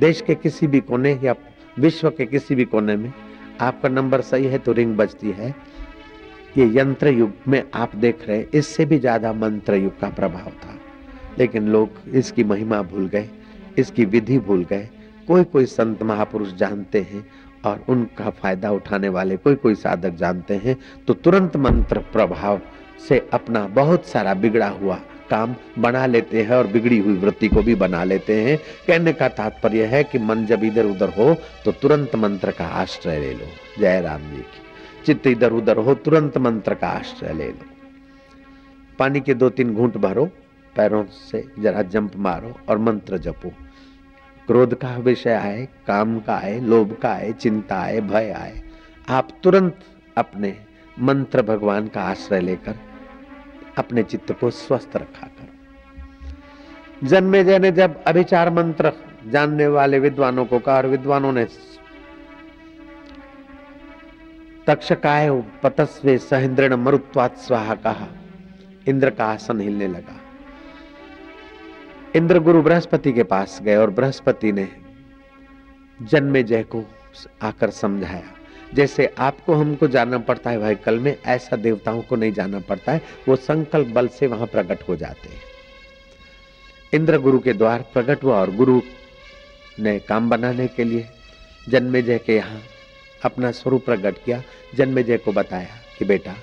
देश 0.00 0.20
के 0.20 0.34
किसी 0.36 0.66
भी 0.66 0.80
कोने 0.82 1.18
या 1.22 1.34
विश्व 1.76 2.10
के 2.10 2.26
किसी 2.26 2.54
भी 2.54 2.64
कोने 2.66 2.96
में 2.96 3.12
आपका 3.60 3.88
नंबर 3.88 4.20
सही 4.22 4.46
है 4.46 4.58
तो 4.58 4.72
रिंग 4.72 4.96
बजती 4.96 5.30
है। 5.30 5.54
ये 6.56 6.70
यंत्र 6.74 7.08
युग 7.08 7.32
में 7.48 7.62
आप 7.74 7.96
देख 7.96 8.26
रहे 8.28 8.36
हैं, 8.36 8.46
इससे 8.50 8.84
भी 8.84 8.98
ज़्यादा 8.98 9.32
मंत्र 9.34 9.74
युग 9.74 9.98
का 10.00 10.08
प्रभाव 10.10 10.50
था। 10.54 10.78
लेकिन 11.38 11.68
लोग 11.68 11.90
इसकी 12.14 12.44
महिमा 12.44 12.80
भूल 12.84 13.06
गए, 13.08 13.28
इसकी 13.78 14.04
विधि 14.04 14.38
भूल 14.38 14.64
गए। 14.64 14.88
कोई 15.28 15.44
कोई 15.44 15.66
संत 15.66 16.02
महापुरुष 16.02 16.52
जानते 16.54 17.00
हैं 17.02 17.24
और 17.64 17.84
उनका 17.88 18.30
फ़ायदा 18.32 18.70
उठाने 18.72 19.08
वाले 19.08 19.36
कोई 19.36 19.54
कोई 19.56 19.74
साधक 19.76 20.14
जानते 20.16 20.56
हैं 20.56 20.76
तो 21.06 21.14
तुरंत 21.14 21.56
मंत्र 21.58 21.98
प्रभाव 22.12 22.60
से 22.98 23.28
अपना 23.32 23.66
बहुत 23.66 24.06
सारा 24.06 24.34
बिगड़ा 24.34 24.68
हुआ 24.68 24.98
काम 25.30 25.54
बना 25.78 26.04
लेते 26.06 26.42
हैं 26.42 26.56
और 26.56 26.66
बिगड़ी 26.66 26.98
हुई 26.98 27.14
वृत्ति 27.14 27.48
को 27.48 27.62
भी 27.62 27.74
बना 27.74 28.04
लेते 28.04 28.40
हैं। 28.42 28.58
कहने 28.86 29.12
का 29.12 29.28
तात्पर्य 29.28 29.84
है 29.84 30.02
कि 30.04 30.18
मन 30.18 30.46
जब 30.46 30.64
इधर 30.64 30.86
उधर 30.86 31.08
हो 31.08 31.34
तो 31.64 31.72
तुरंत 31.72 32.16
मंत्र 32.16 32.50
का 32.50 32.66
आश्रय 32.66 33.18
ले 33.18 33.32
लो। 33.32 33.46
जय 33.78 34.00
राम 34.00 34.22
जी 34.22 34.36
की। 34.36 34.62
चित्त 35.06 35.26
इधर 35.26 35.52
उधर 35.52 35.76
हो, 35.76 35.94
तुरंत 35.94 36.38
मंत्र 36.38 36.74
का 36.74 36.88
आश्रय 36.88 37.32
ले 37.32 37.48
लो। 37.48 37.64
पानी 38.98 39.20
के 39.20 39.34
दो 39.34 39.48
तीन 39.50 39.74
घूंट 39.74 39.96
भरो, 39.96 40.24
पैरों 40.76 41.04
से 41.04 41.44
जरा 41.58 41.82
जंप 41.82 42.16
मारो 42.16 42.54
और 42.68 42.78
मंत्र 42.78 43.18
जपो। 43.18 43.52
क्रोध 44.46 44.74
का 44.74 44.96
विषय 44.96 45.32
आए, 45.32 45.68
काम 45.86 46.18
का 46.20 46.36
आए, 46.36 46.58
लोभ 46.60 46.96
का 47.02 47.08
आए, 47.08 47.32
चिंता 47.32 47.80
आए, 47.80 48.00
भय 48.00 48.30
आए। 48.30 48.62
आप 49.08 49.28
तुरंत 49.42 49.80
अपने 50.16 50.54
मंत्र 51.00 51.42
भगवान 51.42 51.88
का 51.88 52.02
आश्रय 52.02 52.40
लेकर 52.40 52.74
अपने 53.78 54.02
चित्त 54.02 54.32
को 54.32 54.50
स्वस्थ 54.50 54.96
रखा 54.96 55.26
करो 55.26 57.06
जन्मे 57.06 57.44
जय 57.44 57.58
ने 57.58 57.72
जब 57.72 58.04
अभिचार 58.04 58.50
मंत्र 58.50 58.92
जानने 59.26 59.66
वाले 59.66 59.98
विद्वानों 59.98 60.44
को 60.44 60.58
कहा 60.58 60.76
और 60.76 60.86
विद्वानों 60.86 61.32
ने 61.32 61.46
तक्षकाय 64.66 65.30
पतस्वे 65.62 66.18
सहेन्द्रण 66.18 66.74
मरुत्वात 66.74 67.36
स्वाहा 67.36 67.74
कहा। 67.74 68.06
इंद्र 68.86 69.10
का 69.10 69.24
आसन 69.24 69.60
हिलने 69.60 69.88
लगा। 69.88 70.20
इंद्र 72.16 72.38
गुरु 72.38 72.62
बृहस्पति 72.62 73.12
के 73.12 73.22
पास 73.22 73.58
गए 73.62 73.76
और 73.76 73.90
बृहस्पति 73.90 74.52
ने 74.52 74.68
जन्मे 76.02 76.42
जय 76.42 76.62
को 76.62 76.84
आकर 77.42 77.70
समझाया। 77.70 78.37
जैसे 78.74 79.14
आपको 79.18 79.54
हमको 79.54 79.88
जाना 79.88 80.18
पड़ता 80.18 80.50
है 80.50 80.58
भाई, 80.58 80.74
कल 80.74 80.98
में 80.98 81.16
ऐसा 81.26 81.56
देवताओं 81.56 82.02
को 82.02 82.16
नहीं 82.16 82.32
जाना 82.32 82.60
पड़ता 82.60 82.92
है, 82.92 83.02
वो 83.28 83.36
संकल्प 83.36 83.88
बल 83.88 84.08
से 84.08 84.26
वहाँ 84.26 84.46
प्रकट 84.46 84.88
हो 84.88 84.96
जाते 84.96 85.28
हैं। 85.28 85.40
इंद्र 86.94 87.18
गुरु 87.18 87.38
के 87.38 87.52
द्वार 87.52 87.84
प्रकट 87.92 88.24
हुआ 88.24 88.40
और 88.40 88.50
गुरु 88.50 88.80
ने 89.80 89.98
काम 89.98 90.30
बनाने 90.30 90.66
के 90.66 90.84
लिए 90.84 91.08
जन्मेजय 91.68 92.18
के 92.18 92.36
यहाँ 92.36 92.62
अपना 93.24 93.50
स्वरूप 93.50 93.84
प्रकट 93.84 94.24
किया। 94.24 94.42
जन्मेजय 94.74 95.16
को 95.16 95.32
बताया 95.32 95.68
कि 95.98 96.04
बेटा, 96.04 96.34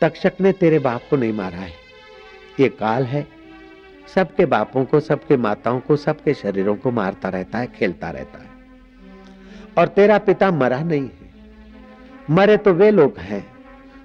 तक्षक 0.00 0.32
ने 0.40 0.52
तेरे 0.52 0.78
बाप 0.78 1.02
को 1.10 1.16
नहीं 1.16 1.32
मारा 1.32 1.58
है। 1.58 1.72
ये 2.60 2.68
काल 2.68 3.04
है, 3.04 3.26
सबके 4.14 4.46
बापों 4.46 4.84
को, 4.84 5.00
सबके 5.00 5.36
माताओं 5.36 5.80
को, 5.80 5.96
सबके 5.96 6.34
शरीरों 6.34 6.76
को 6.76 6.90
मारता 6.90 7.28
रहता 7.28 7.58
है, 7.58 7.66
खेलता 7.66 8.10
रहता 8.10 8.38
है। 8.38 8.48
और 9.78 9.88
तेरा 9.88 10.18
पिता 10.18 10.50
मरा 10.50 10.82
नहीं 10.82 11.02
है। 11.02 11.23
मरे 12.30 12.56
तो 12.56 12.72
वे 12.72 12.90
लोग 12.90 13.18
हैं 13.18 13.54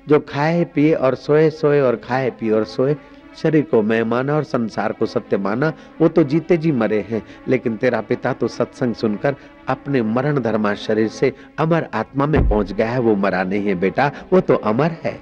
जो 0.08 0.20
खाए, 0.20 0.64
पिए 0.66 0.94
और 0.94 1.16
सोए 1.16 1.50
सोए 1.50 1.82
और 1.82 1.96
खाए, 1.96 2.30
पिए 2.30 2.52
और 2.52 2.64
सोए। 2.64 2.96
शरीर 3.38 3.62
को 3.62 3.82
मैं 3.82 4.04
माना 4.04 4.36
और 4.36 4.44
संसार 4.44 4.92
को 4.92 5.06
सत्य 5.06 5.38
माना, 5.38 5.74
वो 6.02 6.08
तो 6.08 6.24
जीते 6.24 6.58
जी 6.58 6.72
मरे 6.72 7.08
हैं। 7.10 7.24
लेकिन 7.48 7.78
तेरा 7.78 8.02
पिता 8.02 8.34
तो 8.34 8.48
सत्संग 8.48 8.96
सुनकर 8.96 9.36
अपने 9.68 10.02
मरण 10.02 10.40
धर्मा 10.40 10.74
शरीर 10.74 11.08
से 11.08 11.34
अमर 11.60 11.88
आत्मा 11.94 12.26
में 12.26 12.50
पहुँच 12.50 12.74
गया 12.74 12.90
है। 12.90 13.00
वो 13.00 13.16
मरा 13.16 13.44
नहीं 13.44 13.68
है 13.68 13.76
बेटा, 13.76 14.12
वो 14.34 14.42
तो 14.42 14.56
अमर 14.56 14.92
है। 14.92 15.20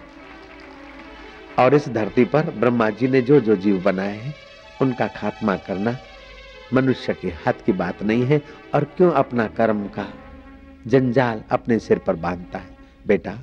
और 1.59 1.75
इस 1.75 1.89
धरती 1.89 2.25
पर 2.25 2.41
ब्रह्मा 2.41 2.89
जी 2.89 3.07
ने 3.07 3.21
जो 3.21 3.39
जो 3.39 3.55
जीव 3.55 3.81
बनाए 3.81 4.17
हैं, 4.17 4.35
उनका 4.81 5.07
खात्मा 5.07 5.55
करना 5.55 5.97
मनुष्य 6.73 7.13
के 7.13 7.27
हाथ 7.27 7.53
की 7.65 7.71
बात 7.71 8.03
नहीं 8.03 8.25
है। 8.25 8.41
और 8.75 8.83
क्यों 8.83 9.11
अपना 9.11 9.47
कर्म 9.47 9.87
का 9.87 10.05
जंजाल 10.87 11.43
अपने 11.51 11.79
सिर 11.79 11.99
पर 11.99 12.15
बांधता 12.15 12.59
है? 12.59 12.76
बेटा, 13.07 13.33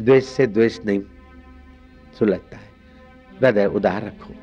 द्वेष 0.00 0.24
से 0.26 0.46
द्वेष 0.46 0.78
नहीं 0.86 1.00
सुलझता 2.18 2.56
है। 2.56 2.68
हृदय, 3.40 3.66
उदार 3.66 4.02
रखो। 4.02 4.34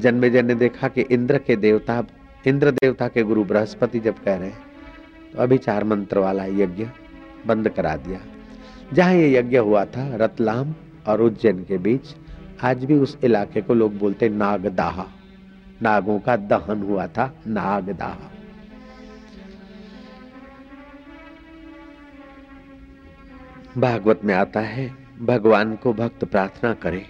जन्मे 0.00 0.30
जन 0.30 0.46
ने 0.46 0.54
देखा 0.54 0.88
कि 0.88 1.00
इंद्र 1.00 1.38
के 1.38 1.56
देवता, 1.56 2.02
इंद्र 2.46 2.70
देवता 2.70 3.08
के 3.08 3.22
गुरु 3.22 3.44
बृहस्पति 3.44 4.00
जब 4.00 4.22
कह 4.24 4.36
रहे 4.36 4.48
हैं 4.48 4.66
तो 5.32 5.38
अभी 5.38 5.58
चार 5.58 5.84
मंत्र 5.84 6.18
वाला 6.18 6.44
यज्ञ 6.44 6.88
बंद 7.46 7.68
करा 7.68 7.96
दिया। 7.96 8.20
जहाँ 8.92 9.14
ये 9.14 9.38
यज्ञ 9.38 9.56
हुआ 9.58 9.84
था, 9.84 10.16
रतलाम 10.16 10.74
और 11.06 11.22
उज्जैन 11.22 11.64
के 11.64 11.78
बीच, 11.78 12.14
आज 12.62 12.84
भी 12.84 12.94
उस 12.94 13.18
इलाके 13.24 13.60
को 13.60 13.74
लोग 13.74 13.98
बोलते 13.98 14.28
नागदाह। 14.28 15.02
नागों 15.82 16.18
का 16.18 16.36
दहन 16.36 16.82
हुआ 16.82 17.06
था 17.06 17.34
नागदाह। 17.46 18.37
भागवत 23.78 24.20
में 24.24 24.34
आता 24.34 24.60
है, 24.60 24.96
भगवान 25.20 25.76
को 25.76 25.92
भक्त 25.92 26.24
प्रार्थना 26.24 26.74
करे। 26.74 27.06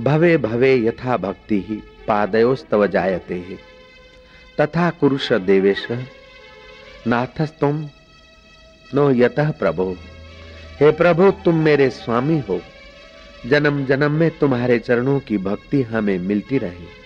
भवे 0.00 0.36
भवे 0.36 0.76
यथा 0.76 1.16
भक्ति 1.16 1.60
ही, 1.68 1.76
पादयोस्तव 2.08 2.86
जायते 2.86 3.34
है। 3.34 3.58
तथा 4.60 4.90
कुरुष 4.90 5.32
देवेश, 5.32 5.88
नाथस्तुम 7.06 7.88
नो 8.94 9.10
यतः 9.10 9.50
प्रभो। 9.50 9.96
हे 10.80 10.92
प्रभु, 10.92 11.30
तुम 11.30 11.54
मेरे 11.54 11.90
स्वामी 11.90 12.42
हो। 12.48 12.60
जन्म 13.46 13.86
जन्म 13.86 14.12
में 14.12 14.38
तुम्हारे 14.38 14.78
चरणों 14.78 15.20
की 15.20 15.38
भक्ति 15.38 15.82
हमें 15.82 16.18
मिलती 16.18 16.58
रहे। 16.58 16.98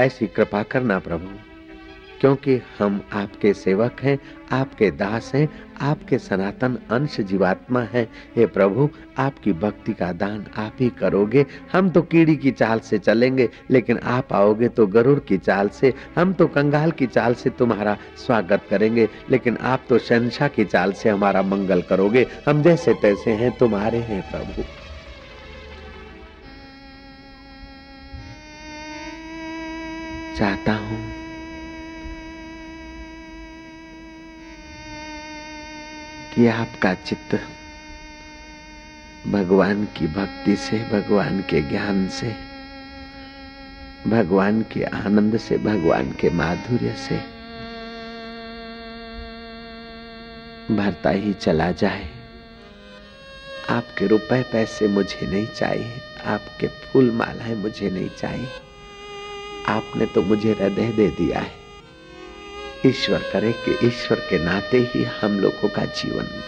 ऐसी 0.00 0.26
कृपा 0.26 0.62
करना 0.62 0.98
प्रभु। 0.98 1.51
क्योंकि 2.22 2.60
हम 2.78 3.04
आपके 3.12 3.54
सेवक 3.54 3.96
हैं, 4.02 4.18
आपके 4.52 4.90
दास 4.90 5.32
हैं, 5.34 5.48
आपके 5.80 6.18
सनातन 6.18 6.78
अंश 6.90 7.20
जीवात्मा 7.20 7.80
हैं। 7.80 8.08
हे 8.36 8.46
प्रभु, 8.46 8.88
आपकी 9.18 9.52
भक्ति 9.52 9.92
का 9.92 10.12
दान 10.12 10.46
आप 10.56 10.76
ही 10.80 10.90
करोगे। 10.90 11.46
हम 11.72 11.90
तो 11.90 12.02
कीड़ी 12.02 12.36
की 12.36 12.50
चाल 12.50 12.80
से 12.80 12.98
चलेंगे, 12.98 13.48
लेकिन 13.70 13.98
आप 13.98 14.32
आओगे 14.32 14.68
तो 14.68 14.86
गरुड़ 14.86 15.18
की 15.18 15.38
चाल 15.38 15.68
से, 15.68 15.94
हम 16.16 16.32
तो 16.32 16.46
कंगाल 16.46 16.90
की 16.90 17.06
चाल 17.06 17.34
से 17.34 17.50
तुम्हारा 17.50 17.96
स्वागत 18.16 18.62
करेंगे। 18.70 19.08
लेकिन 19.30 19.56
आप 19.56 19.84
तो 19.88 19.98
शहशाह 19.98 20.48
की 20.48 20.64
चाल 20.64 20.92
से 20.92 21.08
हमारा 21.08 21.42
मंगल 21.42 21.82
करोगे। 21.82 22.26
हम 22.48 22.62
जैसे 22.62 22.94
तैसे 22.94 23.30
हैं, 23.30 23.56
तुम्हारे 23.56 23.98
हैं 23.98 24.30
प्रभु। 24.30 24.62
चाहता 30.38 30.72
हूँ 30.72 31.11
कि 36.34 36.46
आपका 36.46 36.94
चित्त 36.94 37.34
भगवान 39.26 39.84
की 39.84 40.06
भक्ति 40.06 40.56
से, 40.56 40.78
भगवान 40.78 41.40
के 41.40 41.60
ज्ञान 41.60 42.08
से, 42.08 42.36
भगवान 44.06 44.62
के 44.62 44.82
आनंद 44.82 45.36
से, 45.36 45.58
भगवान 45.58 46.12
के 46.12 46.30
माधुर्य 46.30 46.94
से 46.96 47.16
भरता 50.74 51.10
ही 51.10 51.32
चला 51.32 51.70
जाए। 51.72 52.10
आपके 53.70 54.06
रुपए 54.06 54.42
पैसे 54.52 54.88
मुझे 54.88 55.26
नहीं 55.26 55.46
चाहिए, 55.46 56.00
आपके 56.26 56.66
फूल 56.66 57.10
मालाएँ 57.10 57.54
मुझे 57.54 57.90
नहीं 57.90 58.10
चाहिए। 58.10 58.48
आपने 59.68 60.06
तो 60.06 60.22
मुझे 60.22 60.52
हृदय 60.52 60.92
दे 60.92 61.08
दिया 61.08 61.40
है। 61.40 61.61
ईश्वर 62.86 63.22
करे 63.32 63.52
कि 63.52 63.86
ईश्वर 63.86 64.18
के 64.18 64.44
नाते 64.44 64.90
ही 64.94 65.04
हम 65.04 65.40
लोगों 65.40 65.68
का 65.68 65.84
जीवन। 65.84 66.42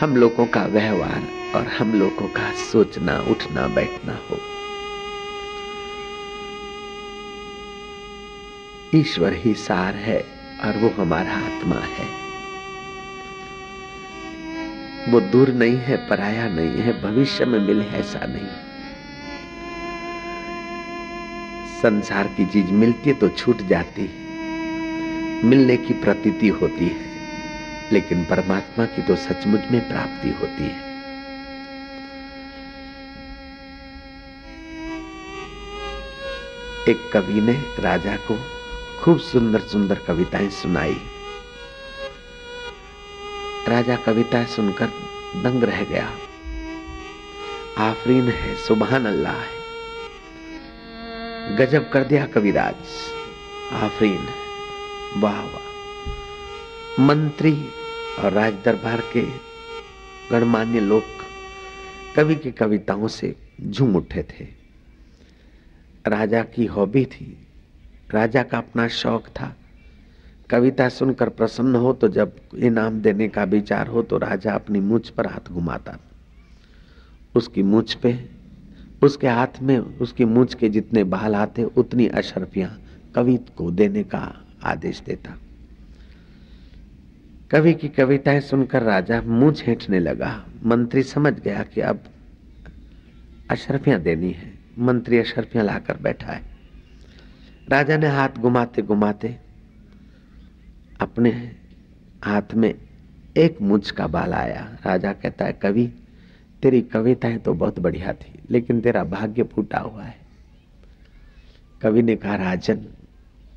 हम 0.00 0.16
लोगों 0.16 0.46
का 0.46 0.66
व्यवहार 0.66 1.52
और 1.54 1.66
हम 1.66 1.94
लोगों 1.94 2.28
का 2.28 2.52
सोचना, 2.52 3.18
उठना, 3.18 3.68
बैठना 3.68 4.18
हो। 4.30 4.40
ईश्वर 8.94 9.32
ही 9.32 9.54
सार 9.54 9.94
है 9.94 10.20
और 10.64 10.76
वो 10.76 11.02
हमारा 11.02 11.32
आत्मा 11.32 11.76
है। 11.76 12.24
वो 15.12 15.20
दूर 15.20 15.48
नहीं 15.48 15.76
है, 15.76 16.08
पराया 16.08 16.48
नहीं 16.48 16.82
है, 16.82 17.02
भविष्य 17.02 17.44
में 17.44 17.58
मिले 17.58 17.84
ऐसा 17.84 18.26
नहीं। 18.26 18.63
संसार 21.84 22.26
की 22.26 22.44
चीज़ 22.46 22.66
मिलती 22.66 23.10
है 23.10 23.14
तो 23.14 23.28
छूट 23.28 23.62
जाती 23.62 24.02
है। 24.02 25.44
मिलने 25.44 25.76
की 25.76 25.94
प्रतीति 25.94 26.48
होती 26.48 26.86
है, 26.86 27.08
लेकिन 27.92 28.24
परमात्मा 28.24 28.84
की 28.84 29.02
तो 29.02 29.16
सचमुच 29.16 29.60
में 29.70 29.88
प्राप्ति 29.88 30.30
होती 30.30 30.62
है। 30.62 30.92
एक 36.88 37.10
कवि 37.12 37.40
ने 37.40 37.52
राजा 37.78 38.16
को 38.16 38.38
खूब 39.00 39.18
सुंदर 39.18 39.60
सुंदर 39.60 39.98
कविताएँ 39.98 40.48
सुनाई। 40.50 40.96
राजा 43.68 43.96
कविताएँ 43.96 44.46
सुनकर 44.46 44.86
दंग 45.36 45.64
रह 45.64 45.84
गया। 45.84 46.08
आफरीन 47.78 48.28
है 48.28 48.54
सुबहान 48.56 49.06
अल्लाह 49.06 49.36
है। 49.36 49.63
गजब 51.44 51.90
कर 51.90 52.04
दिया 52.04 52.26
कविराज। 52.26 52.74
आफरीन, 53.72 54.26
वाह 55.16 55.42
वाह। 55.42 57.00
मंत्री 57.00 57.64
और 58.18 58.32
राज 58.32 58.54
दरबार 58.64 59.00
के 59.00 59.26
गणमान्य 60.30 60.80
लोग 60.80 61.02
कवि 62.16 62.34
की 62.34 62.50
कविताओं 62.50 63.08
से 63.08 63.36
झूम 63.66 63.96
उठे 63.96 64.22
थे। 64.22 64.44
राजा 66.06 66.42
की 66.42 66.66
हॉबी 66.66 67.04
थी। 67.04 67.46
राजा 68.10 68.42
का 68.42 68.58
अपना 68.58 68.88
शौक 68.88 69.26
था। 69.26 69.56
कविता 70.50 70.88
सुनकर 70.88 71.28
प्रसन्न 71.28 71.74
हो 71.74 71.92
तो 71.92 72.08
जब 72.08 72.36
इनाम 72.58 73.00
देने 73.00 73.28
का 73.28 73.44
विचार 73.44 73.86
हो 73.86 74.02
तो 74.02 74.18
राजा 74.18 74.54
अपनी 74.54 74.80
मूछ 74.80 75.10
पर 75.10 75.26
हाथ 75.26 75.52
घुमाता। 75.52 75.96
उसकी 77.34 77.62
मूछ 77.62 77.94
पे 77.94 78.33
उसके 79.04 79.28
हाथ 79.28 79.62
में 79.62 79.78
उसकी 79.78 80.24
मूछ 80.24 80.54
के 80.54 80.68
जितने 80.68 81.04
बाल 81.04 81.34
आते 81.34 81.64
उतनी 81.64 82.06
अशरफियाँ 82.06 82.80
कवि 83.14 83.36
को 83.56 83.70
देने 83.70 84.02
का 84.02 84.44
आदेश 84.62 85.00
देता। 85.00 85.38
कवि 87.50 87.74
की 87.74 87.88
कविताएँ 87.88 88.40
सुनकर 88.40 88.82
राजा 88.82 89.22
मुँह 89.22 89.52
छेटने 89.52 89.98
लगा। 89.98 90.46
मंत्री 90.64 91.02
समझ 91.02 91.40
गया 91.40 91.62
कि 91.62 91.80
अब 91.80 92.04
अशरफियाँ 93.50 94.00
देनी 94.00 94.30
है। 94.30 94.52
मंत्री 94.78 95.18
अशरफियाँ 95.18 95.64
लाकर 95.64 95.96
बैठा 95.96 96.32
है। 96.32 96.42
राजा 97.68 97.96
ने 97.96 98.06
हाथ 98.06 98.28
घुमाते 98.28 98.82
घुमाते 98.82 99.36
अपने 101.00 101.30
हाथ 102.24 102.54
में 102.54 102.74
एक 103.36 103.62
मुझ 103.62 103.90
का 103.90 104.06
बाल 104.06 104.34
आया। 104.34 104.76
राजा 104.86 105.12
कहता 105.12 105.44
है, 105.44 105.52
कवि 105.52 105.92
तेरी 106.64 106.80
कविताएँ 106.82 107.38
तो 107.38 107.54
बहुत 107.54 107.78
बढ़िया 107.78 108.12
थी, 108.12 108.38
लेकिन 108.50 108.80
तेरा 108.80 109.04
भाग्य 109.04 109.42
फूटा 109.42 109.78
हुआ 109.78 110.02
है। 110.02 110.16
कवि 111.82 112.02
ने 112.02 112.16
कहा, 112.16 112.34
राजन 112.34 112.86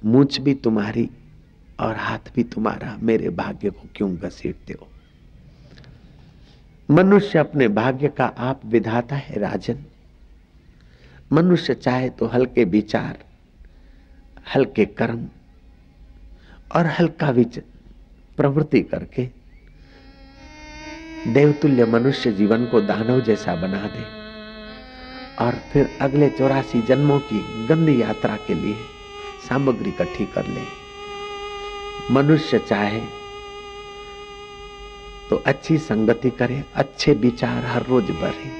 मुझ 0.05 0.39
भी 0.39 0.53
तुम्हारी 0.53 1.09
और 1.79 1.95
हाथ 1.95 2.19
भी 2.35 2.43
तुम्हारा, 2.43 2.97
मेरे 3.01 3.29
भाग्य 3.29 3.69
को 3.69 3.87
क्यों 3.95 4.15
घसीटते 4.15 4.73
हो? 4.73 4.87
मनुष्य 6.91 7.39
अपने 7.39 7.67
भाग्य 7.67 8.07
का 8.07 8.25
आप 8.25 8.61
विधाता 8.65 9.15
है, 9.15 9.39
राजन। 9.39 9.83
मनुष्य 11.31 11.73
चाहे 11.73 12.09
तो 12.09 12.25
हल्के 12.25 12.63
विचार, 12.63 13.17
हल्के 14.55 14.85
कर्म 14.85 15.27
और 16.75 16.85
हल्का 16.85 17.29
विच 17.29 17.59
प्रवृत्ति 18.37 18.81
करके 18.81 19.36
देवतुल्य 21.27 21.85
मनुष्य 21.85 22.31
जीवन 22.31 22.65
को 22.65 22.81
दानव 22.81 23.21
जैसा 23.21 23.55
बना 23.55 23.81
दे। 23.83 24.03
और 25.45 25.53
फिर 25.73 25.97
अगले 26.01 26.29
चौरासी 26.29 26.81
जन्मों 26.81 27.19
की 27.19 27.67
गंदी 27.67 28.01
यात्रा 28.01 28.35
के 28.35 28.53
लिए 28.53 28.75
सामग्री 29.49 29.89
इकट्ठी 29.89 30.25
कर 30.25 30.47
ले। 30.47 30.61
मनुष्य 32.13 32.59
चाहे 32.59 33.01
तो 35.29 35.35
अच्छी 35.35 35.77
संगति 35.77 36.29
करे, 36.29 36.63
अच्छे 36.75 37.13
विचार 37.13 37.65
हर 37.65 37.83
रोज 37.83 38.11
बढ़े। 38.11 38.51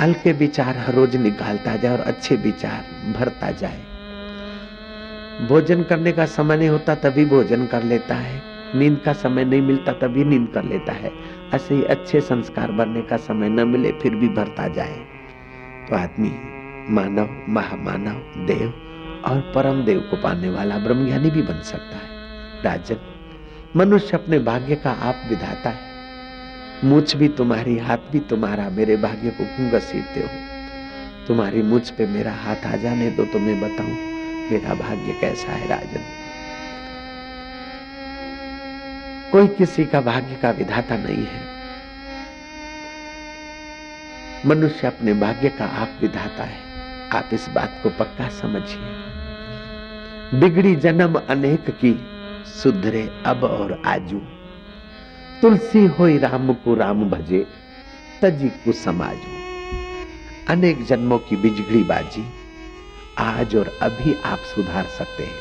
हल्के 0.00 0.32
विचार 0.32 0.78
हर 0.78 0.94
रोज 0.94 1.16
निकालता 1.16 1.76
जाए 1.76 1.92
और 1.92 2.00
अच्छे 2.00 2.36
विचार 2.36 3.12
भरता 3.12 3.50
जाए। 3.50 3.80
भोजन 5.48 5.82
करने 5.82 6.12
का 6.12 6.26
समय 6.26 6.56
नहीं 6.56 6.68
होता 6.68 6.94
तभी 6.94 7.24
भोजन 7.24 7.66
कर 7.66 7.82
लेता 7.82 8.14
है। 8.14 8.57
नींद 8.74 9.00
का 9.04 9.12
समय 9.12 9.44
नहीं 9.44 9.62
मिलता 9.62 9.92
तभी 9.92 10.24
नींद 10.24 10.48
कर 10.54 10.64
लेता 10.64 10.92
है। 10.92 11.12
ऐसे 11.54 11.74
ही 11.74 11.82
अच्छे 11.82 12.20
संस्कार 12.20 12.72
भरने 12.72 13.02
का 13.02 13.16
समय 13.16 13.48
न 13.48 13.68
मिले, 13.68 13.92
फिर 13.92 14.14
भी 14.14 14.28
भरता 14.28 14.68
जाए। 14.68 14.96
तो 15.90 15.96
आदमी, 15.96 16.32
मानव, 16.94 17.52
महामानव, 17.52 18.46
देव 18.46 18.68
और 19.24 19.52
परम 19.54 19.82
देव 19.82 20.00
को 20.00 20.16
पाने 20.16 20.50
वाला 20.50 20.78
ब्रह्मज्ञानी 20.78 21.30
भी 21.30 21.42
बन 21.42 21.60
सकता 21.60 21.96
है। 21.96 22.08
राजन, 22.64 22.96
मनुष्य 23.76 24.16
अपने 24.16 24.38
भाग्य 24.38 24.74
का 24.74 24.90
आप 24.90 25.22
विधाता 25.28 25.70
है। 25.70 25.88
मुझ 26.84 27.16
भी 27.16 27.28
तुम्हारी 27.28 27.78
हाथ, 27.78 27.96
भी 27.96 28.20
तुम्हारा 28.20 28.70
मेरे 28.70 28.96
भाग्य 28.96 29.30
को 29.30 29.44
क्यों 29.44 29.70
घसीटते 29.70 30.20
हो? 30.20 30.58
तुम्हारी 31.26 31.62
मुझ 31.62 31.90
पे 31.90 32.06
मेरा 32.06 32.32
हाथ 32.32 32.66
आ 32.66 32.76
जाने 32.76 33.10
दो 33.10 33.24
तो 33.24 33.38
मैं 33.38 33.60
बताऊँ 33.60 33.90
मेरा 34.50 34.74
भाग्य 34.74 35.12
कैसा 35.20 35.52
है, 35.52 35.68
राजन? 35.68 36.17
कोई 39.32 39.48
किसी 39.48 39.84
का 39.84 40.00
भाग्य 40.00 40.34
का 40.34 40.50
विधाता 40.50 40.96
नहीं 40.96 41.16
है। 41.16 41.58
मनुष्य 44.46 44.86
अपने 44.86 45.14
भाग्य 45.14 45.48
का 45.48 45.64
आप 45.64 45.98
विधाता 46.00 46.44
है। 46.44 46.58
आप 47.08 47.30
इस 47.32 47.48
बात 47.48 47.80
को 47.82 47.90
पक्का 47.90 48.28
समझिए। 48.28 50.40
बिगड़ी 50.40 50.76
जन्म 50.76 51.14
अनेक 51.14 51.70
की, 51.70 52.06
सुधरे 52.50 53.22
अब 53.26 53.44
और 53.44 53.82
आजू। 53.86 54.22
तुलसी 55.42 55.86
होई 55.86 56.18
राम 56.18 56.54
को 56.54 56.74
राम 56.74 57.10
भजे, 57.10 57.46
तजी 58.22 58.48
को 58.48 58.72
समाजू। 58.72 59.38
अनेक 60.52 60.84
जन्मों 60.84 61.18
की 61.18 61.36
बिजगड़ी 61.36 61.84
बाजी, 61.84 62.32
आज 63.18 63.56
और 63.56 63.78
अभी 63.82 64.16
आप 64.24 64.38
सुधार 64.38 64.84
सकते 64.84 65.22
हैं। 65.22 65.40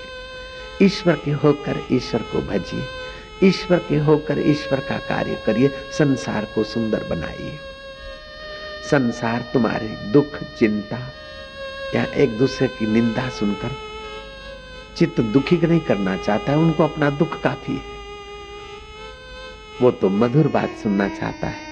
ईश्वर 0.81 1.21
के 1.25 1.31
होकर 1.31 1.87
ईश्वर 1.91 2.21
को 2.21 2.41
भजिए। 2.41 2.96
ईश्वर 3.43 3.77
के 3.77 3.97
होकर 3.97 4.39
ईश्वर 4.39 4.79
का 4.79 4.97
कार्य 4.97 5.43
करिए, 5.45 5.67
संसार 5.67 6.45
को 6.45 6.63
सुंदर 6.63 7.03
बनाइए। 7.03 7.59
संसार 8.91 9.49
तुम्हारे 9.53 9.87
दुख, 9.87 10.43
चिंता 10.59 11.13
या 11.95 12.03
एक 12.03 12.37
दूसरे 12.37 12.67
की 12.67 12.87
निंदा 12.87 13.29
सुनकर 13.29 13.71
चित्त 14.97 15.21
दुखी 15.21 15.57
नहीं 15.57 15.79
करना 15.79 16.17
चाहता 16.17 16.51
है, 16.51 16.57
उनको 16.57 16.83
अपना 16.83 17.09
दुख 17.09 17.41
काफ़ी 17.41 17.73
है। 17.73 17.97
वो 19.81 19.91
तो 19.91 20.09
मधुर 20.09 20.47
बात 20.47 20.69
सुनना 20.83 21.09
चाहता 21.09 21.47
है, 21.47 21.67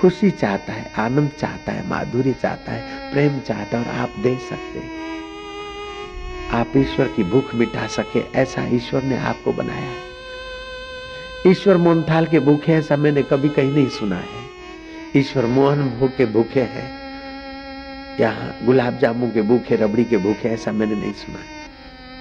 खुशी 0.00 0.30
चाहता 0.30 0.72
है, 0.72 0.92
आनंद 0.98 1.30
चाहता 1.38 1.72
है, 1.72 1.88
माधुर्य 1.88 2.32
चाहता 2.32 2.72
है, 2.72 3.12
प्रेम 3.12 3.40
चाहता 3.40 3.78
है 3.78 3.84
और 3.84 3.94
आप 3.94 4.14
दे 4.18 4.38
सकते 4.38 4.78
हैं। 4.78 5.04
आप 6.50 6.72
ईश्वर 6.76 7.08
की 7.08 7.24
भूख 7.24 7.54
मिटा 7.54 7.86
सके, 7.86 8.20
ऐसा 8.34 8.66
ईश्वर 8.66 9.02
ने 9.02 9.18
आपको 9.18 9.52
बनाया 9.52 9.80
है। 9.80 10.13
ईश्वर 11.46 11.76
मोहनथाल 11.76 12.26
के 12.26 12.40
भूखे 12.40 12.72
ऐसा 12.72 12.96
मैंने 12.96 13.22
कभी 13.22 13.48
कहीं 13.48 13.72
नहीं 13.72 13.88
सुना 13.88 14.16
है। 14.16 14.44
ईश्वर 15.16 15.46
मोहन 15.46 15.88
भूखे 15.88 16.26
भूखे 16.26 16.60
हैं 16.60 16.90
यहाँ 18.20 18.66
गुलाब 18.66 18.98
जामुन 18.98 19.30
के 19.30 19.42
भूखे, 19.42 19.76
रबड़ी 19.76 20.04
के 20.04 20.16
भूखे 20.16 20.48
ऐसा 20.48 20.72
मैंने 20.72 20.94
नहीं 20.94 21.12
सुना 21.12 21.38
है। 21.38 21.70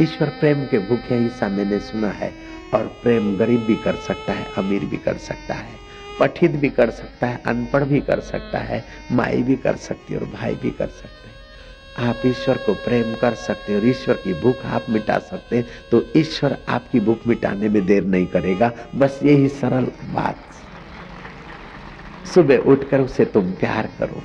ईश्वर 0.02 0.28
प्रेम 0.30 0.66
के 0.66 0.80
भूखे 0.80 1.26
ऐसा 1.26 1.50
मैंने 1.50 1.80
सुना 1.80 2.08
है। 2.08 2.34
और 2.74 3.00
प्रेम 3.04 3.38
गरीब 3.38 3.60
भी 3.60 3.76
कर 3.76 3.96
सकता 3.96 4.34
है, 4.34 4.48
अमीर 4.58 4.86
भी 4.86 4.98
कर 4.98 5.18
सकता 5.18 5.54
है, 5.54 5.74
पठित 6.20 6.52
भी 6.52 6.70
कर 6.70 6.90
सकता 6.90 7.28
है, 7.28 7.42
अनपढ़ 7.46 7.84
भी 7.84 8.00
कर 8.00 8.20
सकता 8.20 8.60
है, 8.60 8.86
माई 9.12 9.44
भी 9.44 9.56
कर 9.56 9.76
सकती 9.76 10.14
है 10.14 10.20
और 10.20 10.26
भाई 10.26 10.56
भी 10.56 10.72
कर 10.72 10.88
सकते 10.88 11.28
हैं। 11.28 11.33
आप 12.00 12.22
ईश्वर 12.26 12.58
को 12.58 12.74
प्रेम 12.74 13.16
कर 13.16 13.34
सकते 13.34 13.76
और 13.76 13.88
ईश्वर 13.88 14.16
की 14.16 14.34
भूख 14.34 14.66
आप 14.66 14.86
मिटा 14.90 15.20
सकते 15.20 15.58
हैं 15.58 15.66
तो 15.92 16.06
ईश्वर 16.18 16.58
आपकी 16.70 17.00
भूख 17.00 17.28
मिटाने 17.28 17.70
में 17.70 17.86
देर 17.86 18.04
नहीं 18.04 18.28
करेगा। 18.28 18.72
बस 18.96 19.20
यही 19.24 19.48
सरल 19.48 19.84
बात। 20.14 20.38
सुबह 22.34 22.58
उठकर 22.58 23.00
उसे 23.00 23.26
तुम 23.26 23.52
प्यार 23.52 23.90
करो। 24.00 24.24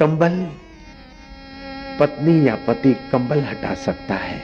कंबल, 0.00 0.50
पत्नी 2.00 2.48
या 2.48 2.54
पति 2.54 2.96
कंबल 3.12 3.40
हटा 3.40 3.74
सकता 3.74 4.14
है। 4.14 4.42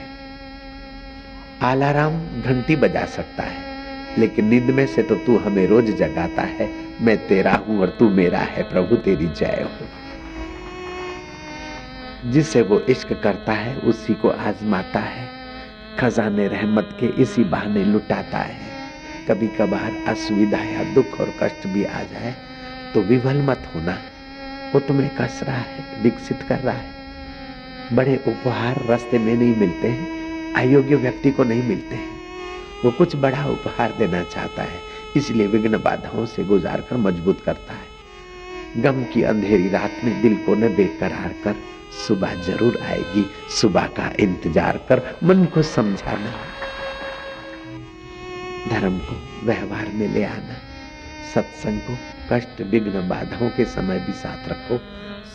आलाराम 1.61 2.41
घंटी 2.41 2.75
बजा 2.75 3.05
सकता 3.05 3.43
है। 3.43 3.71
लेकिन 4.19 4.45
नींद 4.45 4.63
में 4.63 4.87
से 4.87 5.03
तो 5.03 5.15
तू 5.15 5.37
हमें 5.37 5.67
रोज 5.67 5.91
जगाता 5.91 6.41
है। 6.41 6.69
मैं 7.01 7.27
तेरा 7.27 7.53
हूँ 7.53 7.81
और 7.81 7.87
तू 7.87 8.09
मेरा 8.09 8.39
है। 8.39 8.63
प्रभु, 8.63 8.95
तेरी 8.95 9.27
जय 9.27 9.69
हो। 9.71 10.00
जिसे 12.25 12.61
वो 12.61 12.79
इश्क 12.79 13.13
करता 13.13 13.53
है, 13.53 13.75
उसी 13.75 14.13
को 14.13 14.29
आजमाता 14.29 14.99
है। 14.99 15.29
खजाने 15.99 16.47
रहमत 16.47 16.89
के 16.99 17.05
इसी 17.21 17.43
बहाने 17.43 17.83
लुटाता 17.83 18.37
है। 18.37 18.59
कभी 19.27 19.47
कभार 19.47 19.95
असुविधा 20.07 20.57
या 20.57 20.83
दुख 20.93 21.19
और 21.19 21.33
कष्ट 21.41 21.67
भी 21.67 21.83
आ 21.83 22.01
जाए 22.03 22.35
तो 22.93 23.01
विवल 23.01 23.41
मत 23.41 23.67
होना। 23.75 23.97
वो 24.73 24.79
तुम्हें 24.79 25.09
कस 25.15 25.39
रहा 25.43 25.57
है, 25.57 26.01
विकसित 26.03 26.41
कर 26.41 26.59
रहा 26.59 26.75
है। 26.75 27.95
बड़े 27.95 28.15
उपहार 28.27 28.83
रास्ते 28.85 29.19
में 29.19 29.33
नहीं 29.35 29.55
मिलते 29.55 29.87
हैं, 29.87 30.53
अयोग्य 30.53 30.95
व्यक्ति 30.95 31.31
को 31.31 31.43
नहीं 31.43 31.63
मिलते 31.63 31.95
हैं। 31.95 32.19
वो 32.85 32.91
कुछ 32.91 33.15
बड़ा 33.15 33.45
उपहार 33.45 33.93
देना 33.99 34.23
चाहता 34.23 34.63
है, 34.63 34.79
इसलिए 35.15 35.47
विघ्न 35.47 35.77
बाधाओं 35.77 36.25
से 36.25 36.43
गुजार 36.43 36.81
कर 36.81 36.97
मज़बूत 36.97 37.41
करता 37.41 37.73
है। 37.73 38.81
गम 38.83 39.03
की 39.03 39.23
अंधेरी 39.23 39.69
रात 39.69 40.01
में 40.03 40.21
दिल 40.21 40.35
को 40.35 40.55
न 40.55 40.75
बेकरार 40.75 41.35
कर 41.43 41.55
सुबह 41.91 42.33
ज़रूर 42.35 42.77
आएगी। 42.81 43.25
सुबह 43.49 43.87
का 43.87 44.13
इंतज़ार 44.19 44.77
कर 44.77 45.19
मन 45.23 45.45
को 45.45 45.61
समझाना। 45.61 46.33
धर्म 48.69 48.99
को 48.99 49.45
व्यवहार 49.45 49.87
में 49.87 50.13
ले 50.13 50.23
आना। 50.23 50.55
सत्संग 51.33 51.79
को 51.79 51.97
कष्ट, 52.31 52.61
विघ्न, 52.61 53.07
बाधाओं 53.09 53.49
के 53.49 53.65
समय 53.65 53.99
भी 53.99 54.13
साथ 54.13 54.49
रखो। 54.49 54.77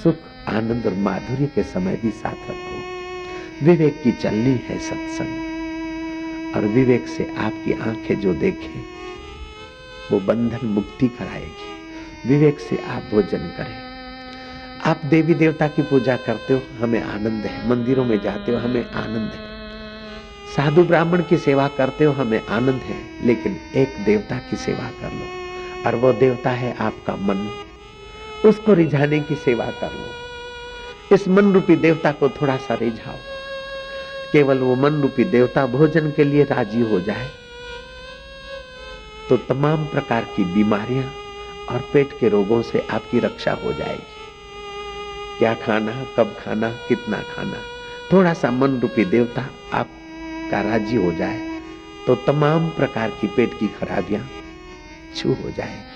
सुख, 0.02 0.16
आनंद 0.48 0.86
और 0.86 0.94
माधुर्य 0.94 1.46
के 1.46 1.62
समय 1.62 1.96
भी 1.96 2.10
साथ 2.10 2.50
रखो। 2.50 2.76
विवेक 3.64 4.02
की 4.02 4.12
चलनी 4.12 4.60
है 4.68 4.78
सत्संग। 4.78 6.54
और 6.56 6.64
विवेक 6.64 7.08
से 7.08 7.34
आपकी 7.38 7.72
आँखें 7.72 8.20
जो 8.20 8.34
देखें, 8.34 8.84
वो 10.12 10.20
बंधन 10.20 10.66
मुक्ति 10.66 11.08
कराएगी। 11.08 12.28
विवेक 12.28 12.60
से 12.60 12.76
आप 12.88 13.02
भोजन 13.02 13.38
करें। 13.38 13.85
आप 14.86 15.00
देवी 15.04 15.34
देवता 15.34 15.68
की 15.68 15.82
पूजा 15.82 16.16
करते 16.16 16.54
हो, 16.54 16.62
हमें 16.80 17.02
आनंद 17.02 17.44
है। 17.44 17.68
मंदिरों 17.68 18.04
में 18.04 18.20
जाते 18.20 18.52
हो, 18.52 18.58
हमें 18.58 18.90
आनंद 18.90 19.32
है। 19.34 19.40
साधु 20.56 20.84
ब्राह्मण 20.84 21.22
की 21.22 21.36
सेवा 21.36 21.68
करते 21.68 22.04
हो, 22.04 22.12
हमें 22.12 22.46
आनंद 22.46 22.82
है, 22.82 23.26
लेकिन 23.26 23.60
एक 23.74 24.04
देवता 24.04 24.36
की 24.38 24.56
सेवा 24.56 24.90
कर 25.00 25.12
लो। 25.12 25.46
और 25.86 25.94
वो 25.94 26.12
देवता 26.12 26.50
है 26.50 26.76
आपका 26.76 27.16
मन। 27.16 27.64
उसको 28.44 28.74
रिझाने 28.74 29.20
की 29.20 29.34
सेवा 29.34 29.66
कर 29.66 29.90
लो। 29.92 30.06
इस 31.14 31.28
मन 31.28 31.52
रूपी 31.52 31.76
देवता 31.76 32.12
को 32.12 32.28
थोड़ा 32.28 32.56
सा 32.56 32.74
रिझाओ। 32.74 33.16
केवल 34.32 34.58
वो 34.58 34.76
मन 34.76 35.02
रूपी 35.02 35.24
देवता 35.24 35.66
भोजन 35.66 36.10
के 36.10 36.24
लिए 36.24 36.44
राज़ी 36.44 36.80
हो 36.80 37.00
जाए। 37.00 37.30
तो 39.28 39.36
तमाम 39.36 39.84
प्रकार 39.84 40.24
की 40.24 40.44
बीमारियाँ 40.44 41.14
और 41.70 41.90
पेट 41.92 42.08
के 42.20 42.28
रोगों 42.28 42.62
से 42.62 42.86
आपकी 42.90 43.18
रक्षा 43.18 43.52
हो 43.52 43.72
जाएगी। 43.72 44.15
क्या 45.38 45.54
खाना, 45.54 45.92
कब 46.16 46.36
खाना, 46.40 46.70
कितना 46.88 47.16
खाना। 47.34 47.58
थोड़ा 48.12 48.32
सा 48.34 48.50
मन 48.50 48.78
रूपी 48.80 49.04
देवता 49.04 49.42
आपका 49.72 50.60
राज़ी 50.62 50.96
हो 50.96 51.12
जाए 51.12 51.60
तो 52.06 52.14
तमाम 52.14 52.68
प्रकार 52.68 53.10
की 53.10 53.26
पेट 53.26 53.58
की 53.60 53.68
खराबियाँ 53.68 54.28
छू 55.16 55.28
हो 55.28 55.50
जाएगी 55.50 55.94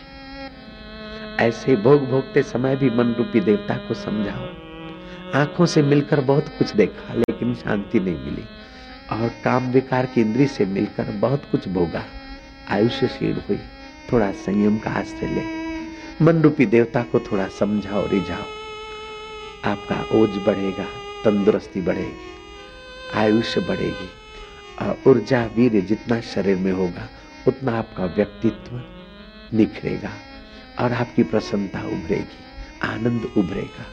ऐसे 1.44 1.76
भोग 1.76 2.08
भोगते 2.08 2.42
समय 2.42 2.76
भी 2.76 2.90
मन 2.90 3.14
रूपी 3.18 3.40
देवता 3.40 3.74
को 3.76 3.94
समझाओ। 3.94 4.46
आँखों 5.40 5.66
से 5.66 5.82
मिलकर 5.82 6.20
बहुत 6.20 6.48
कुछ 6.58 6.74
देखा, 6.76 7.14
लेकिन 7.14 7.54
शांति 7.54 8.00
नहीं 8.00 8.18
मिली। 8.18 8.44
और 9.12 9.28
काम 9.44 9.70
विकार 9.70 10.06
की 10.06 10.20
इंद्री 10.20 10.46
से 10.46 10.64
मिलकर 10.66 11.04
बहुत 11.12 11.42
कुछ 11.52 11.68
भोगा। 11.68 12.04
आयुष्य 12.70 13.06
क्षीण 13.06 13.36
हुई, 13.48 13.58
थोड़ा 14.12 14.32
संयम 14.32 14.78
का 14.78 14.90
आश्रय 14.90 15.28
ले। 15.28 16.24
मन 16.24 16.42
रूपी 16.42 16.66
देवता 16.66 17.02
को 17.02 17.20
थोड़ा 17.20 17.48
समझाओ, 17.48 18.06
रिझाओ। 18.06 18.59
आपका 19.64 19.96
ओज 20.18 20.36
बढ़ेगा, 20.46 20.84
तंदुरुस्ती 21.24 21.80
बढ़ेगी, 21.80 22.28
आयुष्य 23.14 23.60
बढ़ेगी। 23.60 24.08
और 24.80 25.02
ऊर्जा 25.06 25.44
वीर 25.56 25.80
जितना 25.80 26.20
शरीर 26.24 26.56
में 26.56 26.70
होगा, 26.72 27.08
उतना 27.48 27.72
आपका 27.78 28.04
व्यक्तित्व 28.06 28.80
निखरेगा 29.56 30.10
और 30.80 30.92
आपकी 30.92 31.22
प्रसन्नता 31.22 31.80
उभरेगी, 31.80 32.38
आनंद 32.82 33.24
उभरेगा। 33.36 33.84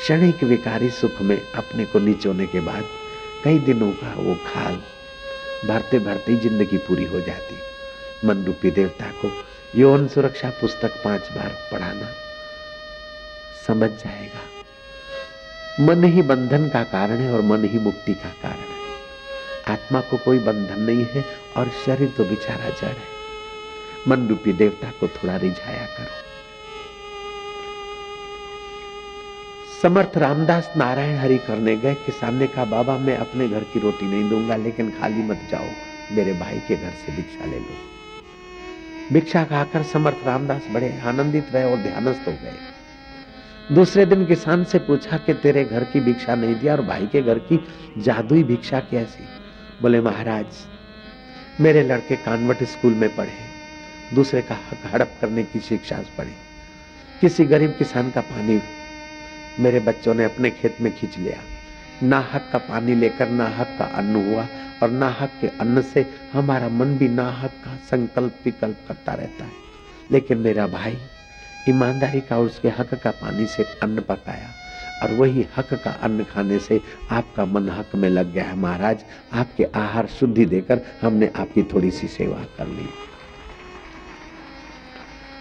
क्षणिक 0.00 0.44
विकारी 0.44 0.90
सुख 0.90 1.20
में 1.20 1.36
अपने 1.36 1.84
को 1.84 1.98
निचोने 1.98 2.46
के 2.46 2.60
बाद 2.60 2.84
कई 3.44 3.58
दिनों 3.58 3.90
का 3.92 4.14
वो 4.14 4.34
खाल 4.46 4.80
भरते 5.68 5.98
भरते 5.98 6.36
ज़िंदगी 6.36 6.78
पूरी 6.78 7.04
हो 7.04 7.20
जाती। 7.20 8.26
मन 8.26 8.44
रूपी 8.44 8.70
देवता 8.70 9.10
को 9.20 9.30
यौन 9.76 10.08
सुरक्षा 10.08 10.50
पुस्तक 10.50 11.02
पाँच 11.04 11.28
बार 11.32 11.56
पढ़ाना 11.72 12.08
समझ 13.66 13.90
जाएगा। 13.90 14.49
मन 15.80 16.04
ही 16.04 16.22
बंधन 16.22 16.68
का 16.68 16.82
कारण 16.82 17.16
है 17.16 17.32
और 17.32 17.40
मन 17.40 17.64
ही 17.64 17.78
मुक्ति 17.78 18.14
का 18.14 18.28
कारण 18.28 18.58
है। 18.58 18.80
आत्मा 19.68 20.00
को 20.00 20.16
कोई 20.16 20.38
बंधन 20.38 20.82
नहीं 20.82 21.06
है 21.14 21.24
और 21.56 21.70
शरीर 21.86 22.08
तो 22.16 22.24
बेचारा 22.24 22.70
जड़ 22.70 22.88
है। 22.88 23.08
मन 24.08 24.28
रूपी 24.28 24.52
देवता 24.52 24.90
को 25.00 25.08
थोड़ा 25.08 25.36
रिझाया 25.36 25.86
करो। 25.86 26.20
समर्थ 29.82 30.16
रामदास 30.16 30.72
नारायण 30.76 31.16
हरि 31.16 31.38
करने 31.38 31.76
गए 31.76 31.94
किसान 31.94 32.30
सामने 32.30 32.46
कहा 32.46 32.64
बाबा, 32.64 32.98
मैं 32.98 33.16
अपने 33.16 33.48
घर 33.48 33.60
की 33.60 33.80
रोटी 33.80 34.06
नहीं 34.06 34.30
दूँगा, 34.30 34.56
लेकिन 34.56 34.90
खाली 34.90 35.22
मत 35.22 35.48
जाओ, 35.50 35.66
मेरे 36.12 36.32
भाई 36.32 36.58
के 36.58 36.76
घर 36.76 36.90
से 36.90 37.16
भिक्षा 37.16 37.44
ले 37.44 37.58
लो। 37.58 37.76
भिक्षा 39.12 39.44
खाकर 39.44 39.82
समर्थ 39.82 40.26
रामदास 40.26 40.62
बड़े 40.70 41.00
आनंदित 41.04 41.46
रहे 41.52 41.64
और 41.64 41.76
ध्यानस्थ 41.76 42.28
हो 42.28 42.32
गए। 42.32 42.79
दूसरे 43.72 44.06
दिन 44.06 44.26
किसान 44.26 44.64
से 44.64 44.78
पूछा 44.78 45.16
कि 45.16 45.34
तेरे 45.34 45.64
घर 45.64 45.84
की 45.84 46.00
भिक्षा 46.00 46.34
नहीं 46.34 46.54
दिया 46.54 46.72
और 46.72 46.80
भाई 46.82 47.06
के 47.06 47.22
घर 47.22 47.38
की 47.38 47.58
जादुई 47.98 48.42
भिक्षा 48.42 48.80
कैसी? 48.80 49.24
बोले, 49.82 50.00
महाराज, 50.00 50.46
मेरे 51.60 51.82
लड़के 51.82 52.16
कानवट 52.16 52.62
स्कूल 52.62 52.94
में 52.94 53.16
पढ़े 53.16 54.14
दूसरे 54.14 54.42
का 54.42 54.54
हक 54.54 54.94
हड़प 54.94 55.12
करने 55.20 55.42
की 55.42 55.60
शिक्षा 55.60 56.02
पड़ी 56.18 56.32
किसी 57.20 57.44
गरीब 57.44 57.74
किसान 57.78 58.10
का 58.10 58.20
पानी 58.20 58.60
मेरे 59.60 59.80
बच्चों 59.80 60.14
ने 60.14 60.24
अपने 60.24 60.50
खेत 60.50 60.76
में 60.80 60.92
खींच 60.96 61.18
लिया। 61.18 61.38
ना 62.02 62.18
हक 62.32 62.48
का 62.52 62.58
पानी 62.58 62.94
लेकर, 62.94 63.28
ना 63.28 63.46
हक 63.46 63.76
का 63.78 63.84
अन्न 63.84 64.16
हुआ 64.16 64.46
और 64.82 64.90
ना 64.90 65.08
हक 65.20 65.30
के 65.40 65.46
अन्न 65.46 65.82
से 65.82 66.06
हमारा 66.32 66.68
मन 66.68 66.98
भी 66.98 67.08
ना 67.08 67.30
हक 67.30 67.50
का 67.50 67.76
संकल्प 67.76 68.38
विकल्प 68.44 68.76
करता 68.88 69.14
रहता 69.14 69.44
है। 69.44 69.52
लेकिन 70.12 70.38
मेरा 70.38 70.66
भाई 70.66 70.98
ईमानदारी 71.68 72.20
का 72.20 72.38
उसके 72.38 72.68
हक 72.68 72.94
का 72.94 73.10
पानी 73.10 73.46
से 73.46 73.62
अन्न 73.82 74.00
पकाया 74.00 74.48
और 75.02 75.12
वही 75.14 75.46
हक 75.56 75.74
का 75.74 75.90
अन्न 75.90 76.24
खाने 76.24 76.58
से 76.58 76.80
आपका 77.10 77.44
मन 77.44 77.68
हक 77.68 77.94
में 77.94 78.08
लग 78.08 78.32
गया 78.32 78.44
है 78.44 78.56
महाराज। 78.56 79.04
आपके 79.32 79.64
आहार 79.64 80.06
शुद्धि 80.06 80.44
देकर 80.44 80.80
हमने 81.02 81.30
आपकी 81.36 81.62
थोड़ी 81.62 81.90
सी 81.90 82.08
सेवा 82.08 82.42
कर 82.58 82.66
ली। 82.66 82.88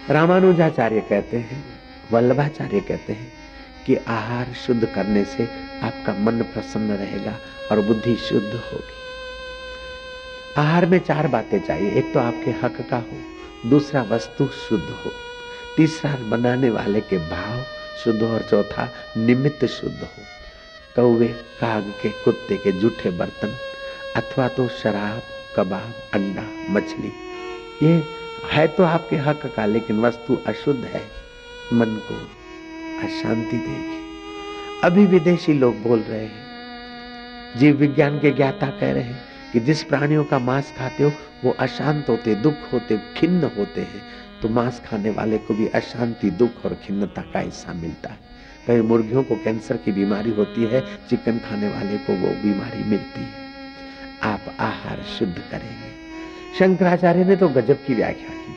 रामानुजाचार्य 0.09 0.99
कहते 0.99 1.38
हैं, 1.38 1.63
वल्लभाचार्य 2.11 2.80
कहते 2.80 3.13
हैं 3.13 3.32
कि 3.86 3.95
आहार 3.95 4.53
शुद्ध 4.53 4.86
करने 4.86 5.26
से 5.26 5.43
आपका 5.82 6.13
मन 6.13 6.41
प्रसन्न 6.41 6.91
रहेगा 6.91 7.36
और 7.72 7.82
बुद्धि 7.82 8.15
शुद्ध 8.15 8.53
होगी। 8.53 8.97
आहार 10.57 10.86
में 10.86 10.99
चार 10.99 11.28
बातें 11.28 11.59
चाहिए, 11.59 11.91
एक 11.91 12.13
तो 12.13 12.20
आपके 12.20 12.51
हक 12.51 12.88
का 12.89 12.97
हो, 12.97 13.70
दूसरा 13.70 14.01
वस्तु 14.01 14.47
शुद्ध 14.47 14.89
हो। 14.89 15.11
तीसरा 15.80 16.15
बनाने 16.15 16.69
वाले 16.69 17.01
के 17.01 17.17
भाव 17.17 17.63
शुद्ध 18.03 18.23
और 18.23 18.41
चौथा 18.41 18.93
निमित्त 19.17 19.65
शुद्ध 19.65 19.99
हो। 20.01 20.23
कौवे, 20.95 21.27
काग 21.61 21.84
के, 21.84 22.09
कुत्ते 22.09 22.55
के 22.57 22.71
जूठे 22.71 23.11
बर्तन 23.11 23.57
अथवा 24.15 24.47
तो 24.47 24.67
शराब, 24.67 25.21
कबाब, 25.55 25.93
अंडा, 26.13 26.43
मछली, 26.69 27.11
ये 27.84 28.03
है 28.51 28.67
तो 28.67 28.84
आपके 28.84 29.15
हक 29.15 29.53
का, 29.55 29.65
लेकिन 29.65 30.01
वस्तु 30.01 30.38
अशुद्ध 30.47 30.86
है। 30.86 31.01
मन 31.73 31.86
को 31.86 32.15
अशांति 33.07 33.57
देगी। 33.57 34.03
अभी 34.84 35.05
विदेशी 35.05 35.53
लोग 35.53 35.82
बोल 35.82 35.99
रहे 35.99 36.25
हैं। 36.25 36.47
जीव 37.57 37.75
विज्ञान 37.75 38.19
के 38.19 38.32
ज्ञाता 38.32 38.67
कह 38.67 38.91
रहे 38.91 39.03
हैं 39.03 39.23
कि 39.53 39.59
जिस 39.59 39.84
प्राणियों 39.84 40.23
का 40.23 40.39
मांस 40.39 40.73
खाते 40.77 41.03
हो, 41.03 41.11
वो 41.43 41.55
अशांत 41.59 42.05
होते, 42.09 42.36
दुख 42.36 42.73
होते, 42.73 42.99
खिन्न 43.17 43.43
होते 43.57 43.82
हैं। 43.82 44.18
तो 44.41 44.49
मांस 44.49 44.81
खाने 44.89 45.09
वाले 45.09 45.37
को 45.37 45.53
भी 45.53 45.67
अशांति, 45.67 46.29
दुख 46.29 46.65
और 46.65 46.73
खिन्नता 46.73 47.21
का 47.21 47.39
हिस्सा 47.39 47.73
मिलता 47.73 48.09
है। 48.09 48.17
कई 48.67 48.81
मुर्गियों 48.81 49.23
को 49.23 49.35
कैंसर 49.35 49.77
की 49.77 49.91
बीमारी 49.91 50.31
होती 50.31 50.63
है, 50.63 50.81
चिकन 51.09 51.37
खाने 51.37 51.69
वाले 51.69 51.97
को 51.97 52.13
वो 52.13 52.27
बीमारी 52.27 52.83
मिलती 52.83 53.19
है। 53.19 53.49
आप 54.23 54.55
आहार 54.59 55.03
शुद्ध 55.19 55.35
करेंगे। 55.51 55.89
शंकराचार्य 56.59 57.23
ने 57.23 57.35
तो 57.35 57.49
गजब 57.49 57.77
की 57.87 57.93
व्याख्या 57.93 58.29
की। 58.29 58.55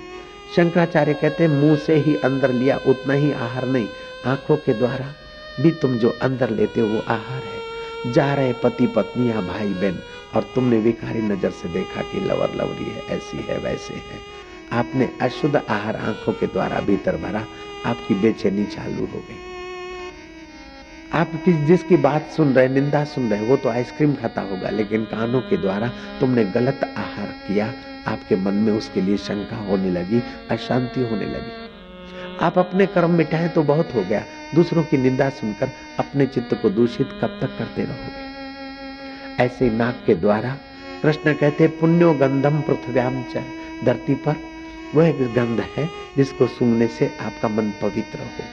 शंकराचार्य 0.57 1.15
कहते 1.15 1.45
हैं, 1.45 1.51
मुँह 1.51 1.77
से 1.77 1.95
ही 1.95 2.17
अंदर 2.17 2.53
लिया 2.53 2.77
उतना 2.77 3.15
ही 3.15 3.33
आहार 3.33 3.67
नहीं, 3.67 3.89
आँखों 4.27 4.57
के 4.57 4.75
द्वारा 4.75 5.15
भी 5.61 5.71
तुम 5.71 5.97
जो 5.97 6.19
अंदर 6.23 6.51
लेते 6.51 6.81
हो 6.81 6.89
वो 6.89 7.01
आहार 7.01 7.43
है। 7.43 8.13
जा 8.13 8.35
रहे 8.35 8.53
पति 8.53 8.87
पत्नी 8.87 9.31
या 9.31 9.41
भाई 9.41 9.69
बहन, 9.69 9.99
और 10.35 10.43
तुमने 10.55 10.79
विकारी 10.79 11.23
नज़र 11.23 11.51
से 11.51 11.69
देखा 11.69 12.03
कि 12.03 12.21
लवर 12.21 12.55
लवरी 12.55 12.85
है, 12.85 13.07
ऐसी 13.07 13.37
है, 13.37 13.59
वैसे 13.59 13.95
है। 13.95 14.42
आपने 14.73 15.11
अशुद्ध 15.21 15.57
आहार 15.57 15.97
आँखों 15.97 16.33
के 16.33 16.47
द्वारा 16.47 16.81
भीतर 16.81 17.17
भरा, 17.17 17.47
आपकी 17.87 18.15
बेचैनी 18.15 18.65
चालू 18.65 19.07
हो 19.07 19.19
गई। 19.19 19.37
आप 21.13 21.31
किस 21.45 21.57
जिसकी 21.57 21.97
बात 21.97 22.31
सुन 22.37 22.53
रहे, 22.53 22.69
निंदा 22.69 23.05
सुन 23.05 23.31
रहे, 23.31 23.47
वो 23.47 23.57
तो 23.57 23.69
आइसक्रीम 23.69 24.15
खाता 24.15 24.41
होगा, 24.41 24.71
लेकिन 24.71 25.05
कानों 25.05 25.41
के 25.41 25.57
द्वारा 25.57 25.89
तुमने 26.21 26.45
गलत 26.45 26.95
आहार 26.97 27.27
किया, 27.27 27.75
आपके 28.07 28.37
मन 28.37 28.55
में 28.55 28.73
उसके 28.73 29.01
लिए 29.01 29.17
शंका 29.17 29.57
होने 29.57 29.91
लगी, 29.91 30.23
अशांति 30.51 31.01
होने 31.01 31.27
लगी। 31.27 31.53
आप 32.41 32.59
अपने 32.59 32.87
कर्म 32.87 33.11
मिटाएँ 33.11 33.49
तो 33.49 33.63
बहुत 33.63 33.95
हो 33.95 34.03
गया, 34.03 34.25
दूसरों 34.55 34.83
की 34.83 34.97
निंदा 34.97 35.29
सुनकर 35.31 35.71
अपने 35.99 36.27
चित्त 36.27 36.59
को 36.63 36.71
दूषित 36.71 37.09
कब 37.23 37.39
तक 37.41 37.59
करते 37.59 37.83
रहोगे? 37.83 38.33
ऐसे 39.43 39.71
नाक 39.71 40.03
के 40.07 40.15
द्वारा 40.15 40.57
कृष्ण 41.03 41.33
कहते, 41.35 41.67
पुण्यो 41.67 42.15
गंधम 42.15 42.61
पृथ्व्याम 42.61 43.25
धरती 43.85 44.15
पर 44.15 44.52
वह 44.95 45.09
एक 45.09 45.33
गंध 45.35 45.61
है 45.77 45.89
जिसको 46.17 46.47
सूंघने 46.47 46.87
से 46.87 47.07
आपका 47.21 47.49
मन 47.49 47.71
पवित्र 47.83 48.19
हो। 48.19 48.45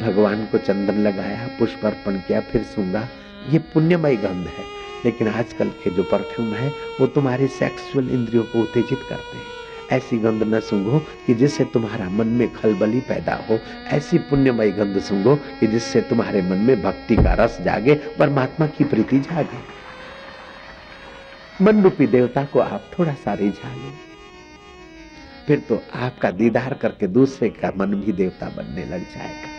भगवान 0.00 0.44
को 0.46 0.58
चंदन 0.58 0.94
लगाया, 0.94 1.46
पुष्प 1.58 1.84
अर्पण 1.84 2.16
किया, 2.18 2.40
फिर 2.40 2.62
सूँगा 2.62 3.08
ये 3.50 3.58
पुण्यमय 3.58 4.16
गंध 4.16 4.46
है, 4.46 4.64
लेकिन 5.04 5.28
आजकल 5.28 5.68
के 5.68 5.90
जो 5.90 6.02
परफ्यूम 6.02 6.54
है, 6.54 6.72
वो 7.00 7.06
तुम्हारे 7.06 7.46
सेक्सुअल 7.46 8.08
इंद्रियों 8.08 8.44
को 8.44 8.60
उत्तेजित 8.60 8.98
करते 9.08 9.36
हैं। 9.36 9.54
ऐसी 9.92 10.18
गंध 10.18 10.42
न 10.42 10.60
सूंघो 10.60 10.98
कि 10.98 11.34
जिससे 11.34 11.64
तुम्हारा 11.64 12.08
मन 12.08 12.26
में 12.26 12.52
खलबली 12.52 13.00
पैदा 13.00 13.34
हो। 13.50 13.58
ऐसी 13.86 14.18
पुण्यमय 14.18 14.70
गंध 14.70 14.98
सूंघो 14.98 15.36
कि 15.36 15.66
जिससे 15.66 16.00
तुम्हारे 16.00 16.42
मन 16.42 16.56
में 16.56 16.82
भक्ति 16.82 17.16
का 17.16 17.34
रस 17.34 17.58
जागे, 17.60 17.94
परमात्मा 17.94 18.66
की 18.66 18.84
प्रीति 18.84 19.18
जागे। 19.18 19.58
मन 21.64 21.82
रूपी 21.82 22.06
देवता 22.06 22.44
को 22.44 22.58
आप 22.58 22.90
थोड़ा 22.98 23.14
सा 23.14 23.34
रिझा 23.34 23.74
लो। 23.74 23.92
फिर 25.48 25.58
तो 25.58 25.82
आपका 25.94 26.30
दीदार 26.30 26.74
करके 26.74 27.06
दूसरे 27.06 27.48
का 27.48 27.72
मन 27.76 27.86
भी 27.86 28.12
देवता 28.12 28.48
बनने 28.48 28.84
लग 28.84 29.00
जाएगा। 29.00 29.52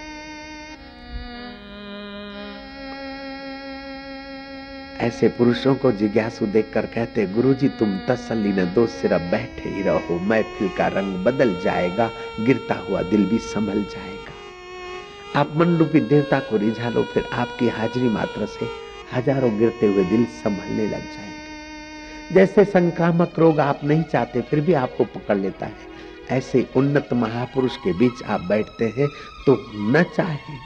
ऐसे 5.05 5.27
पुरुषों 5.27 5.75
को 5.75 5.91
जिज्ञासु 5.91 6.45
देखकर 6.45 6.85
कहते, 6.85 7.25
गुरुजी, 7.25 7.69
तुम 7.69 7.97
तसल्ली 8.09 8.49
न 8.49 8.73
दो, 8.73 8.85
सिर्फ़ 8.87 9.31
बैठे 9.31 9.69
ही 9.69 9.81
रहो। 9.81 10.19
महफिल 10.19 10.69
का 10.77 10.87
रंग 10.87 11.25
बदल 11.25 11.59
जाएगा, 11.61 12.09
गिरता 12.39 12.75
हुआ 12.75 13.01
दिल 13.01 13.25
भी 13.25 13.37
संभल 13.37 13.83
जाएगा। 13.83 14.33
आप 15.39 15.53
मन 15.55 15.77
रूपी 15.77 15.99
देवता 15.99 16.39
को 16.39 16.57
रिझा 16.57 16.89
लो, 16.89 17.03
फिर 17.03 17.23
आपकी 17.33 17.67
हाजिरी 17.67 18.09
मात्र 18.09 18.45
से 18.45 18.67
हज़ारों 19.13 19.57
गिरते 19.59 19.85
हुए 19.85 20.03
दिल 20.03 20.25
संभलने 20.25 20.85
लग 20.85 21.03
जाएँगे। 21.13 21.34
जैसे 22.33 22.63
संक्रामक 22.65 23.33
रोग 23.39 23.59
आप 23.59 23.83
नहीं 23.83 24.03
चाहते, 24.03 24.41
फिर 24.41 24.61
भी 24.61 24.73
आपको 24.73 25.03
पकड़ 25.05 25.37
लेता 25.37 25.65
है। 25.65 25.93
ऐसे 26.29 26.65
उन्नत 26.75 27.09
महापुरुष 27.13 27.75
के 27.77 27.93
बीच 27.93 28.23
आप 28.23 28.41
बैठते 28.41 28.85
हैं 28.97 29.07
तो 29.45 29.57
न 29.91 30.03
चाहे। 30.15 30.57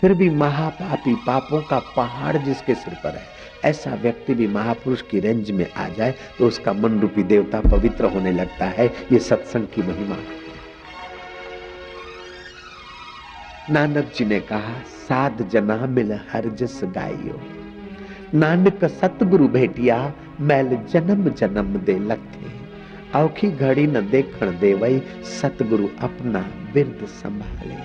फिर 0.00 0.14
भी 0.14 0.28
महापापी 0.30 1.14
पापों 1.26 1.60
का 1.62 1.78
पहाड़ 1.96 2.36
जिसके 2.36 2.74
सिर 2.74 2.94
पर 2.94 3.10
है। 3.10 3.24
ऐसा 3.64 3.94
व्यक्ति 3.94 4.34
भी 4.34 4.46
महापुरुष 4.46 5.02
की 5.02 5.20
रेंज 5.20 5.50
में 5.50 5.66
आ 5.72 5.88
जाए 5.88 6.14
तो 6.38 6.46
उसका 6.46 6.72
मन 6.72 6.98
रूपी 7.00 7.22
देवता 7.24 7.60
पवित्र 7.60 8.04
होने 8.04 8.32
लगता 8.32 8.64
है। 8.64 8.86
ये 9.12 9.18
सत्संग 9.18 9.66
की 9.66 9.82
महिमा। 9.82 10.16
नानक 13.70 14.12
जी 14.16 14.24
ने 14.24 14.40
कहा 14.40 14.80
साध 14.98 15.48
जना 15.48 15.76
मिल 15.86 16.12
हर 16.32 16.48
जस 16.50 16.80
गाइयो 16.86 17.40
नानक 18.34 18.84
सतगुरु 18.84 19.48
भेटिया, 19.48 20.14
मैल 20.40 20.76
जन्म 20.92 21.28
जन्म 21.30 21.76
दे 21.78 21.98
लखे 21.98 22.54
औखी 23.14 23.50
घड़ी 23.50 23.86
न 23.86 24.00
देखण 24.10 24.58
दे 24.58 24.74
वही 24.74 25.02
सतगुरु 25.42 25.88
अपना 26.00 26.40
बिरद 26.74 27.06
संभाले। 27.06 27.76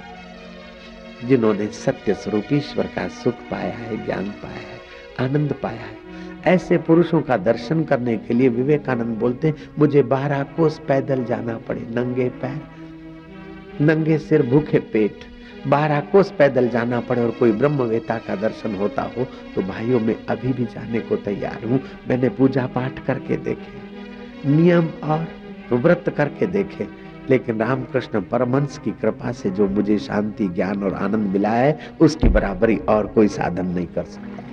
जिन्होंने 1.28 1.68
सत्य 1.68 2.14
स्वरूप 2.14 2.54
ईश्वर 2.54 2.86
का 2.86 3.08
सुख 3.08 3.34
पाया 3.34 3.74
है, 3.74 4.06
ज्ञान 4.06 4.26
पाया 4.44 4.54
है, 4.54 4.80
आनंद 5.20 5.54
पाया 5.54 5.80
है, 5.80 5.98
ऐसे 6.46 6.78
पुरुषों 6.78 7.22
का 7.22 7.38
दर्शन 7.38 7.84
करने 7.84 8.18
के 8.18 8.34
लिए 8.34 8.50
विवेकानंद 8.50 9.18
बोलते, 9.18 9.54
मुझे 9.80 10.04
बारह 10.04 10.44
कोस 10.44 10.82
पैदल 10.88 11.24
जाना 11.24 11.58
पड़े, 11.58 11.82
नंगे 11.82 12.30
पैर, 12.30 12.62
नंगे 13.82 14.18
सिर, 14.18 14.44
भूखे 14.44 14.80
पेट 14.80 15.31
बारह 15.68 16.00
कोस 16.12 16.32
पैदल 16.32 16.68
जाना 16.70 17.00
पड़े 17.00 17.22
और 17.22 17.32
कोई 17.32 17.52
ब्रह्मवेता 17.54 18.18
का 18.18 18.36
दर्शन 18.38 18.76
होता 18.76 19.02
हो 19.18 19.26
तो 19.56 19.62
भाइयों 19.64 20.00
में 20.00 20.16
अभी 20.26 20.54
भी 20.54 20.66
जाने 20.66 21.00
को 21.00 21.16
तैयार 21.18 21.66
हूँ। 21.66 21.80
मैंने 22.10 22.30
पूजा 22.30 22.66
पाठ 22.68 23.06
करके 23.06 23.38
देखे, 23.40 24.50
नियम 24.50 24.88
और 25.04 25.28
व्रत 25.74 26.14
करके 26.18 26.46
देखे, 26.48 26.88
लेकिन 27.30 27.60
रामकृष्ण 27.60 28.22
परमंश 28.22 28.78
की 28.84 28.92
कृपा 28.92 29.32
से 29.32 29.50
जो 29.50 29.68
मुझे 29.70 29.98
शांति, 30.00 30.48
ज्ञान 30.50 30.84
और 30.84 30.94
आनंद 30.94 31.32
मिला 31.34 31.50
है, 31.50 31.80
उसकी 32.02 32.30
बराबरी 32.30 32.78
और 32.90 33.08
कोई 33.08 33.28
साधन 33.30 33.68
नहीं 33.68 33.88
कर 33.88 34.04
सकता। 34.06 34.44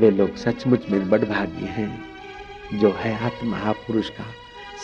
वे 0.00 0.10
लोग 0.10 0.34
सचमुच 0.36 0.90
में 0.90 1.08
बड़भागी 1.10 1.66
हैं, 1.66 1.92
जो 2.74 2.94
है 2.98 3.14
आत्म 3.26 3.50
महापुरुष 3.50 4.10
का 4.10 4.24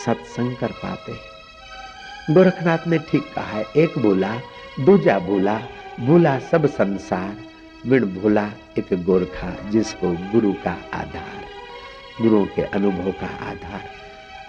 सत्संग 0.05 0.55
कर 0.57 0.71
पाते 0.73 1.13
गोरखनाथ 2.29 2.87
ने 2.87 2.97
ठीक 2.99 3.23
कहा 3.35 3.45
है 3.45 3.63
एक 3.77 3.97
बोला, 3.99 4.33
दूजा 4.79 5.17
बोला, 5.19 5.57
भूला 5.99 6.37
सब 6.39 6.65
संसार, 6.65 7.35
विण 7.85 8.05
भूला 8.05 8.45
एक 8.77 8.93
गोरखा 9.03 9.49
जिसको 9.69 10.11
गुरु 10.31 10.53
का 10.53 10.71
आधार, 10.93 11.41
गुरुओं 12.21 12.45
के 12.45 12.61
अनुभव 12.61 13.11
का 13.11 13.27
आधार, 13.49 13.83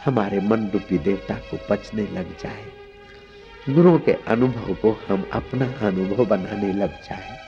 हमारे 0.04 0.40
मन 0.40 0.68
रूपी 0.68 0.98
देवता 0.98 1.34
को 1.50 1.58
पचने 1.70 2.02
लग 2.02 2.30
जाए। 2.38 3.74
गुरुओं 3.74 3.98
के 3.98 4.12
अनुभव 4.12 4.74
को 4.74 4.96
हम 5.08 5.24
अपना 5.32 5.66
अनुभव 5.88 6.24
बनाने 6.26 6.72
लग 6.72 7.00
जाए। 7.02 7.38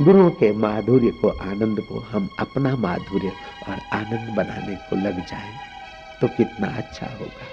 गुरुओं 0.00 0.30
के 0.30 0.52
माधुर्य 0.52 1.10
को, 1.10 1.28
आनंद 1.28 1.80
को 1.80 1.98
हम 2.10 2.28
अपना 2.38 2.76
माधुर्य 2.76 3.32
और 3.68 3.80
आनंद 3.92 4.36
बनाने 4.36 4.76
को 4.76 4.96
लग 4.96 5.26
जाए 5.26 5.52
तो 6.20 6.28
कितना 6.28 6.68
अच्छा 6.68 7.06
होगा। 7.06 7.51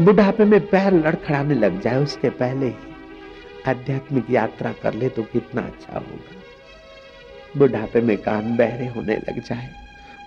बुढ़ापे 0.00 0.44
में 0.44 0.60
पैर 0.66 0.92
लड़खड़ाने 0.92 1.54
लग 1.54 1.80
जाए 1.80 1.96
उसके 1.96 2.30
पहले 2.30 2.66
ही। 2.66 2.74
आध्यात्मिक 3.66 4.30
यात्रा 4.30 4.72
कर 4.72 4.94
ले 4.94 5.08
तो 5.08 5.22
कितना 5.22 5.62
अच्छा 5.62 5.92
होगा। 5.92 7.58
बुढ़ापे 7.58 8.00
में 8.00 8.16
कान 8.16 8.56
बहरे 8.56 8.86
होने 8.86 9.16
लग 9.16 9.42
जाए। 9.42 9.68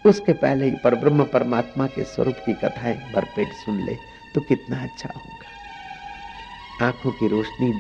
उसके 0.06 0.34
पहले 0.34 0.66
ही 0.66 0.76
पर 0.84 0.96
ब्रह्म 0.96 1.24
परमात्मा 1.24 1.88
के 1.88 2.04
स्वरूप 2.04 2.36
की 2.46 2.54
कथाएँ 2.54 2.98
भरपेट 3.14 3.54
सुन 3.56 3.80
ले 3.86 3.96
तो 4.36 4.42
कितना 4.42 4.82
अच्छा 4.84 5.10
होगा। 5.16 6.88
आँखों 6.88 7.12
की 7.12 7.28
रोशनी 7.28 7.72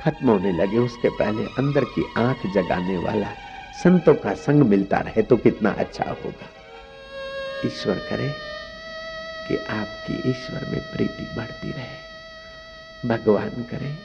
खत्म 0.00 0.28
होने 0.28 0.52
लगे, 0.52 0.78
उसके 0.78 1.08
पहले 1.08 1.44
अंदर 1.58 1.84
की 1.84 2.04
आँख 2.16 2.46
जगाने 2.54 2.96
वाला 2.98 3.28
संतों 3.82 4.14
का 4.14 4.34
संग 4.34 4.62
मिलता 4.62 4.98
रहे 4.98 5.22
तो 5.22 5.36
कितना 5.36 5.70
अच्छा 5.70 6.04
होगा। 6.04 6.48
ईश्वर 7.66 7.94
करे 8.10 8.51
कि 9.48 9.56
आपकी 9.56 10.30
ईश्वर 10.30 10.64
में 10.68 10.80
प्रीति 10.80 11.30
बढ़ती 11.36 11.70
रहे। 11.70 12.12
भगवान 13.08 13.48
करे 13.48 13.98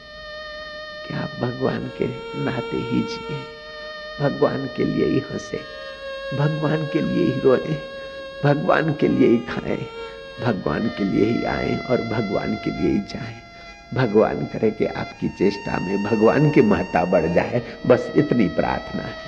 कि 1.08 1.14
आप 1.14 1.30
भगवान 1.40 1.90
के 1.98 2.06
नाते 2.40 2.76
ही 2.76 3.00
जिए। 3.00 3.40
भगवान 4.20 4.66
के 4.76 4.84
लिए 4.84 5.06
ही 5.06 5.18
हंसे। 5.18 5.60
भगवान 6.38 6.86
के 6.86 7.00
लिए 7.00 7.24
ही 7.24 7.40
रोए। 7.40 7.76
भगवान 8.44 8.94
के 8.94 9.08
लिए 9.08 9.28
ही 9.28 9.38
खाएँ। 9.38 9.86
भगवान 10.40 10.88
के 10.88 11.04
लिए 11.04 11.24
ही 11.24 11.44
आए 11.44 11.76
और 11.76 12.00
भगवान 12.00 12.54
के 12.54 12.70
लिए 12.70 12.90
ही 12.92 12.98
जाएँ। 12.98 13.36
भगवान 13.94 14.46
करे 14.46 14.70
कि 14.70 14.86
आपकी 14.86 15.28
चेष्टा 15.28 15.78
में 15.78 16.04
भगवान 16.04 16.50
की 16.50 16.62
महत्ता 16.62 17.04
बढ़ 17.04 17.26
जाए। 17.26 17.62
बस 17.86 18.12
इतनी 18.16 18.48
प्रार्थना 18.48 19.02
है। 19.02 19.27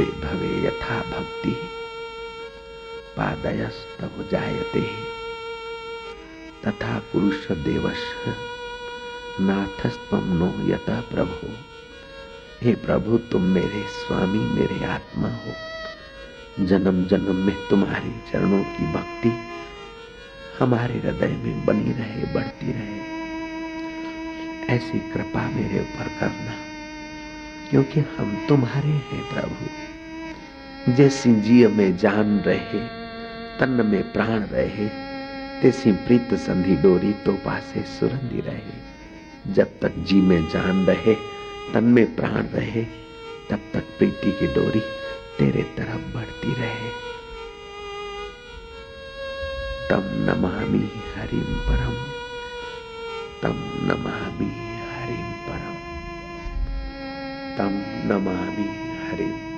भवे 0.00 0.28
भवे 0.28 0.66
यथा 0.66 1.00
भक्ति। 1.00 1.50
पादयस्तव 3.16 4.10
जायते। 4.32 4.80
तथा 6.66 6.98
पुरुष 6.98 7.52
देवश 7.52 7.98
नाथस्तम 9.40 10.32
नो 10.32 10.72
यथा 10.72 11.00
प्रभु। 11.00 11.48
हे 12.62 12.74
प्रभु, 12.74 13.18
तुम 13.18 13.42
मेरे 13.42 13.86
स्वामी, 13.88 14.38
मेरे 14.38 14.84
आत्मा 14.84 15.28
हो। 15.28 15.52
जन्म 16.66 17.04
जन्म 17.04 17.36
में 17.36 17.68
तुम्हारी 17.68 18.32
चरणों 18.32 18.64
की 18.64 18.92
भक्ति 18.92 19.32
हमारे 20.58 20.94
हृदय 20.94 21.26
में 21.26 21.66
बनी 21.66 21.92
रहे, 21.92 22.34
बढ़ती 22.34 22.72
रहे। 22.72 23.10
ऐसी 24.76 24.98
कृपा 24.98 25.50
मेरे 25.50 25.80
ऊपर 25.80 26.20
करना, 26.20 26.54
क्योंकि 27.70 28.00
हम 28.00 28.46
तुम्हारे 28.48 28.88
हैं 28.88 29.34
प्रभु। 29.34 29.89
जैसी 30.88 31.34
जीव 31.34 31.70
में 31.70 31.96
जान 31.96 32.38
रहे, 32.38 32.78
तन 33.58 33.68
में 33.68 34.12
प्राण 34.12 34.40
रहे, 34.40 34.88
तेसी 35.62 35.92
प्रीत 35.92 36.34
संधि 36.34 36.76
डोरी 36.76 37.12
तो 37.12 37.32
पासे 37.32 37.82
सुरंदी 37.82 38.40
रहे। 38.40 38.90
जब 39.52 39.80
तक 39.82 39.94
जी 39.98 40.20
में 40.20 40.48
जान 40.48 40.86
रहे, 40.86 41.14
तन 41.74 41.84
में 41.84 42.16
प्राण 42.16 42.42
रहे, 42.42 42.84
तब 43.50 43.60
तक 43.74 43.84
प्रीति 43.98 44.32
की 44.32 44.46
डोरी 44.46 44.80
तेरे 45.38 45.62
तरफ़ 45.62 46.14
बढ़ती 46.14 46.54
रहे। 46.54 46.90
तम 49.90 50.02
नमामि 50.04 50.90
हरिम 51.16 51.42
परम, 51.42 51.94
तम 53.42 53.58
नमामि 53.82 54.50
हरिम 54.92 55.32
परम, 55.32 55.74
तम 57.58 57.82
नमामि 58.12 59.49